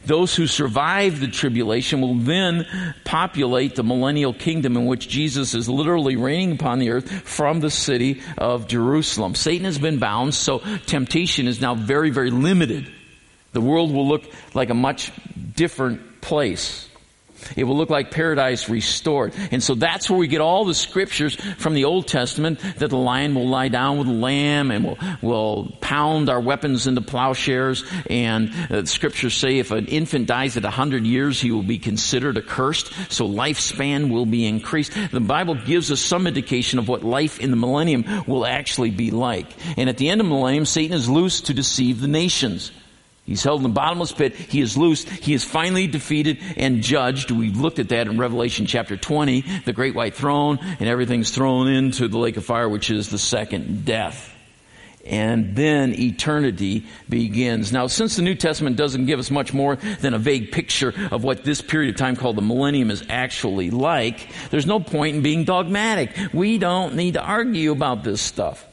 Those 0.07 0.35
who 0.35 0.47
survive 0.47 1.21
the 1.21 1.29
tribulation 1.29 2.01
will 2.01 2.17
then 2.17 2.67
populate 3.05 3.75
the 3.75 3.83
millennial 3.83 4.33
kingdom 4.33 4.77
in 4.77 4.87
which 4.87 5.09
Jesus 5.09 5.55
is 5.55 5.69
literally 5.69 6.17
reigning 6.17 6.53
upon 6.53 6.79
the 6.79 6.91
earth 6.91 7.11
from 7.11 7.61
the 7.61 7.71
city 7.71 8.23
of 8.39 8.69
Jerusalem. 8.69 9.35
Satan 9.35 9.65
has 9.65 9.79
been 9.79 9.99
bound, 9.99 10.35
so 10.35 10.61
temptation 10.87 11.47
is 11.47 11.61
now 11.61 11.75
very, 11.75 12.11
very 12.11 12.31
limited. 12.31 12.91
The 13.53 13.61
world 13.61 13.93
will 13.93 14.09
look 14.09 14.25
like 14.55 14.71
a 14.71 14.75
much 14.75 15.13
different 15.55 16.21
place. 16.21 16.89
It 17.57 17.65
will 17.65 17.77
look 17.77 17.91
like 17.91 18.11
paradise 18.11 18.69
restored. 18.69 19.35
And 19.51 19.63
so 19.63 19.75
that's 19.75 20.09
where 20.09 20.19
we 20.19 20.29
get 20.29 20.41
all 20.41 20.65
the 20.65 20.75
scriptures 20.75 21.35
from 21.35 21.75
the 21.75 21.85
Old 21.85 22.07
Testament 22.09 22.61
that 22.79 22.91
the 22.91 22.97
lion 22.97 23.35
will 23.35 23.49
lie 23.49 23.69
down 23.69 23.99
with 23.99 24.07
the 24.07 24.13
lamb 24.13 24.71
and 24.71 24.85
will, 24.85 24.99
will 25.23 25.73
pound 25.81 26.29
our 26.29 26.41
weapons 26.41 26.87
into 26.87 27.01
plowshares. 27.01 27.85
And 28.09 28.53
uh, 28.71 28.85
scriptures 28.85 29.35
say 29.35 29.59
if 29.59 29.71
an 29.71 29.87
infant 29.87 30.27
dies 30.27 30.57
at 30.57 30.63
100 30.63 31.07
years, 31.07 31.41
he 31.41 31.51
will 31.51 31.63
be 31.63 31.79
considered 31.79 32.37
accursed. 32.37 32.93
So 33.13 33.29
lifespan 33.29 34.11
will 34.11 34.27
be 34.27 34.47
increased. 34.47 34.93
The 35.11 35.21
Bible 35.21 35.55
gives 35.55 35.91
us 35.91 36.01
some 36.01 36.27
indication 36.27 36.79
of 36.79 36.89
what 36.89 37.03
life 37.03 37.41
in 37.41 37.51
the 37.51 37.57
millennium 37.57 38.05
will 38.27 38.47
actually 38.47 38.91
be 38.91 39.11
like. 39.11 39.47
And 39.77 39.89
at 39.89 39.97
the 39.97 40.09
end 40.09 40.21
of 40.21 40.27
the 40.27 40.33
millennium, 40.33 40.67
Satan 40.67 40.97
is 40.97 41.09
loose 41.09 41.43
to 41.43 41.55
deceive 41.55 42.01
the 42.01 42.09
nations. 42.09 42.71
He's 43.25 43.43
held 43.43 43.61
in 43.61 43.63
the 43.63 43.71
bottomless 43.71 44.13
pit. 44.13 44.35
He 44.35 44.61
is 44.61 44.77
loosed. 44.77 45.09
He 45.09 45.33
is 45.33 45.45
finally 45.45 45.87
defeated 45.87 46.39
and 46.59 46.83
judged. 46.83 47.31
We've 47.31 47.57
looked 47.57 47.79
at 47.79 47.89
that 47.89 48.07
in 48.07 48.19
Revelation 48.19 48.67
chapter 48.67 48.99
20, 48.99 49.45
the 49.65 49.73
great 49.73 49.95
white 49.95 50.15
throne, 50.15 50.59
and 50.61 50.83
everything's 50.83 51.31
thrown 51.31 51.69
into 51.69 52.07
the 52.09 52.19
lake 52.19 52.37
of 52.37 52.45
fire, 52.45 52.69
which 52.69 52.91
is 52.91 53.09
the 53.09 53.19
second 53.19 53.87
death. 53.87 54.31
And 55.07 55.55
then 55.57 55.99
eternity 55.99 56.87
begins. 57.09 57.73
Now, 57.73 57.87
since 57.87 58.17
the 58.17 58.23
New 58.23 58.35
Testament 58.35 58.77
doesn't 58.77 59.07
give 59.07 59.19
us 59.19 59.31
much 59.31 59.53
more 59.53 59.77
than 59.77 60.15
a 60.15 60.19
vague 60.19 60.53
picture 60.53 60.95
of 61.11 61.25
what 61.25 61.45
this 61.45 61.61
period 61.61 61.95
of 61.95 61.99
time 61.99 62.17
called 62.17 62.37
the 62.37 62.43
millennium 62.43 62.91
is 62.91 63.05
actually 63.09 63.71
like, 63.71 64.29
there's 64.51 64.67
no 64.67 64.81
point 64.81 65.17
in 65.17 65.23
being 65.23 65.45
dogmatic. 65.45 66.15
We 66.33 66.59
don't 66.59 66.95
need 66.95 67.15
to 67.15 67.23
argue 67.23 67.73
about 67.73 68.03
this 68.03 68.21
stuff. 68.21 68.67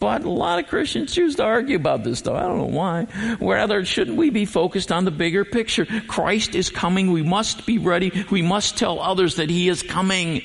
But 0.00 0.22
a 0.22 0.30
lot 0.30 0.60
of 0.60 0.68
Christians 0.68 1.12
choose 1.12 1.36
to 1.36 1.44
argue 1.44 1.74
about 1.74 2.04
this 2.04 2.20
stuff. 2.20 2.36
I 2.36 2.42
don't 2.42 2.58
know 2.58 2.64
why. 2.66 3.08
Rather, 3.40 3.84
shouldn't 3.84 4.16
we 4.16 4.30
be 4.30 4.44
focused 4.44 4.92
on 4.92 5.04
the 5.04 5.10
bigger 5.10 5.44
picture? 5.44 5.86
Christ 6.06 6.54
is 6.54 6.70
coming. 6.70 7.10
We 7.10 7.22
must 7.22 7.66
be 7.66 7.78
ready. 7.78 8.24
We 8.30 8.42
must 8.42 8.78
tell 8.78 9.00
others 9.00 9.36
that 9.36 9.50
He 9.50 9.68
is 9.68 9.82
coming. 9.82 10.42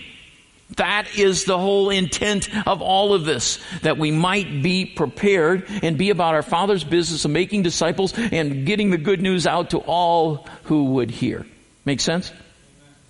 That 0.77 1.05
is 1.15 1.45
the 1.45 1.59
whole 1.59 1.91
intent 1.91 2.49
of 2.65 2.81
all 2.81 3.13
of 3.13 3.25
this, 3.25 3.59
that 3.83 3.99
we 3.99 4.09
might 4.09 4.63
be 4.63 4.85
prepared 4.85 5.65
and 5.83 5.99
be 5.99 6.09
about 6.09 6.33
our 6.33 6.41
Father's 6.41 6.83
business 6.83 7.25
of 7.25 7.29
making 7.31 7.61
disciples 7.61 8.13
and 8.17 8.65
getting 8.65 8.89
the 8.89 8.97
good 8.97 9.21
news 9.21 9.45
out 9.45 9.69
to 9.71 9.77
all 9.79 10.47
who 10.63 10.85
would 10.93 11.11
hear. 11.11 11.45
Make 11.85 11.99
sense? 11.99 12.31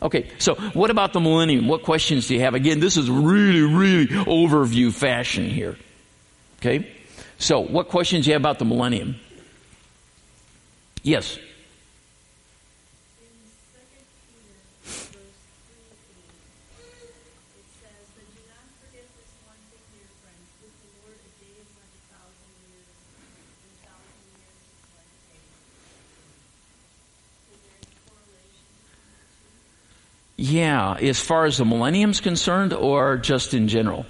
Okay, 0.01 0.29
so 0.39 0.55
what 0.73 0.89
about 0.89 1.13
the 1.13 1.21
millennium? 1.21 1.69
What 1.69 1.83
questions 1.83 2.27
do 2.27 2.33
you 2.33 2.41
have? 2.41 2.53
Again, 2.53 2.81
this 2.81 2.97
is 2.97 3.09
really, 3.09 3.61
really 3.61 4.07
overview 4.07 4.91
fashion 4.91 5.49
here. 5.49 5.77
Okay? 6.63 6.87
So, 7.39 7.59
what 7.59 7.89
questions 7.89 8.23
do 8.23 8.29
you 8.29 8.35
have 8.35 8.41
about 8.41 8.57
the 8.57 8.63
millennium? 8.63 9.19
Yes. 11.03 11.37
Yeah, 30.37 30.93
as 30.93 31.19
far 31.19 31.45
as 31.45 31.57
the 31.57 31.65
millennium's 31.65 32.21
concerned 32.21 32.71
or 32.71 33.17
just 33.17 33.53
in 33.53 33.67
general? 33.67 34.05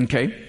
Okay. 0.00 0.44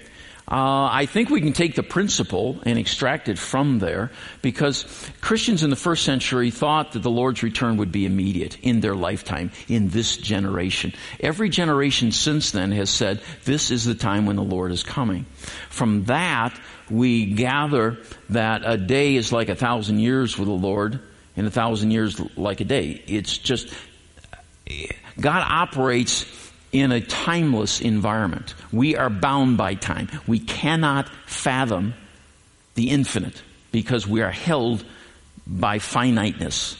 Uh, 0.50 0.88
I 0.90 1.06
think 1.06 1.30
we 1.30 1.40
can 1.40 1.52
take 1.52 1.76
the 1.76 1.84
principle 1.84 2.60
and 2.64 2.76
extract 2.76 3.28
it 3.28 3.38
from 3.38 3.78
there 3.78 4.10
because 4.42 4.84
Christians 5.20 5.62
in 5.62 5.70
the 5.70 5.76
first 5.76 6.04
century 6.04 6.50
thought 6.50 6.92
that 6.92 7.04
the 7.04 7.10
Lord's 7.10 7.44
return 7.44 7.76
would 7.76 7.92
be 7.92 8.04
immediate 8.04 8.58
in 8.60 8.80
their 8.80 8.96
lifetime, 8.96 9.52
in 9.68 9.90
this 9.90 10.16
generation. 10.16 10.92
Every 11.20 11.50
generation 11.50 12.10
since 12.10 12.50
then 12.50 12.72
has 12.72 12.90
said, 12.90 13.20
this 13.44 13.70
is 13.70 13.84
the 13.84 13.94
time 13.94 14.26
when 14.26 14.34
the 14.34 14.42
Lord 14.42 14.72
is 14.72 14.82
coming. 14.82 15.24
From 15.68 16.06
that, 16.06 16.58
we 16.90 17.26
gather 17.26 17.98
that 18.30 18.62
a 18.64 18.76
day 18.76 19.14
is 19.14 19.30
like 19.30 19.50
a 19.50 19.54
thousand 19.54 20.00
years 20.00 20.36
with 20.36 20.48
the 20.48 20.54
Lord 20.54 20.98
and 21.36 21.46
a 21.46 21.50
thousand 21.50 21.92
years 21.92 22.20
like 22.36 22.60
a 22.60 22.64
day. 22.64 23.00
It's 23.06 23.38
just, 23.38 23.72
God 25.20 25.44
operates 25.48 26.24
in 26.72 26.92
a 26.92 27.00
timeless 27.00 27.80
environment. 27.80 28.54
We 28.72 28.96
are 28.96 29.10
bound 29.10 29.56
by 29.56 29.74
time. 29.74 30.08
We 30.26 30.38
cannot 30.38 31.08
fathom 31.26 31.94
the 32.74 32.90
infinite 32.90 33.42
because 33.72 34.06
we 34.06 34.22
are 34.22 34.30
held 34.30 34.84
by 35.46 35.78
finiteness. 35.78 36.76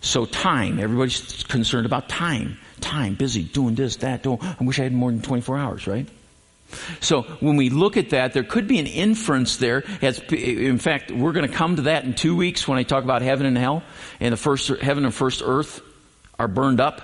So 0.00 0.26
time, 0.26 0.78
everybody's 0.78 1.42
concerned 1.44 1.86
about 1.86 2.08
time. 2.08 2.58
Time, 2.80 3.14
busy, 3.14 3.42
doing 3.42 3.74
this, 3.74 3.96
that, 3.96 4.22
doing, 4.22 4.38
I 4.42 4.62
wish 4.62 4.78
I 4.78 4.82
had 4.82 4.92
more 4.92 5.10
than 5.10 5.22
24 5.22 5.56
hours, 5.56 5.86
right? 5.86 6.06
So 7.00 7.22
when 7.40 7.56
we 7.56 7.70
look 7.70 7.96
at 7.96 8.10
that, 8.10 8.32
there 8.32 8.42
could 8.42 8.68
be 8.68 8.78
an 8.78 8.86
inference 8.86 9.56
there. 9.56 9.84
As, 10.02 10.18
in 10.30 10.78
fact, 10.78 11.10
we're 11.10 11.32
going 11.32 11.48
to 11.48 11.54
come 11.54 11.76
to 11.76 11.82
that 11.82 12.04
in 12.04 12.14
two 12.14 12.36
weeks 12.36 12.68
when 12.68 12.78
I 12.78 12.82
talk 12.82 13.04
about 13.04 13.22
heaven 13.22 13.46
and 13.46 13.56
hell, 13.56 13.82
and 14.20 14.32
the 14.32 14.36
first 14.36 14.68
heaven 14.68 15.04
and 15.04 15.14
first 15.14 15.42
earth 15.44 15.80
are 16.38 16.48
burned 16.48 16.80
up. 16.80 17.02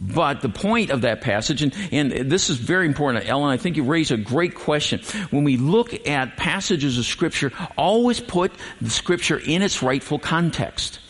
But 0.00 0.40
the 0.40 0.48
point 0.48 0.90
of 0.90 1.02
that 1.02 1.20
passage, 1.20 1.62
and, 1.62 1.74
and 1.92 2.30
this 2.30 2.48
is 2.48 2.56
very 2.56 2.86
important, 2.86 3.28
Ellen, 3.28 3.50
I 3.50 3.58
think 3.58 3.76
you 3.76 3.84
raise 3.84 4.10
a 4.10 4.16
great 4.16 4.54
question. 4.54 5.00
When 5.30 5.44
we 5.44 5.58
look 5.58 6.08
at 6.08 6.38
passages 6.38 6.96
of 6.96 7.04
Scripture, 7.04 7.52
always 7.76 8.18
put 8.18 8.52
the 8.80 8.88
Scripture 8.88 9.38
in 9.38 9.60
its 9.60 9.82
rightful 9.82 10.18
context. 10.18 11.00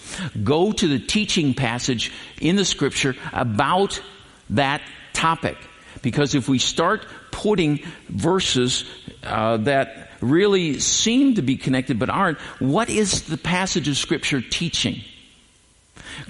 Go 0.43 0.73
to 0.73 0.89
the 0.89 0.99
teaching 0.99 1.55
passage 1.55 2.11
in 2.41 2.57
the 2.57 2.65
Scripture 2.65 3.15
about 3.33 4.03
that 4.51 4.83
topic. 5.13 5.57
Because 6.03 6.35
if 6.35 6.49
we 6.49 6.59
start 6.59 7.07
putting 7.31 7.81
verses 8.09 8.85
uh, 9.23 9.59
that 9.59 10.11
really 10.21 10.81
seem 10.81 11.35
to 11.37 11.43
be 11.43 11.57
connected 11.57 11.99
but 11.99 12.11
aren't, 12.11 12.39
what 12.59 12.91
is 12.91 13.23
the 13.23 13.37
passage 13.37 13.87
of 13.87 13.97
Scripture 13.97 14.41
teaching? 14.41 15.03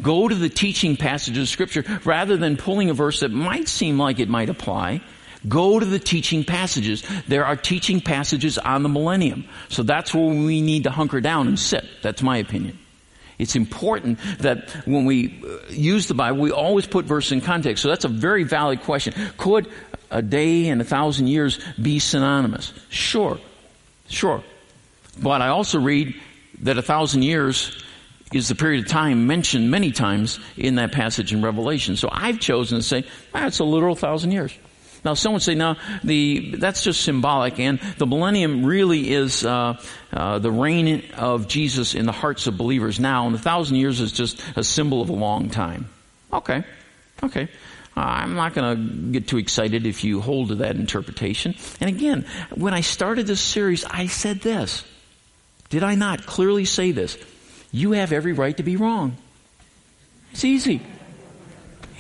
Go 0.03 0.29
to 0.29 0.35
the 0.35 0.49
teaching 0.49 0.97
passages 0.97 1.43
of 1.43 1.49
scripture 1.49 1.85
rather 2.05 2.37
than 2.37 2.57
pulling 2.57 2.91
a 2.91 2.95
verse 2.95 3.21
that 3.21 3.31
might 3.31 3.69
seem 3.69 3.99
like 3.99 4.19
it 4.19 4.29
might 4.29 4.49
apply. 4.49 5.01
Go 5.49 5.81
to 5.81 5.87
the 5.87 5.99
teaching 5.99 6.45
passages. 6.45 7.03
There 7.27 7.47
are 7.47 7.57
teaching 7.57 8.01
passages 8.01 8.59
on 8.59 8.83
the 8.83 8.89
millennium. 8.89 9.47
So 9.69 9.83
that's 9.83 10.13
where 10.15 10.25
we 10.27 10.61
need 10.61 10.85
to 10.85 10.91
hunker 10.91 11.21
down 11.21 11.49
and 11.49 11.59
sit. 11.59 11.85
That's 12.03 12.23
my 12.23 12.37
opinion. 12.37 12.79
It's 13.39 13.57
important 13.57 14.19
that 14.41 14.71
when 14.85 15.07
we 15.07 15.43
uh, 15.43 15.71
use 15.71 16.09
the 16.09 16.15
Bible, 16.15 16.41
we 16.41 16.51
always 16.51 16.87
put 16.87 17.07
verse 17.07 17.33
in 17.33 17.41
context. 17.41 17.83
So 17.83 17.89
that's 17.89 18.05
a 18.05 18.09
very 18.09 18.45
valid 18.45 18.83
question. 18.83 19.15
Could 19.39 19.67
a 20.11 20.21
day 20.21 20.69
and 20.69 20.81
a 20.83 20.85
thousand 20.85 21.29
years 21.29 21.59
be 21.81 22.01
synonymous? 22.01 22.75
Sure. 22.91 23.41
Sure. 24.11 24.45
But 25.23 25.41
I 25.41 25.49
also 25.49 25.81
read 25.81 26.15
that 26.63 26.77
a 26.77 26.83
thousand 26.83 27.23
years 27.23 27.83
is 28.33 28.49
the 28.49 28.55
period 28.55 28.85
of 28.85 28.91
time 28.91 29.27
mentioned 29.27 29.71
many 29.71 29.91
times 29.93 30.39
in 30.57 30.77
that 30.77 30.93
passage 30.93 31.33
in 31.33 31.43
Revelation. 31.43 31.97
So 31.97 32.09
I've 32.11 32.39
chosen 32.39 32.79
to 32.79 32.83
say, 32.83 33.05
ah, 33.35 33.47
it's 33.47 33.59
a 33.59 33.65
literal 33.65 33.97
thousand 33.97 34.33
years. 34.33 34.57
Now, 35.05 35.15
some 35.15 35.33
would 35.33 35.43
say, 35.43 35.55
no, 35.55 35.77
the, 36.05 36.57
that's 36.59 36.85
just 36.85 37.03
symbolic, 37.03 37.59
and 37.59 37.81
the 37.97 38.07
millennium 38.07 38.67
really 38.67 39.11
is 39.11 39.45
uh, 39.45 39.83
uh, 40.13 40.39
the 40.39 40.53
reign 40.53 41.05
of 41.17 41.49
Jesus 41.49 41.95
in 41.95 42.05
the 42.05 42.13
hearts 42.13 42.47
of 42.47 42.59
believers 42.59 43.01
now, 43.01 43.25
and 43.27 43.35
the 43.35 43.39
thousand 43.39 43.77
years 43.77 44.01
is 44.01 44.13
just 44.13 44.43
a 44.57 44.63
symbol 44.63 45.01
of 45.01 45.09
a 45.09 45.15
long 45.15 45.49
time. 45.49 45.89
Okay, 46.33 46.65
okay. 47.23 47.49
I'm 47.97 48.35
not 48.35 48.55
going 48.55 48.77
to 48.77 49.13
get 49.13 49.27
too 49.27 49.39
excited 49.39 49.87
if 49.87 50.05
you 50.05 50.21
hold 50.21 50.49
to 50.49 50.55
that 50.57 50.77
interpretation. 50.77 51.55
And 51.81 51.91
again, 51.91 52.27
when 52.55 52.73
I 52.73 52.83
started 52.83 53.27
this 53.27 53.41
series, 53.41 53.85
I 53.85 54.07
said 54.07 54.41
this. 54.41 54.85
Did 55.71 55.83
I 55.83 55.97
not 55.97 56.25
clearly 56.25 56.65
say 56.65 56.93
this? 56.93 57.19
You 57.73 57.93
have 57.93 58.13
every 58.13 58.33
right 58.33 58.57
to 58.57 58.63
be 58.63 58.77
wrong. 58.77 59.17
It's 60.33 60.45
easy. 60.45 60.83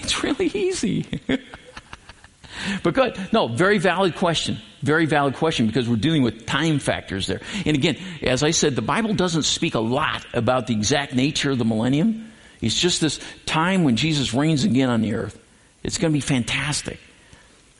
It's 0.00 0.22
really 0.22 0.46
easy. 0.46 1.06
but 2.82 2.94
good. 2.94 3.18
No, 3.32 3.48
very 3.48 3.78
valid 3.78 4.16
question. 4.16 4.58
Very 4.82 5.06
valid 5.06 5.34
question 5.34 5.66
because 5.66 5.88
we're 5.88 5.96
dealing 5.96 6.22
with 6.22 6.46
time 6.46 6.78
factors 6.78 7.26
there. 7.26 7.40
And 7.66 7.76
again, 7.76 7.98
as 8.22 8.42
I 8.42 8.50
said, 8.50 8.76
the 8.76 8.82
Bible 8.82 9.14
doesn't 9.14 9.42
speak 9.42 9.74
a 9.74 9.80
lot 9.80 10.24
about 10.32 10.66
the 10.66 10.74
exact 10.74 11.14
nature 11.14 11.50
of 11.50 11.58
the 11.58 11.64
millennium. 11.64 12.32
It's 12.60 12.78
just 12.78 13.00
this 13.00 13.20
time 13.46 13.84
when 13.84 13.96
Jesus 13.96 14.34
reigns 14.34 14.64
again 14.64 14.90
on 14.90 15.02
the 15.02 15.14
earth. 15.14 15.38
It's 15.82 15.98
going 15.98 16.12
to 16.12 16.16
be 16.16 16.20
fantastic. 16.20 16.98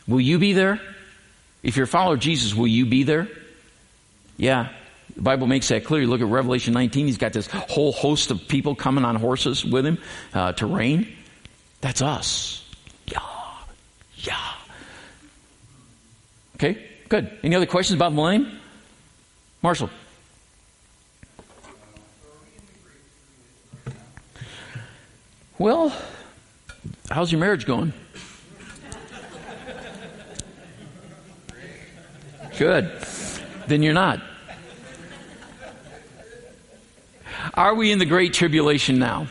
Will 0.06 0.20
you 0.20 0.38
be 0.38 0.52
there? 0.52 0.80
If 1.62 1.76
you're 1.76 1.84
a 1.84 1.88
follower 1.88 2.14
of 2.14 2.20
Jesus, 2.20 2.54
will 2.54 2.66
you 2.66 2.86
be 2.86 3.02
there? 3.02 3.28
Yeah, 4.36 4.72
the 5.20 5.24
Bible 5.24 5.46
makes 5.46 5.68
that 5.68 5.84
clear. 5.84 6.00
You 6.00 6.06
look 6.06 6.22
at 6.22 6.28
Revelation 6.28 6.72
19, 6.72 7.04
he's 7.04 7.18
got 7.18 7.34
this 7.34 7.46
whole 7.46 7.92
host 7.92 8.30
of 8.30 8.48
people 8.48 8.74
coming 8.74 9.04
on 9.04 9.16
horses 9.16 9.62
with 9.62 9.84
him 9.84 9.98
uh, 10.32 10.52
to 10.52 10.64
reign. 10.64 11.14
That's 11.82 12.00
us. 12.00 12.66
Yeah. 13.04 13.20
Yeah. 14.16 14.52
Okay, 16.54 16.82
good. 17.10 17.30
Any 17.42 17.54
other 17.54 17.66
questions 17.66 17.96
about 17.96 18.14
millennium? 18.14 18.60
Marshall. 19.60 19.90
Well, 25.58 25.94
how's 27.10 27.30
your 27.30 27.42
marriage 27.42 27.66
going? 27.66 27.92
Good. 32.56 32.90
Then 33.66 33.82
you're 33.82 33.92
not. 33.92 34.29
Are 37.54 37.74
we 37.74 37.90
in 37.90 37.98
the 37.98 38.06
Great 38.06 38.32
Tribulation 38.32 38.98
now? 38.98 39.26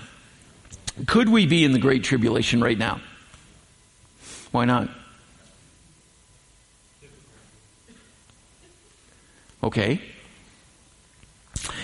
Could 1.07 1.29
we 1.29 1.45
be 1.45 1.63
in 1.63 1.71
the 1.71 1.79
Great 1.79 2.03
Tribulation 2.03 2.61
right 2.61 2.77
now? 2.77 2.99
Why 4.51 4.65
not? 4.65 4.89
Okay. 9.63 10.01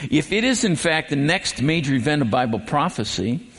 If 0.10 0.32
it 0.32 0.44
is 0.44 0.64
in 0.64 0.76
fact 0.76 1.10
the 1.10 1.16
next 1.16 1.62
major 1.62 1.94
event 1.94 2.22
of 2.22 2.30
Bible 2.30 2.60
prophecy, 2.60 3.50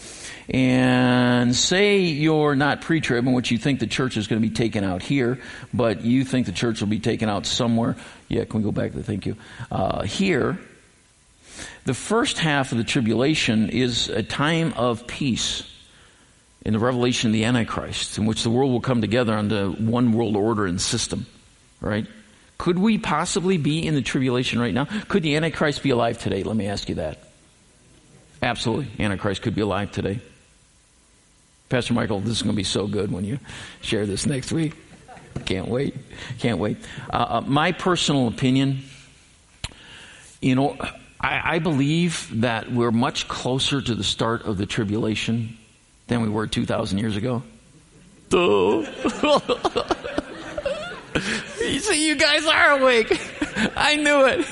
and 0.49 1.57
say 1.57 1.99
you're 1.99 2.55
not 2.55 2.81
pre-trib 2.81 3.27
in 3.27 3.33
which 3.33 3.51
you 3.51 3.59
think 3.59 3.81
the 3.81 3.87
church 3.87 4.17
is 4.17 4.27
going 4.29 4.41
to 4.41 4.49
be 4.49 4.55
taken 4.55 4.85
out 4.85 5.03
here, 5.03 5.41
but 5.75 6.03
you 6.03 6.25
think 6.25 6.47
the 6.47 6.53
church 6.53 6.81
will 6.81 6.89
be 6.89 7.01
taken 7.01 7.29
out 7.29 7.47
somewhere. 7.47 7.97
Yeah, 8.29 8.45
can 8.45 8.61
we 8.61 8.65
go 8.65 8.73
back 8.73 8.93
to 8.93 9.03
thank 9.03 9.27
you? 9.27 9.37
Uh, 9.71 10.03
here, 10.03 10.59
the 11.87 11.95
first 11.95 12.39
half 12.39 12.73
of 12.73 12.79
the 12.79 12.85
tribulation 12.85 13.71
is 13.71 14.09
a 14.09 14.23
time 14.23 14.75
of 14.75 15.07
peace 15.07 15.63
in 16.65 16.73
the 16.73 16.81
revelation 16.81 17.31
of 17.31 17.33
the 17.33 17.45
Antichrist, 17.45 18.19
in 18.19 18.27
which 18.27 18.43
the 18.43 18.51
world 18.51 18.73
will 18.73 18.81
come 18.81 19.01
together 19.01 19.33
under 19.35 19.69
one 19.69 20.13
world 20.13 20.37
order 20.37 20.67
and 20.67 20.81
system, 20.81 21.27
right? 21.81 22.05
Could 22.59 22.77
we 22.77 22.99
possibly 22.99 23.57
be 23.57 23.87
in 23.87 23.95
the 23.95 24.03
tribulation 24.03 24.59
right 24.59 24.75
now? 24.75 24.87
Could 25.07 25.23
the 25.23 25.37
Antichrist 25.37 25.85
be 25.85 25.91
alive 25.91 26.19
today? 26.19 26.43
Let 26.43 26.57
me 26.57 26.67
ask 26.67 26.89
you 26.89 26.97
that. 26.97 27.19
Absolutely. 28.43 28.89
Antichrist 28.99 29.43
could 29.43 29.55
be 29.55 29.61
alive 29.61 29.93
today. 29.93 30.19
Pastor 31.69 31.95
Michael, 31.95 32.19
this 32.19 32.33
is 32.33 32.43
going 32.43 32.55
to 32.55 32.57
be 32.57 32.65
so 32.65 32.89
good 32.89 33.13
when 33.13 33.25
you 33.25 33.39
share 33.81 34.07
this 34.07 34.27
next 34.27 34.51
week. 34.51 34.75
Can't 35.45 35.69
wait. 35.69 35.95
Can't 36.41 36.59
wait. 36.59 36.79
Uh, 37.13 37.27
uh, 37.29 37.41
my 37.43 37.71
personal 37.71 38.27
opinion, 38.27 38.83
you 40.41 40.57
know, 40.57 40.77
I, 41.21 41.57
I 41.57 41.59
believe 41.59 42.41
that 42.41 42.71
we're 42.71 42.91
much 42.91 43.29
closer 43.29 43.81
to 43.81 43.95
the 43.95 44.05
start 44.05 44.43
of 44.43 44.59
the 44.59 44.67
tribulation 44.67 45.57
than 46.09 46.23
we 46.23 46.29
were 46.29 46.47
2,000 46.47 46.99
years 46.99 47.17
ago. 47.17 47.43
You 48.33 48.87
see, 51.81 52.07
you 52.07 52.17
guys 52.17 52.45
are 52.47 52.79
awake. 52.79 53.21
I 53.77 53.97
knew 53.97 54.27
it. 54.27 54.47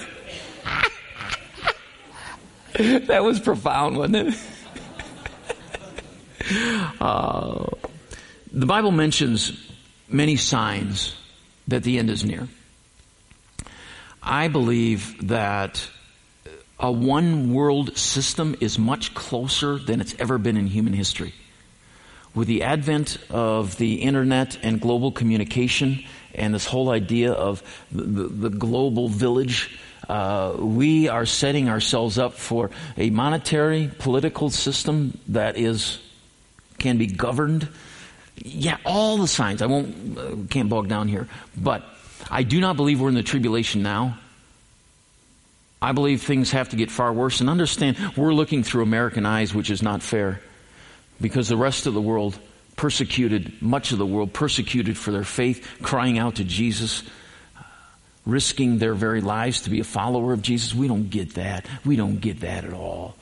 that 3.07 3.23
was 3.23 3.41
profound, 3.41 3.97
wasn't 3.97 4.17
it? 4.29 4.35
Uh, 7.01 7.65
the 8.53 8.67
Bible 8.67 8.91
mentions 8.91 9.67
many 10.09 10.37
signs 10.37 11.17
that 11.69 11.83
the 11.83 11.99
end 11.99 12.11
is 12.11 12.23
near. 12.23 12.49
I 14.23 14.49
believe 14.49 15.29
that 15.29 15.89
a 16.79 16.91
one 16.91 17.53
world 17.53 17.97
system 17.97 18.57
is 18.61 18.79
much 18.79 19.14
closer 19.14 19.79
than 19.79 20.01
it's 20.01 20.14
ever 20.18 20.39
been 20.39 20.57
in 20.57 20.66
human 20.66 20.93
history. 20.93 21.33
With 22.35 22.49
the 22.49 22.64
advent 22.64 23.18
of 23.31 23.77
the 23.77 24.03
internet 24.03 24.59
and 24.62 24.81
global 24.81 25.12
communication 25.12 26.05
and 26.35 26.53
this 26.53 26.66
whole 26.66 26.91
idea 26.91 27.33
of 27.33 27.62
the, 27.93 28.03
the, 28.03 28.51
global 28.51 29.09
village, 29.09 29.79
uh, 30.09 30.55
we 30.59 31.09
are 31.09 31.27
setting 31.27 31.68
ourselves 31.68 32.18
up 32.18 32.35
for 32.35 32.70
a 32.97 33.11
monetary 33.11 33.89
political 34.01 34.51
system 34.51 35.16
that 35.29 35.57
is 35.57 36.01
can 36.79 36.99
be 36.99 37.07
governed. 37.07 37.68
Yeah, 38.37 38.79
all 38.85 39.18
the 39.18 39.29
signs. 39.29 39.62
I 39.62 39.66
won't 39.66 40.18
uh, 40.18 40.37
can't 40.51 40.68
bog 40.68 40.89
down 40.89 41.07
here, 41.07 41.29
but 41.57 41.85
I 42.29 42.43
do 42.43 42.61
not 42.61 42.75
believe 42.75 43.01
we're 43.01 43.09
in 43.09 43.14
the 43.14 43.22
tribulation 43.22 43.85
now. 43.85 44.18
I 45.85 45.93
believe 45.93 46.22
things 46.22 46.53
have 46.53 46.70
to 46.70 46.76
get 46.76 46.91
far 46.91 47.12
worse. 47.12 47.43
And 47.43 47.51
understand, 47.51 47.99
we're 48.16 48.32
looking 48.32 48.62
through 48.62 48.85
American 48.85 49.26
eyes, 49.26 49.55
which 49.55 49.70
is 49.70 49.82
not 49.82 50.03
fair. 50.03 50.41
Because 51.20 51.49
the 51.49 51.59
rest 51.59 51.87
of 51.87 51.93
the 51.93 52.01
world 52.01 52.39
persecuted, 52.74 53.61
much 53.61 53.93
of 53.93 53.99
the 53.99 54.07
world 54.07 54.32
persecuted 54.32 54.97
for 54.97 55.12
their 55.12 55.24
faith, 55.24 55.78
crying 55.82 56.18
out 56.18 56.37
to 56.37 56.45
Jesus, 56.45 57.03
risking 58.24 58.78
their 58.78 58.95
very 58.95 59.20
lives 59.20 59.61
to 59.62 59.70
be 59.70 59.80
a 59.80 59.85
follower 59.85 60.32
of 60.32 60.41
Jesus. 60.41 60.74
We 60.74 60.89
don't 60.89 61.11
get 61.11 61.35
that. 61.35 61.66
We 61.85 61.97
don't 61.97 62.18
get 62.18 62.41
that 62.41 62.64
at 62.64 62.72
all. 62.72 63.14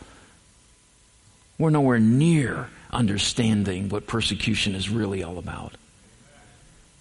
We're 1.58 1.70
nowhere 1.70 1.98
near 1.98 2.70
understanding 2.92 3.88
what 3.88 4.06
persecution 4.06 4.76
is 4.76 4.88
really 4.88 5.24
all 5.24 5.38
about. 5.38 5.74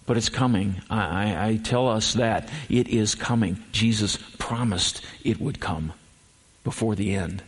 But 0.06 0.16
it's 0.16 0.28
coming. 0.28 0.82
I, 0.90 1.00
I, 1.00 1.46
I, 1.48 1.56
tell 1.56 1.88
us 1.88 2.14
that 2.14 2.48
it 2.68 2.88
is 2.88 3.14
coming. 3.14 3.62
Jesus 3.70 4.18
promised 4.38 5.04
it 5.24 5.40
would 5.40 5.60
come 5.60 5.92
before 6.64 6.94
the 6.94 7.14
end. 7.14 7.42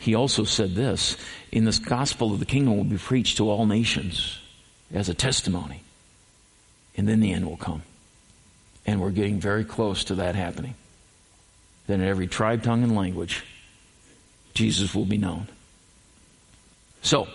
He 0.00 0.14
also 0.14 0.44
said 0.44 0.74
this 0.74 1.16
in 1.50 1.64
this 1.64 1.78
gospel 1.78 2.32
of 2.32 2.40
the 2.40 2.46
kingdom 2.46 2.76
will 2.76 2.84
be 2.84 2.98
preached 2.98 3.38
to 3.38 3.48
all 3.48 3.66
nations 3.66 4.38
as 4.92 5.08
a 5.08 5.14
testimony. 5.14 5.82
And 6.96 7.08
then 7.08 7.20
the 7.20 7.32
end 7.32 7.46
will 7.46 7.56
come. 7.56 7.82
And 8.84 9.00
we're 9.00 9.10
getting 9.10 9.40
very 9.40 9.64
close 9.64 10.04
to 10.04 10.16
that 10.16 10.34
happening. 10.34 10.74
Then 11.86 12.00
in 12.00 12.08
every 12.08 12.26
tribe, 12.26 12.62
tongue, 12.62 12.82
and 12.82 12.94
language, 12.94 13.44
Jesus 14.54 14.94
will 14.94 15.04
be 15.04 15.18
known. 15.18 15.48
So, 17.02 17.28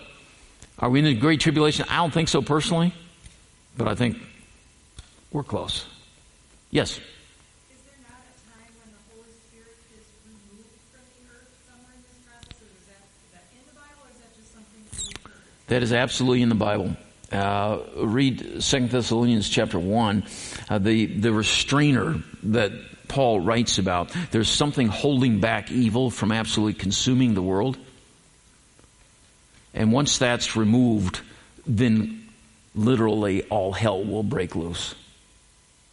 are 0.79 0.89
we 0.89 0.99
in 0.99 1.05
the 1.05 1.15
great 1.15 1.39
tribulation? 1.39 1.85
I 1.89 1.97
don't 1.97 2.13
think 2.13 2.29
so 2.29 2.41
personally, 2.41 2.93
but 3.75 3.87
I 3.87 3.95
think 3.95 4.17
we're 5.31 5.43
close. 5.43 5.85
Yes? 6.71 6.91
Is 6.91 6.99
there 7.85 7.95
not 8.03 8.19
a 8.19 8.35
time 8.49 8.73
when 8.79 8.91
the 8.91 9.15
Holy 9.15 9.31
Spirit 9.47 9.77
is 9.95 10.05
removed 10.25 10.69
from 10.91 11.03
the 11.15 11.21
earth 11.31 11.51
somewhere 11.67 11.93
in 11.95 12.03
this 12.03 12.19
prophecy? 12.25 12.65
Is 12.65 12.85
that, 12.87 13.03
is 13.25 13.31
that 13.33 13.45
in 13.53 13.63
the 13.67 13.75
Bible 13.75 14.03
or 14.03 14.11
is 14.11 14.19
that 14.19 14.35
just 14.35 14.53
something 14.53 14.81
we've 14.91 15.23
heard? 15.23 15.41
That 15.67 15.83
is 15.83 15.93
absolutely 15.93 16.41
in 16.41 16.49
the 16.49 16.55
Bible. 16.55 16.95
Uh, 17.31 17.79
read 17.97 18.61
2 18.61 18.87
Thessalonians 18.87 19.49
chapter 19.49 19.79
1. 19.79 20.23
Uh, 20.69 20.77
the, 20.79 21.05
the 21.05 21.33
restrainer 21.33 22.23
that 22.43 22.71
Paul 23.07 23.39
writes 23.39 23.77
about, 23.77 24.15
there's 24.31 24.49
something 24.49 24.87
holding 24.87 25.39
back 25.39 25.71
evil 25.71 26.09
from 26.09 26.31
absolutely 26.31 26.73
consuming 26.73 27.33
the 27.33 27.41
world. 27.41 27.77
And 29.73 29.91
once 29.91 30.17
that's 30.17 30.55
removed, 30.55 31.21
then 31.65 32.27
literally 32.75 33.43
all 33.43 33.71
hell 33.71 34.03
will 34.03 34.23
break 34.23 34.55
loose. 34.55 34.95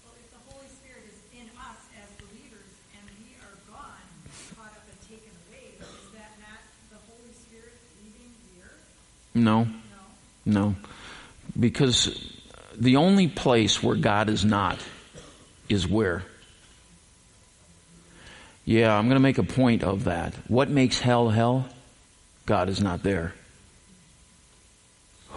Well, 0.04 0.14
if 0.16 0.30
the 0.30 0.54
Holy 0.54 0.68
Spirit 0.68 1.04
is 1.08 1.40
in 1.40 1.48
us 1.58 1.80
as 1.98 2.08
believers 2.16 2.70
and 2.94 3.04
we 3.20 3.36
are 3.42 3.56
gone, 3.68 4.04
caught 4.56 4.72
up 4.72 4.86
and 4.88 5.00
taken 5.04 5.32
away, 5.48 5.74
is 5.80 6.12
that 6.14 6.32
not 6.40 6.60
the 6.90 7.00
Holy 7.10 7.32
Spirit 7.34 7.76
leaving 8.00 8.32
the 8.56 8.64
earth? 8.64 8.88
No, 9.34 9.66
No. 10.44 10.76
Because 11.58 12.32
the 12.76 12.96
only 12.96 13.28
place 13.28 13.82
where 13.82 13.96
God 13.96 14.28
is 14.28 14.44
not 14.44 14.78
is 15.68 15.86
where? 15.86 16.22
Yeah, 18.64 18.96
I'm 18.96 19.06
going 19.06 19.16
to 19.16 19.20
make 19.20 19.38
a 19.38 19.42
point 19.42 19.82
of 19.84 20.04
that. 20.04 20.34
What 20.48 20.70
makes 20.70 20.98
hell 20.98 21.28
hell? 21.28 21.68
God 22.46 22.68
is 22.68 22.80
not 22.80 23.02
there. 23.02 23.34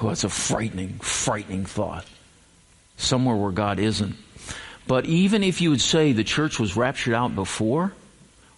Oh, 0.01 0.07
that's 0.07 0.23
a 0.23 0.29
frightening, 0.29 0.99
frightening 0.99 1.65
thought. 1.65 2.05
Somewhere 2.97 3.35
where 3.35 3.51
God 3.51 3.79
isn't. 3.79 4.15
But 4.87 5.05
even 5.05 5.43
if 5.43 5.61
you 5.61 5.69
would 5.71 5.81
say 5.81 6.13
the 6.13 6.23
church 6.23 6.59
was 6.59 6.77
raptured 6.77 7.13
out 7.13 7.35
before, 7.35 7.93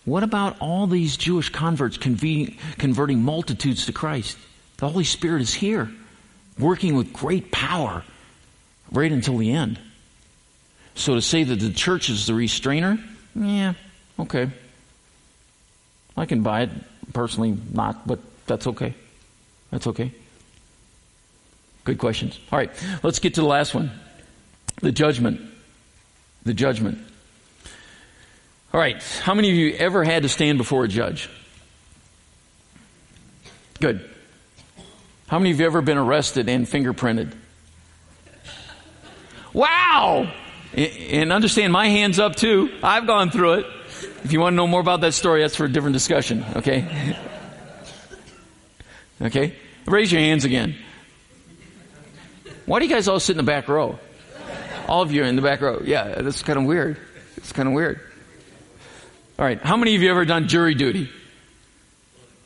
what 0.06 0.24
about 0.24 0.58
all 0.60 0.86
these 0.86 1.18
Jewish 1.18 1.50
converts 1.50 1.98
converting 1.98 3.24
multitudes 3.24 3.88
to 3.88 3.94
Christ? 3.94 4.38
The 4.80 4.88
Holy 4.88 5.04
Spirit 5.04 5.42
is 5.42 5.54
here, 5.54 5.92
working 6.58 6.96
with 6.96 7.12
great 7.12 7.52
power 7.52 8.04
right 8.92 9.12
until 9.12 9.38
the 9.38 9.52
end. 9.52 9.78
So 10.96 11.16
to 11.16 11.22
say 11.22 11.44
that 11.44 11.60
the 11.60 11.72
church 11.72 12.10
is 12.10 12.28
the 12.28 12.34
restrainer, 12.34 12.98
yeah, 13.36 13.74
okay. 14.18 14.50
I 16.16 16.26
can 16.26 16.44
buy 16.44 16.64
it. 16.64 16.70
Personally, 17.12 17.58
not, 17.74 18.08
but 18.08 18.20
that's 18.46 18.68
okay. 18.68 18.94
That's 19.72 19.88
okay. 19.88 20.14
Good 21.84 21.98
questions. 21.98 22.40
All 22.52 22.60
right, 22.60 22.72
let's 23.04 23.20
get 23.20 23.34
to 23.34 23.42
the 23.42 23.48
last 23.48 23.74
one 23.74 23.92
the 24.82 24.94
judgment. 24.94 25.42
The 26.44 26.54
judgment. 26.54 27.00
All 28.74 28.80
right, 28.80 29.04
how 29.22 29.34
many 29.34 29.50
of 29.50 29.56
you 29.56 29.74
ever 29.74 30.06
had 30.06 30.24
to 30.24 30.30
stand 30.30 30.58
before 30.58 30.86
a 30.86 30.88
judge? 30.88 31.30
Good. 33.82 34.10
How 35.30 35.38
many 35.38 35.52
of 35.52 35.60
you 35.60 35.66
have 35.66 35.74
ever 35.74 35.82
been 35.84 36.00
arrested 36.00 36.50
and 36.50 36.66
fingerprinted? 36.66 37.32
Wow! 39.54 40.32
And 40.74 41.32
understand, 41.32 41.72
my 41.72 41.88
hand's 41.88 42.18
up 42.18 42.36
too. 42.36 42.72
I've 42.82 43.06
gone 43.06 43.30
through 43.30 43.54
it. 43.54 43.66
If 44.24 44.34
you 44.34 44.40
want 44.40 44.54
to 44.54 44.56
know 44.56 44.66
more 44.66 44.82
about 44.82 45.02
that 45.02 45.14
story, 45.14 45.42
that's 45.42 45.56
for 45.56 45.66
a 45.66 45.72
different 45.72 45.94
discussion, 45.94 46.44
okay? 46.58 47.16
Okay? 49.22 49.54
Raise 49.86 50.10
your 50.14 50.22
hands 50.22 50.46
again. 50.46 50.78
Why 52.66 52.80
do 52.80 52.86
you 52.86 52.94
guys 52.94 53.10
all 53.10 53.20
sit 53.20 53.34
in 53.34 53.38
the 53.38 53.44
back 53.44 53.68
row? 53.68 54.00
All 54.88 55.02
of 55.02 55.12
you 55.12 55.24
are 55.24 55.26
in 55.26 55.36
the 55.36 55.42
back 55.42 55.60
row. 55.60 55.82
Yeah, 55.84 56.22
that's 56.22 56.42
kind 56.42 56.58
of 56.58 56.64
weird. 56.64 56.98
It's 57.36 57.52
kind 57.52 57.68
of 57.68 57.74
weird. 57.74 58.00
All 59.38 59.44
right, 59.44 59.62
how 59.62 59.76
many 59.76 59.94
of 59.96 60.02
you 60.02 60.10
ever 60.10 60.24
done 60.24 60.48
jury 60.48 60.74
duty? 60.74 61.10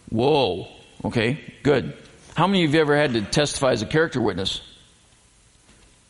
Whoa. 0.10 0.68
Okay, 1.06 1.40
good. 1.62 1.96
How 2.36 2.48
many 2.48 2.66
of 2.66 2.74
you 2.74 2.82
ever 2.82 2.98
had 2.98 3.14
to 3.14 3.22
testify 3.22 3.72
as 3.72 3.82
a 3.82 3.86
character 3.86 4.20
witness? 4.22 4.62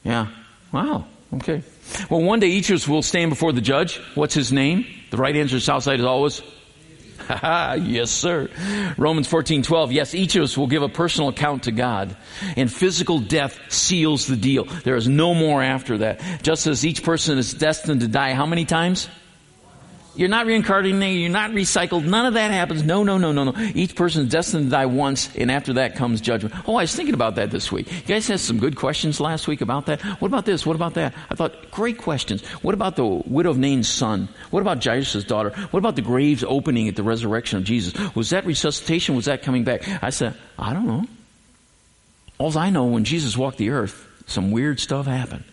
Yeah. 0.03 0.28
Wow. 0.71 1.05
Okay. 1.36 1.63
Well, 2.09 2.21
one 2.21 2.39
day 2.39 2.47
each 2.47 2.69
of 2.69 2.76
us 2.76 2.88
will 2.88 3.01
stand 3.01 3.30
before 3.30 3.51
the 3.51 3.61
judge. 3.61 3.99
What's 4.15 4.34
his 4.34 4.51
name? 4.51 4.86
The 5.11 5.17
right 5.17 5.36
answer, 5.36 5.59
Southside, 5.59 5.99
is 5.99 6.05
always. 6.05 6.41
yes, 7.30 8.11
sir. 8.11 8.49
Romans 8.97 9.28
14, 9.28 9.63
12. 9.63 9.91
Yes, 9.91 10.13
each 10.13 10.36
of 10.36 10.43
us 10.43 10.57
will 10.57 10.67
give 10.67 10.84
a 10.84 10.89
personal 10.89 11.30
account 11.30 11.63
to 11.63 11.71
God. 11.71 12.15
And 12.55 12.71
physical 12.71 13.19
death 13.19 13.59
seals 13.71 14.28
the 14.28 14.36
deal. 14.36 14.65
There 14.65 14.95
is 14.95 15.07
no 15.07 15.34
more 15.34 15.61
after 15.63 15.99
that. 15.99 16.21
Just 16.41 16.67
as 16.67 16.86
each 16.86 17.03
person 17.03 17.38
is 17.38 17.53
destined 17.53 18.01
to 18.01 18.07
die 18.07 18.34
how 18.34 18.45
many 18.45 18.65
times? 18.65 19.09
You're 20.16 20.30
not 20.30 20.45
reincarnated, 20.45 21.01
you're 21.01 21.30
not 21.30 21.51
recycled, 21.51 22.05
none 22.05 22.28
of 22.28 22.36
that 22.36 22.51
happens. 22.51 22.84
No, 22.84 23.03
no, 23.03 23.18
no, 23.18 23.32
no, 23.32 23.45
no. 23.45 23.53
Each 23.74 23.95
person 23.95 24.26
is 24.26 24.32
destined 24.32 24.66
to 24.66 24.70
die 24.70 24.86
once, 24.86 25.36
and 25.36 25.49
after 25.49 25.74
that 25.74 25.95
comes 25.95 26.22
judgment. 26.22 26.53
Oh, 26.68 26.76
I 26.76 26.84
was 26.84 26.95
thinking 26.95 27.16
about 27.16 27.36
that 27.36 27.49
this 27.49 27.72
week. 27.72 27.91
You 27.91 28.01
guys 28.01 28.28
had 28.28 28.39
some 28.39 28.59
good 28.59 28.76
questions 28.76 29.20
last 29.20 29.47
week 29.47 29.61
about 29.61 29.88
that. 29.88 30.01
What 30.22 30.28
about 30.28 30.45
this? 30.45 30.66
What 30.66 30.76
about 30.76 30.93
that? 30.95 31.16
I 31.32 31.36
thought, 31.36 31.72
great 31.72 31.97
questions. 31.97 32.45
What 32.61 32.76
about 32.76 32.95
the 32.95 33.05
widow 33.05 33.49
of 33.49 33.57
Nain's 33.57 33.89
son? 33.89 34.30
What 34.51 34.61
about 34.61 34.84
Jairus' 34.84 35.24
daughter? 35.24 35.49
What 35.72 35.80
about 35.80 35.95
the 35.95 36.03
graves 36.03 36.43
opening 36.43 36.88
at 36.88 36.95
the 36.95 37.03
resurrection 37.03 37.57
of 37.57 37.64
Jesus? 37.64 37.93
Was 38.14 38.30
that 38.30 38.45
resuscitation? 38.45 39.16
Was 39.16 39.26
that 39.26 39.41
coming 39.41 39.64
back? 39.64 39.88
I 40.03 40.11
said, 40.11 40.36
I 40.59 40.74
don't 40.74 40.86
know. 40.86 41.05
All 42.38 42.55
I 42.57 42.70
know, 42.70 42.86
when 42.86 43.03
Jesus 43.03 43.36
walked 43.36 43.57
the 43.57 43.72
earth, 43.72 44.07
some 44.28 44.51
weird 44.51 44.80
stuff 44.80 45.07
happened. 45.07 45.43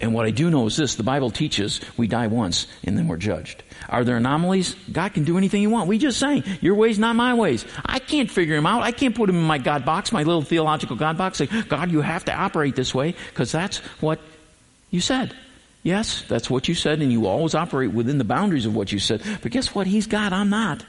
And 0.00 0.12
what 0.12 0.26
I 0.26 0.30
do 0.30 0.50
know 0.50 0.66
is 0.66 0.76
this, 0.76 0.96
the 0.96 1.02
Bible 1.02 1.30
teaches 1.30 1.80
we 1.96 2.08
die 2.08 2.26
once 2.26 2.66
and 2.82 2.98
then 2.98 3.06
we're 3.06 3.16
judged. 3.16 3.62
Are 3.88 4.04
there 4.04 4.16
anomalies? 4.16 4.74
God 4.90 5.14
can 5.14 5.24
do 5.24 5.38
anything 5.38 5.62
you 5.62 5.70
want. 5.70 5.88
We 5.88 5.98
just 5.98 6.18
saying, 6.18 6.44
your 6.60 6.74
ways, 6.74 6.98
not 6.98 7.16
my 7.16 7.34
ways. 7.34 7.64
I 7.84 8.00
can't 8.00 8.30
figure 8.30 8.56
him 8.56 8.66
out. 8.66 8.82
I 8.82 8.92
can't 8.92 9.14
put 9.14 9.28
him 9.28 9.36
in 9.36 9.44
my 9.44 9.58
God 9.58 9.84
box, 9.84 10.10
my 10.10 10.22
little 10.22 10.42
theological 10.42 10.96
God 10.96 11.16
box, 11.16 11.38
say, 11.38 11.46
God, 11.46 11.90
you 11.92 12.00
have 12.00 12.24
to 12.24 12.34
operate 12.34 12.76
this 12.76 12.94
way, 12.94 13.14
because 13.30 13.52
that's 13.52 13.78
what 14.00 14.20
you 14.90 15.00
said. 15.00 15.34
Yes, 15.82 16.22
that's 16.28 16.48
what 16.48 16.66
you 16.66 16.74
said, 16.74 17.02
and 17.02 17.12
you 17.12 17.26
always 17.26 17.54
operate 17.54 17.92
within 17.92 18.18
the 18.18 18.24
boundaries 18.24 18.66
of 18.66 18.74
what 18.74 18.90
you 18.90 18.98
said. 18.98 19.22
But 19.42 19.52
guess 19.52 19.74
what? 19.74 19.86
He's 19.86 20.06
God, 20.06 20.32
I'm 20.32 20.50
not. 20.50 20.84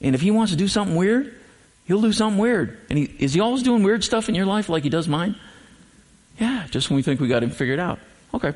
And 0.00 0.14
if 0.14 0.20
he 0.20 0.30
wants 0.30 0.52
to 0.52 0.58
do 0.58 0.68
something 0.68 0.96
weird, 0.96 1.34
he'll 1.86 2.02
do 2.02 2.12
something 2.12 2.38
weird. 2.38 2.78
And 2.90 2.98
he, 2.98 3.04
is 3.18 3.32
he 3.32 3.40
always 3.40 3.62
doing 3.62 3.82
weird 3.82 4.04
stuff 4.04 4.28
in 4.28 4.34
your 4.34 4.46
life 4.46 4.68
like 4.68 4.82
he 4.82 4.90
does 4.90 5.08
mine? 5.08 5.34
Yeah, 6.40 6.66
just 6.70 6.90
when 6.90 6.96
we 6.96 7.02
think 7.02 7.20
we 7.20 7.28
got 7.28 7.42
him 7.42 7.50
figured 7.50 7.78
out. 7.78 8.00
Okay. 8.34 8.54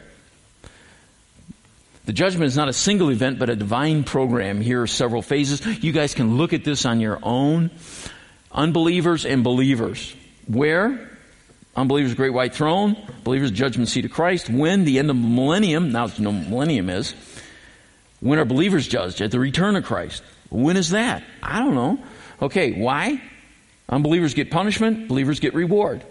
The 2.07 2.12
judgment 2.12 2.47
is 2.47 2.57
not 2.57 2.68
a 2.68 2.72
single 2.72 3.11
event, 3.11 3.39
but 3.39 3.51
a 3.51 3.57
divine 3.57 4.05
program. 4.05 4.61
Here 4.61 4.82
are 4.82 4.87
several 4.87 5.22
phases. 5.22 5.64
You 5.82 5.93
guys 5.93 6.14
can 6.14 6.37
look 6.37 6.53
at 6.53 6.64
this 6.64 6.85
on 6.85 7.01
your 7.01 7.18
own. 7.22 7.70
Unbelievers 8.51 9.24
and 9.24 9.45
believers. 9.45 10.14
Where? 10.47 11.11
Unbelievers, 11.76 12.14
great 12.14 12.32
white 12.32 12.55
throne. 12.55 12.97
Believers, 13.22 13.51
judgment 13.51 13.89
seat 13.89 14.05
of 14.05 14.11
Christ. 14.11 14.49
When? 14.49 14.85
The 14.85 14.99
end 14.99 15.11
of 15.11 15.16
the 15.16 15.26
millennium. 15.26 15.93
Now, 15.93 16.09
know 16.18 16.32
millennium 16.32 16.91
is. 16.91 17.14
When 18.20 18.39
are 18.39 18.45
believers 18.45 18.89
judged? 18.89 19.20
At 19.20 19.30
the 19.30 19.41
return 19.41 19.76
of 19.76 19.85
Christ. 19.85 20.22
When 20.51 20.76
is 20.76 20.91
that? 20.91 21.24
I 21.43 21.59
don't 21.59 21.74
know. 21.74 21.99
Okay, 22.41 22.72
why? 22.72 23.20
Unbelievers 23.89 24.35
get 24.35 24.51
punishment, 24.51 25.09
believers 25.09 25.41
get 25.41 25.55
reward. 25.55 26.05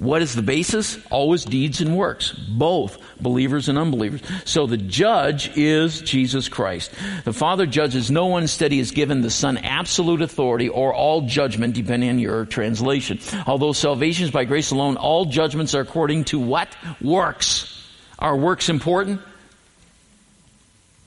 What 0.00 0.22
is 0.22 0.34
the 0.34 0.40
basis? 0.40 0.98
Always 1.10 1.44
deeds 1.44 1.82
and 1.82 1.94
works. 1.94 2.32
Both 2.32 2.96
believers 3.20 3.68
and 3.68 3.76
unbelievers. 3.76 4.22
So 4.46 4.66
the 4.66 4.78
judge 4.78 5.54
is 5.58 6.00
Jesus 6.00 6.48
Christ. 6.48 6.90
The 7.24 7.34
Father 7.34 7.66
judges 7.66 8.10
no 8.10 8.28
one, 8.28 8.40
instead 8.40 8.72
he 8.72 8.78
has 8.78 8.92
given 8.92 9.20
the 9.20 9.30
Son 9.30 9.58
absolute 9.58 10.22
authority 10.22 10.70
or 10.70 10.94
all 10.94 11.26
judgment, 11.26 11.74
depending 11.74 12.08
on 12.08 12.18
your 12.18 12.46
translation. 12.46 13.20
Although 13.46 13.74
salvation 13.74 14.24
is 14.24 14.30
by 14.30 14.46
grace 14.46 14.70
alone, 14.70 14.96
all 14.96 15.26
judgments 15.26 15.74
are 15.74 15.82
according 15.82 16.24
to 16.24 16.38
what? 16.38 16.74
Works. 17.02 17.86
Are 18.18 18.38
works 18.38 18.70
important? 18.70 19.20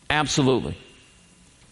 Absolutely. 0.07 0.77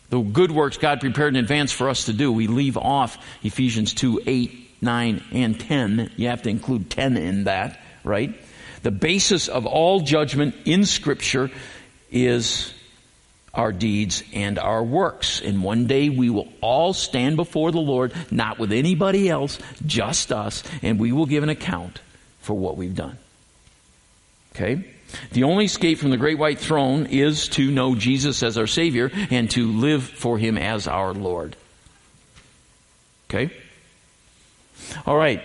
The 0.09 0.21
good 0.21 0.51
works 0.51 0.77
God 0.77 0.99
prepared 0.99 1.35
in 1.35 1.39
advance 1.39 1.71
for 1.71 1.87
us 1.87 2.05
to 2.05 2.13
do, 2.13 2.31
we 2.31 2.47
leave 2.47 2.77
off 2.77 3.23
Ephesians 3.43 3.93
2, 3.93 4.23
8, 4.25 4.60
9, 4.81 5.23
and 5.31 5.59
10. 5.59 6.11
You 6.15 6.29
have 6.29 6.41
to 6.43 6.49
include 6.49 6.89
10 6.89 7.17
in 7.17 7.43
that, 7.45 7.79
right? 8.03 8.35
The 8.83 8.91
basis 8.91 9.47
of 9.47 9.65
all 9.65 10.01
judgment 10.01 10.55
in 10.65 10.85
Scripture 10.85 11.51
is 12.11 12.73
our 13.53 13.71
deeds 13.71 14.23
and 14.33 14.57
our 14.57 14.83
works. 14.83 15.41
And 15.41 15.63
one 15.63 15.87
day 15.87 16.09
we 16.09 16.29
will 16.29 16.51
all 16.61 16.93
stand 16.93 17.35
before 17.35 17.71
the 17.71 17.79
Lord, 17.79 18.13
not 18.31 18.59
with 18.59 18.71
anybody 18.71 19.29
else, 19.29 19.59
just 19.85 20.31
us, 20.31 20.63
and 20.81 20.99
we 20.99 21.11
will 21.11 21.25
give 21.25 21.43
an 21.43 21.49
account 21.49 21.99
for 22.39 22.53
what 22.53 22.77
we've 22.77 22.95
done. 22.95 23.17
Okay? 24.55 24.85
The 25.31 25.43
only 25.43 25.65
escape 25.65 25.99
from 25.99 26.09
the 26.09 26.17
great 26.17 26.37
white 26.37 26.59
throne 26.59 27.05
is 27.05 27.49
to 27.49 27.69
know 27.69 27.95
Jesus 27.95 28.43
as 28.43 28.57
our 28.57 28.67
Savior 28.67 29.11
and 29.29 29.51
to 29.51 29.71
live 29.71 30.03
for 30.03 30.37
Him 30.37 30.57
as 30.57 30.87
our 30.87 31.13
Lord. 31.13 31.55
Okay? 33.29 33.51
All 35.05 35.17
right. 35.17 35.41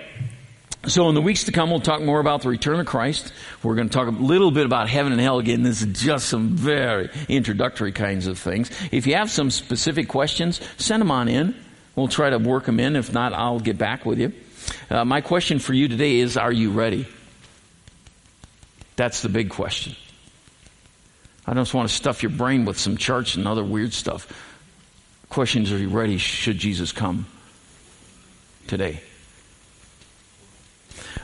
So 0.87 1.09
in 1.09 1.17
the 1.17 1.23
weeks 1.23 1.45
to 1.45 1.53
come, 1.53 1.71
we'll 1.71 1.81
talk 1.81 2.01
more 2.01 2.21
about 2.21 2.43
the 2.43 2.49
return 2.49 2.79
of 2.79 2.87
Christ. 2.87 3.33
We're 3.63 3.75
going 3.75 3.89
to 3.89 3.93
talk 3.93 4.07
a 4.07 4.11
little 4.11 4.53
bit 4.53 4.67
about 4.67 4.89
heaven 4.89 5.11
and 5.11 5.21
hell 5.21 5.41
again. 5.41 5.65
This 5.65 5.83
is 5.83 6.01
just 6.01 6.29
some 6.29 6.51
very 6.51 7.11
introductory 7.29 7.91
kinds 7.91 8.29
of 8.29 8.39
things. 8.39 8.71
If 8.93 9.09
you 9.09 9.17
have 9.17 9.31
some 9.31 9.51
specific 9.51 10.07
questions, 10.09 10.61
send 10.77 11.01
them 11.01 11.11
on 11.11 11.29
in. 11.29 11.57
We'll 11.97 12.07
try 12.07 12.31
to 12.31 12.39
work 12.39 12.67
them 12.67 12.79
in. 12.79 12.95
If 12.95 13.13
not, 13.13 13.33
I'll 13.33 13.59
get 13.59 13.79
back 13.79 14.07
with 14.07 14.21
you. 14.21 14.33
Uh, 14.89 15.05
my 15.05 15.23
question 15.23 15.59
for 15.59 15.73
you 15.73 15.89
today 15.89 16.19
is, 16.19 16.37
are 16.37 16.53
you 16.53 16.71
ready? 16.71 17.09
That's 18.95 19.23
the 19.23 19.29
big 19.29 19.51
question. 19.51 19.97
I 21.47 21.55
don't 21.55 21.65
just 21.65 21.75
want 21.75 21.89
to 21.89 21.95
stuff 21.95 22.23
your 22.23 22.31
brain 22.31 22.65
with 22.65 22.79
some 22.79 22.97
charts 22.97 23.35
and 23.35 23.49
other 23.49 23.65
weird 23.65 23.93
stuff. 23.93 24.33
Questions, 25.31 25.73
are 25.73 25.79
you 25.79 25.89
ready 25.89 26.19
should 26.19 26.59
Jesus 26.59 26.93
come 26.93 27.27
today? 28.69 29.01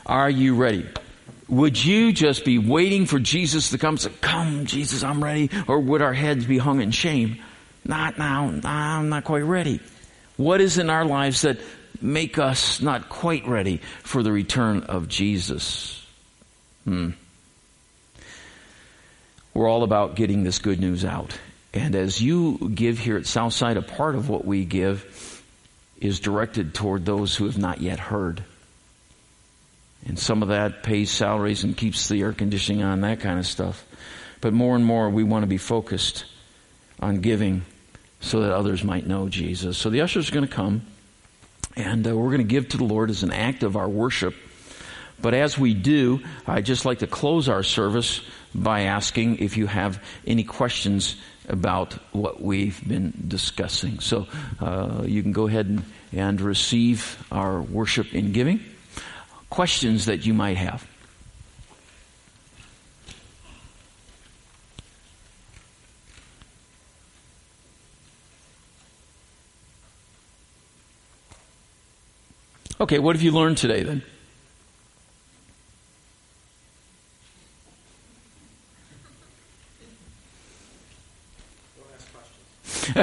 Are 0.07 0.31
you 0.31 0.57
ready? 0.57 0.87
Would 1.49 1.83
you 1.83 2.13
just 2.13 2.45
be 2.45 2.59
waiting 2.59 3.07
for 3.07 3.19
Jesus 3.19 3.71
to 3.71 3.79
come? 3.79 3.99
Say, 3.99 4.11
come, 4.21 4.65
Jesus, 4.67 5.03
I'm 5.03 5.23
ready. 5.23 5.51
Or 5.69 5.79
would 5.79 6.03
our 6.03 6.15
heads 6.15 6.47
be 6.47 6.59
hung 6.59 6.81
in 6.81 6.91
shame? 6.91 7.43
Not 7.85 8.19
now. 8.19 8.53
I'm 8.65 9.09
not 9.09 9.25
quite 9.25 9.45
ready. 9.45 9.81
What 10.37 10.61
is 10.61 10.79
in 10.79 10.89
our 10.89 11.05
lives 11.05 11.43
that 11.43 11.59
make 12.01 12.39
us 12.39 12.81
not 12.81 13.09
quite 13.09 13.47
ready 13.47 13.81
for 14.03 14.23
the 14.23 14.33
return 14.33 14.85
of 14.85 15.09
Jesus? 15.09 16.05
Hmm. 16.85 17.11
We're 19.55 19.69
all 19.69 19.83
about 19.83 20.15
getting 20.15 20.43
this 20.45 20.59
good 20.59 20.81
news 20.81 21.05
out. 21.05 21.39
And 21.75 21.95
as 21.95 22.21
you 22.21 22.71
give 22.75 22.99
here 22.99 23.17
at 23.17 23.27
Southside, 23.27 23.77
a 23.77 23.83
part 23.83 24.15
of 24.15 24.29
what 24.29 24.45
we 24.45 24.65
give 24.65 25.43
is 26.01 26.21
directed 26.21 26.75
toward 26.75 27.05
those 27.05 27.37
who 27.37 27.45
have 27.45 27.59
not 27.59 27.81
yet 27.81 27.99
heard. 27.99 28.43
And 30.07 30.19
some 30.19 30.43
of 30.43 30.49
that 30.49 30.83
pays 30.83 31.11
salaries 31.11 31.65
and 31.65 31.77
keeps 31.77 32.09
the 32.09 32.21
air 32.23 32.33
conditioning 32.33 32.83
on, 32.83 33.03
that 33.03 33.21
kind 33.21 33.39
of 33.39 33.47
stuff. 33.47 33.85
But 34.41 34.53
more 34.53 34.75
and 34.75 34.85
more, 34.85 35.09
we 35.09 35.23
want 35.23 35.45
to 35.45 35.49
be 35.49 35.59
focused 35.59 36.25
on 36.99 37.21
giving 37.21 37.63
so 38.21 38.41
that 38.41 38.53
others 38.53 38.83
might 38.83 39.07
know 39.07 39.29
Jesus. 39.29 39.79
So 39.79 39.91
the 39.91 40.01
ushers 40.01 40.29
are 40.29 40.35
going 40.35 40.47
to 40.47 40.53
come, 40.53 40.83
and 41.77 42.07
uh, 42.07 42.17
we're 42.17 42.31
going 42.31 42.39
to 42.39 42.45
give 42.45 42.69
to 42.71 42.79
the 42.79 42.85
Lord 42.85 43.11
as 43.11 43.23
an 43.23 43.33
act 43.33 43.63
of 43.63 43.77
our 43.77 43.89
worship. 43.89 44.35
But 45.21 45.35
as 45.35 45.57
we 45.57 45.75
do, 45.75 46.21
I'd 46.47 46.67
just 46.67 46.85
like 46.85 46.99
to 47.01 47.07
close 47.07 47.49
our 47.49 47.63
service 47.63 48.21
by 48.53 48.83
asking 48.83 49.39
if 49.39 49.57
you 49.57 49.67
have 49.67 50.03
any 50.27 50.43
questions 50.43 51.17
about 51.49 51.93
what 52.13 52.41
we've 52.41 52.81
been 52.87 53.13
discussing. 53.29 54.01
So 54.01 54.27
uh, 54.61 55.03
you 55.05 55.23
can 55.23 55.33
go 55.33 55.47
ahead 55.47 55.67
and, 55.67 55.85
and 56.13 56.41
receive 56.41 57.25
our 57.31 57.61
worship 57.61 58.15
in 58.15 58.33
giving 58.33 58.61
questions 59.53 60.07
that 60.07 60.25
you 60.25 60.33
might 60.33 60.57
have. 60.57 60.89
Okay, 72.81 72.99
what 72.99 73.15
have 73.15 73.21
you 73.23 73.31
learned 73.31 73.59
today 73.59 73.83
then? 73.83 74.03
Don't 82.95 83.03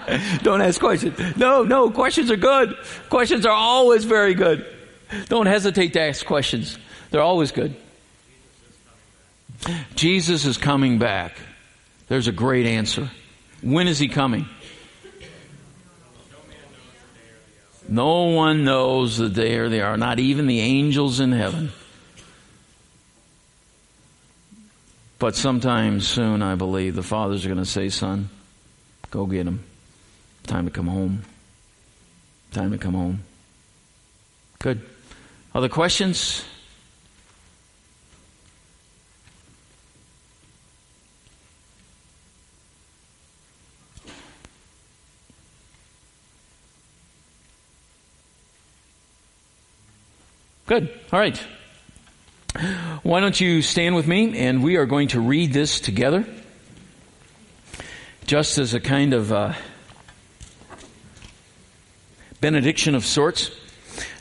questions. 0.00 0.42
Don't 0.42 0.62
ask 0.62 0.80
questions. 0.80 1.36
No, 1.36 1.62
no, 1.62 1.92
questions 1.92 2.28
are 2.28 2.36
good. 2.36 2.74
Questions 3.08 3.46
are 3.46 3.52
always 3.52 4.02
very 4.02 4.34
good. 4.34 4.79
Don't 5.28 5.46
hesitate 5.46 5.92
to 5.94 6.00
ask 6.00 6.24
questions. 6.24 6.78
They're 7.10 7.22
always 7.22 7.52
good. 7.52 7.74
Jesus 9.94 10.44
is 10.44 10.56
coming 10.56 10.98
back. 10.98 11.36
There's 12.08 12.28
a 12.28 12.32
great 12.32 12.66
answer. 12.66 13.10
When 13.62 13.88
is 13.88 13.98
he 13.98 14.08
coming? 14.08 14.46
No 17.88 18.24
one 18.24 18.64
knows 18.64 19.18
the 19.18 19.28
day 19.28 19.56
or 19.56 19.68
the 19.68 19.82
hour, 19.82 19.96
not 19.96 20.20
even 20.20 20.46
the 20.46 20.60
angels 20.60 21.18
in 21.18 21.32
heaven. 21.32 21.72
But 25.18 25.34
sometime 25.36 26.00
soon, 26.00 26.40
I 26.40 26.54
believe, 26.54 26.94
the 26.94 27.02
fathers 27.02 27.44
are 27.44 27.48
going 27.48 27.58
to 27.58 27.66
say, 27.66 27.88
Son, 27.90 28.30
go 29.10 29.26
get 29.26 29.46
him. 29.46 29.64
Time 30.46 30.64
to 30.64 30.70
come 30.70 30.86
home. 30.86 31.22
Time 32.52 32.70
to 32.70 32.78
come 32.78 32.94
home. 32.94 33.20
Good. 34.60 34.80
Other 35.54 35.68
questions? 35.68 36.44
Good. 50.66 50.88
All 51.12 51.18
right. 51.18 51.36
Why 53.02 53.18
don't 53.18 53.40
you 53.40 53.60
stand 53.60 53.96
with 53.96 54.06
me 54.06 54.38
and 54.38 54.62
we 54.62 54.76
are 54.76 54.86
going 54.86 55.08
to 55.08 55.20
read 55.20 55.52
this 55.52 55.80
together 55.80 56.24
just 58.24 58.58
as 58.58 58.72
a 58.72 58.78
kind 58.78 59.12
of 59.12 59.32
uh, 59.32 59.54
benediction 62.40 62.94
of 62.94 63.04
sorts. 63.04 63.50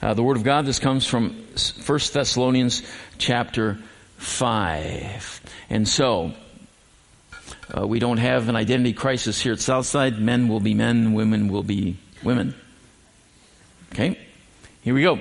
Uh, 0.02 0.14
the 0.14 0.24
Word 0.24 0.38
of 0.38 0.44
God, 0.44 0.66
this 0.66 0.80
comes 0.80 1.06
from 1.06 1.30
1 1.30 2.00
Thessalonians 2.14 2.84
chapter 3.18 3.78
5. 4.18 5.42
And 5.70 5.88
so, 5.88 6.34
uh, 7.76 7.88
we 7.88 8.00
don't 8.00 8.18
have 8.18 8.50
an 8.50 8.56
identity 8.56 8.94
crisis 8.94 9.40
here 9.40 9.54
at 9.54 9.60
Southside. 9.60 10.20
Men 10.20 10.48
will 10.48 10.60
be 10.60 10.74
men, 10.74 11.14
women 11.14 11.50
will 11.50 11.64
be 11.64 11.98
women. 12.24 12.56
Okay? 13.94 14.18
Here 14.82 14.94
we 14.94 15.04
go. 15.04 15.20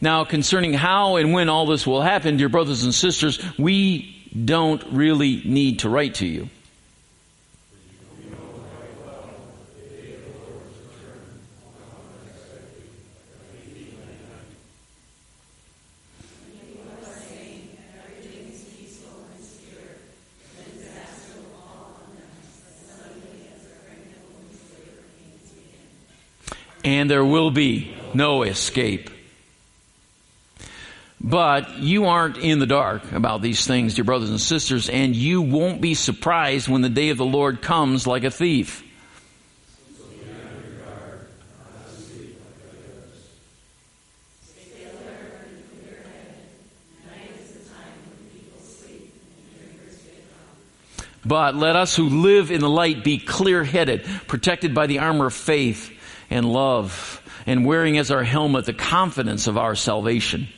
Now, 0.00 0.24
concerning 0.24 0.74
how 0.74 1.16
and 1.16 1.32
when 1.32 1.48
all 1.48 1.66
this 1.66 1.86
will 1.86 2.02
happen, 2.02 2.36
dear 2.36 2.48
brothers 2.48 2.84
and 2.84 2.94
sisters, 2.94 3.42
we 3.58 4.30
don't 4.44 4.82
really 4.92 5.42
need 5.44 5.80
to 5.80 5.88
write 5.88 6.16
to 6.16 6.26
you. 6.26 6.50
And 26.86 27.10
there 27.10 27.24
will 27.24 27.50
be 27.50 27.92
no 28.14 28.44
escape. 28.44 29.10
But 31.20 31.78
you 31.78 32.04
aren't 32.04 32.36
in 32.36 32.60
the 32.60 32.66
dark 32.66 33.10
about 33.10 33.42
these 33.42 33.66
things, 33.66 33.96
dear 33.96 34.04
brothers 34.04 34.30
and 34.30 34.40
sisters, 34.40 34.88
and 34.88 35.16
you 35.16 35.42
won't 35.42 35.80
be 35.80 35.94
surprised 35.94 36.68
when 36.68 36.82
the 36.82 36.88
day 36.88 37.08
of 37.08 37.18
the 37.18 37.24
Lord 37.24 37.60
comes 37.60 38.06
like 38.06 38.22
a 38.22 38.30
thief. 38.30 38.84
But 51.24 51.56
let 51.56 51.74
us 51.74 51.96
who 51.96 52.08
live 52.08 52.52
in 52.52 52.60
the 52.60 52.70
light 52.70 53.02
be 53.02 53.18
clear 53.18 53.64
headed, 53.64 54.04
protected 54.28 54.72
by 54.72 54.86
the 54.86 55.00
armor 55.00 55.26
of 55.26 55.34
faith 55.34 55.95
and 56.30 56.50
love, 56.50 57.22
and 57.46 57.64
wearing 57.64 57.98
as 57.98 58.10
our 58.10 58.24
helmet 58.24 58.64
the 58.64 58.72
confidence 58.72 59.46
of 59.46 59.56
our 59.56 59.74
salvation. 59.74 60.48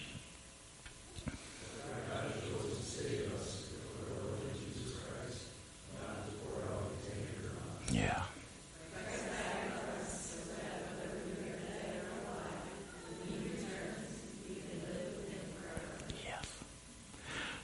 Yeah. 7.90 8.22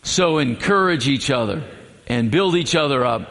So 0.02 0.38
encourage 0.38 1.09
each 1.09 1.30
other 1.30 1.62
and 2.07 2.30
build 2.30 2.55
each 2.55 2.74
other 2.74 3.05
up 3.05 3.30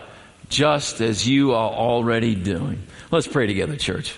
just 0.50 1.02
as 1.02 1.28
you 1.28 1.54
are 1.54 1.72
already 1.72 2.36
doing. 2.36 2.84
Let's 3.12 3.28
pray 3.28 3.48
together, 3.48 3.76
church. 3.76 4.16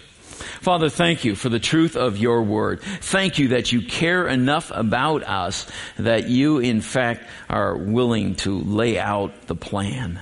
Father, 0.65 0.89
thank 0.89 1.23
you 1.23 1.35
for 1.35 1.47
the 1.47 1.59
truth 1.59 1.95
of 1.95 2.17
your 2.17 2.41
word. 2.41 2.81
Thank 2.81 3.37
you 3.37 3.49
that 3.49 3.71
you 3.71 3.83
care 3.83 4.27
enough 4.27 4.71
about 4.73 5.21
us 5.21 5.67
that 5.99 6.27
you, 6.27 6.57
in 6.57 6.81
fact, 6.81 7.23
are 7.47 7.77
willing 7.77 8.33
to 8.37 8.57
lay 8.61 8.97
out 8.97 9.45
the 9.45 9.53
plan. 9.53 10.19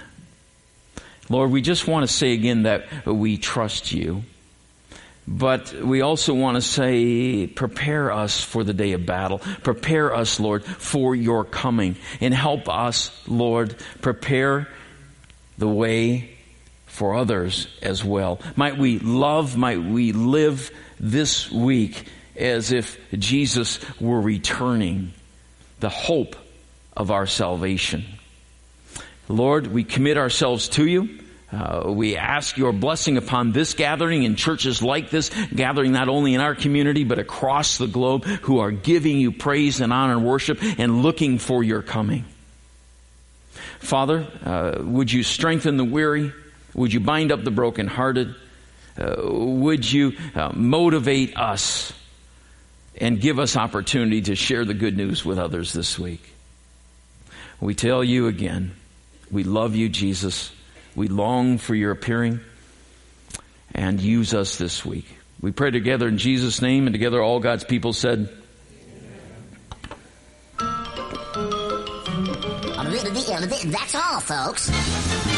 Lord, 1.30 1.50
we 1.50 1.62
just 1.62 1.88
want 1.88 2.06
to 2.06 2.14
say 2.14 2.34
again 2.34 2.64
that 2.64 3.06
we 3.06 3.38
trust 3.38 3.94
you. 3.94 4.24
But 5.26 5.72
we 5.76 6.02
also 6.02 6.34
want 6.34 6.56
to 6.56 6.62
say, 6.62 7.48
prepare 7.48 8.12
us 8.12 8.44
for 8.44 8.66
the 8.66 8.74
day 8.74 8.92
of 8.92 9.06
battle. 9.06 9.40
Prepare 9.64 10.14
us, 10.14 10.42
Lord, 10.42 10.66
for 10.66 11.16
your 11.16 11.46
coming. 11.46 11.96
And 12.20 12.34
help 12.34 12.68
us, 12.68 13.18
Lord, 13.30 13.78
prepare 14.02 14.68
the 15.58 15.70
way 15.70 16.33
for 16.94 17.16
others 17.16 17.68
as 17.82 18.04
well. 18.04 18.40
Might 18.56 18.78
we 18.78 19.00
love, 19.00 19.58
might 19.58 19.82
we 19.82 20.12
live 20.12 20.70
this 21.00 21.52
week 21.52 22.06
as 22.38 22.72
if 22.72 23.00
Jesus 23.18 23.80
were 24.00 24.22
returning, 24.22 25.12
the 25.80 25.90
hope 25.90 26.36
of 26.96 27.10
our 27.10 27.26
salvation. 27.26 28.06
Lord, 29.28 29.66
we 29.66 29.84
commit 29.84 30.20
ourselves 30.20 30.70
to 30.70 30.86
you. 30.86 31.20
Uh, 31.52 31.92
we 31.92 32.16
ask 32.16 32.58
your 32.58 32.72
blessing 32.72 33.18
upon 33.18 33.54
this 33.54 33.74
gathering 33.74 34.24
and 34.24 34.38
churches 34.38 34.84
like 34.84 35.10
this, 35.10 35.32
gathering 35.56 35.94
not 35.94 36.10
only 36.10 36.36
in 36.36 36.42
our 36.42 36.54
community, 36.54 37.04
but 37.04 37.18
across 37.18 37.80
the 37.80 37.88
globe, 37.88 38.24
who 38.24 38.60
are 38.60 38.72
giving 38.72 39.18
you 39.18 39.32
praise 39.32 39.82
and 39.82 39.92
honor 39.92 40.14
and 40.14 40.26
worship 40.26 40.60
and 40.62 41.02
looking 41.02 41.40
for 41.40 41.64
your 41.64 41.82
coming. 41.82 42.26
Father, 43.80 44.28
uh, 44.46 44.76
would 44.80 45.12
you 45.12 45.24
strengthen 45.24 45.78
the 45.78 45.84
weary? 45.84 46.32
Would 46.76 46.94
you 46.94 47.00
bind 47.00 47.32
up 47.32 47.44
the 47.44 47.52
brokenhearted? 47.52 48.36
Uh, 48.98 49.16
would 49.24 49.92
you 49.92 50.14
uh, 50.36 50.52
motivate 50.54 51.38
us 51.38 51.94
and 53.00 53.20
give 53.20 53.40
us 53.40 53.58
opportunity 53.58 54.22
to 54.24 54.36
share 54.36 54.66
the 54.66 54.74
good 54.74 54.96
news 54.96 55.26
with 55.26 55.40
others 55.40 55.74
this 55.74 55.98
week? 55.98 56.22
We 57.60 57.76
tell 57.76 58.04
you 58.04 58.28
again, 58.28 58.74
we 59.32 59.44
love 59.44 59.76
you, 59.76 59.90
Jesus. 59.90 60.52
We 60.96 61.08
long 61.08 61.58
for 61.58 61.74
your 61.74 61.92
appearing 61.92 62.40
and 63.74 64.00
use 64.00 64.34
us 64.34 64.58
this 64.58 64.86
week. 64.86 65.08
We 65.42 65.52
pray 65.52 65.72
together 65.72 66.08
in 66.08 66.18
Jesus' 66.18 66.62
name 66.62 66.88
and 66.88 66.94
together 66.94 67.22
all 67.22 67.40
God's 67.40 67.64
people 67.64 67.94
said, 67.94 68.30
That's 73.66 73.96
all, 73.96 74.20
folks. 74.20 75.33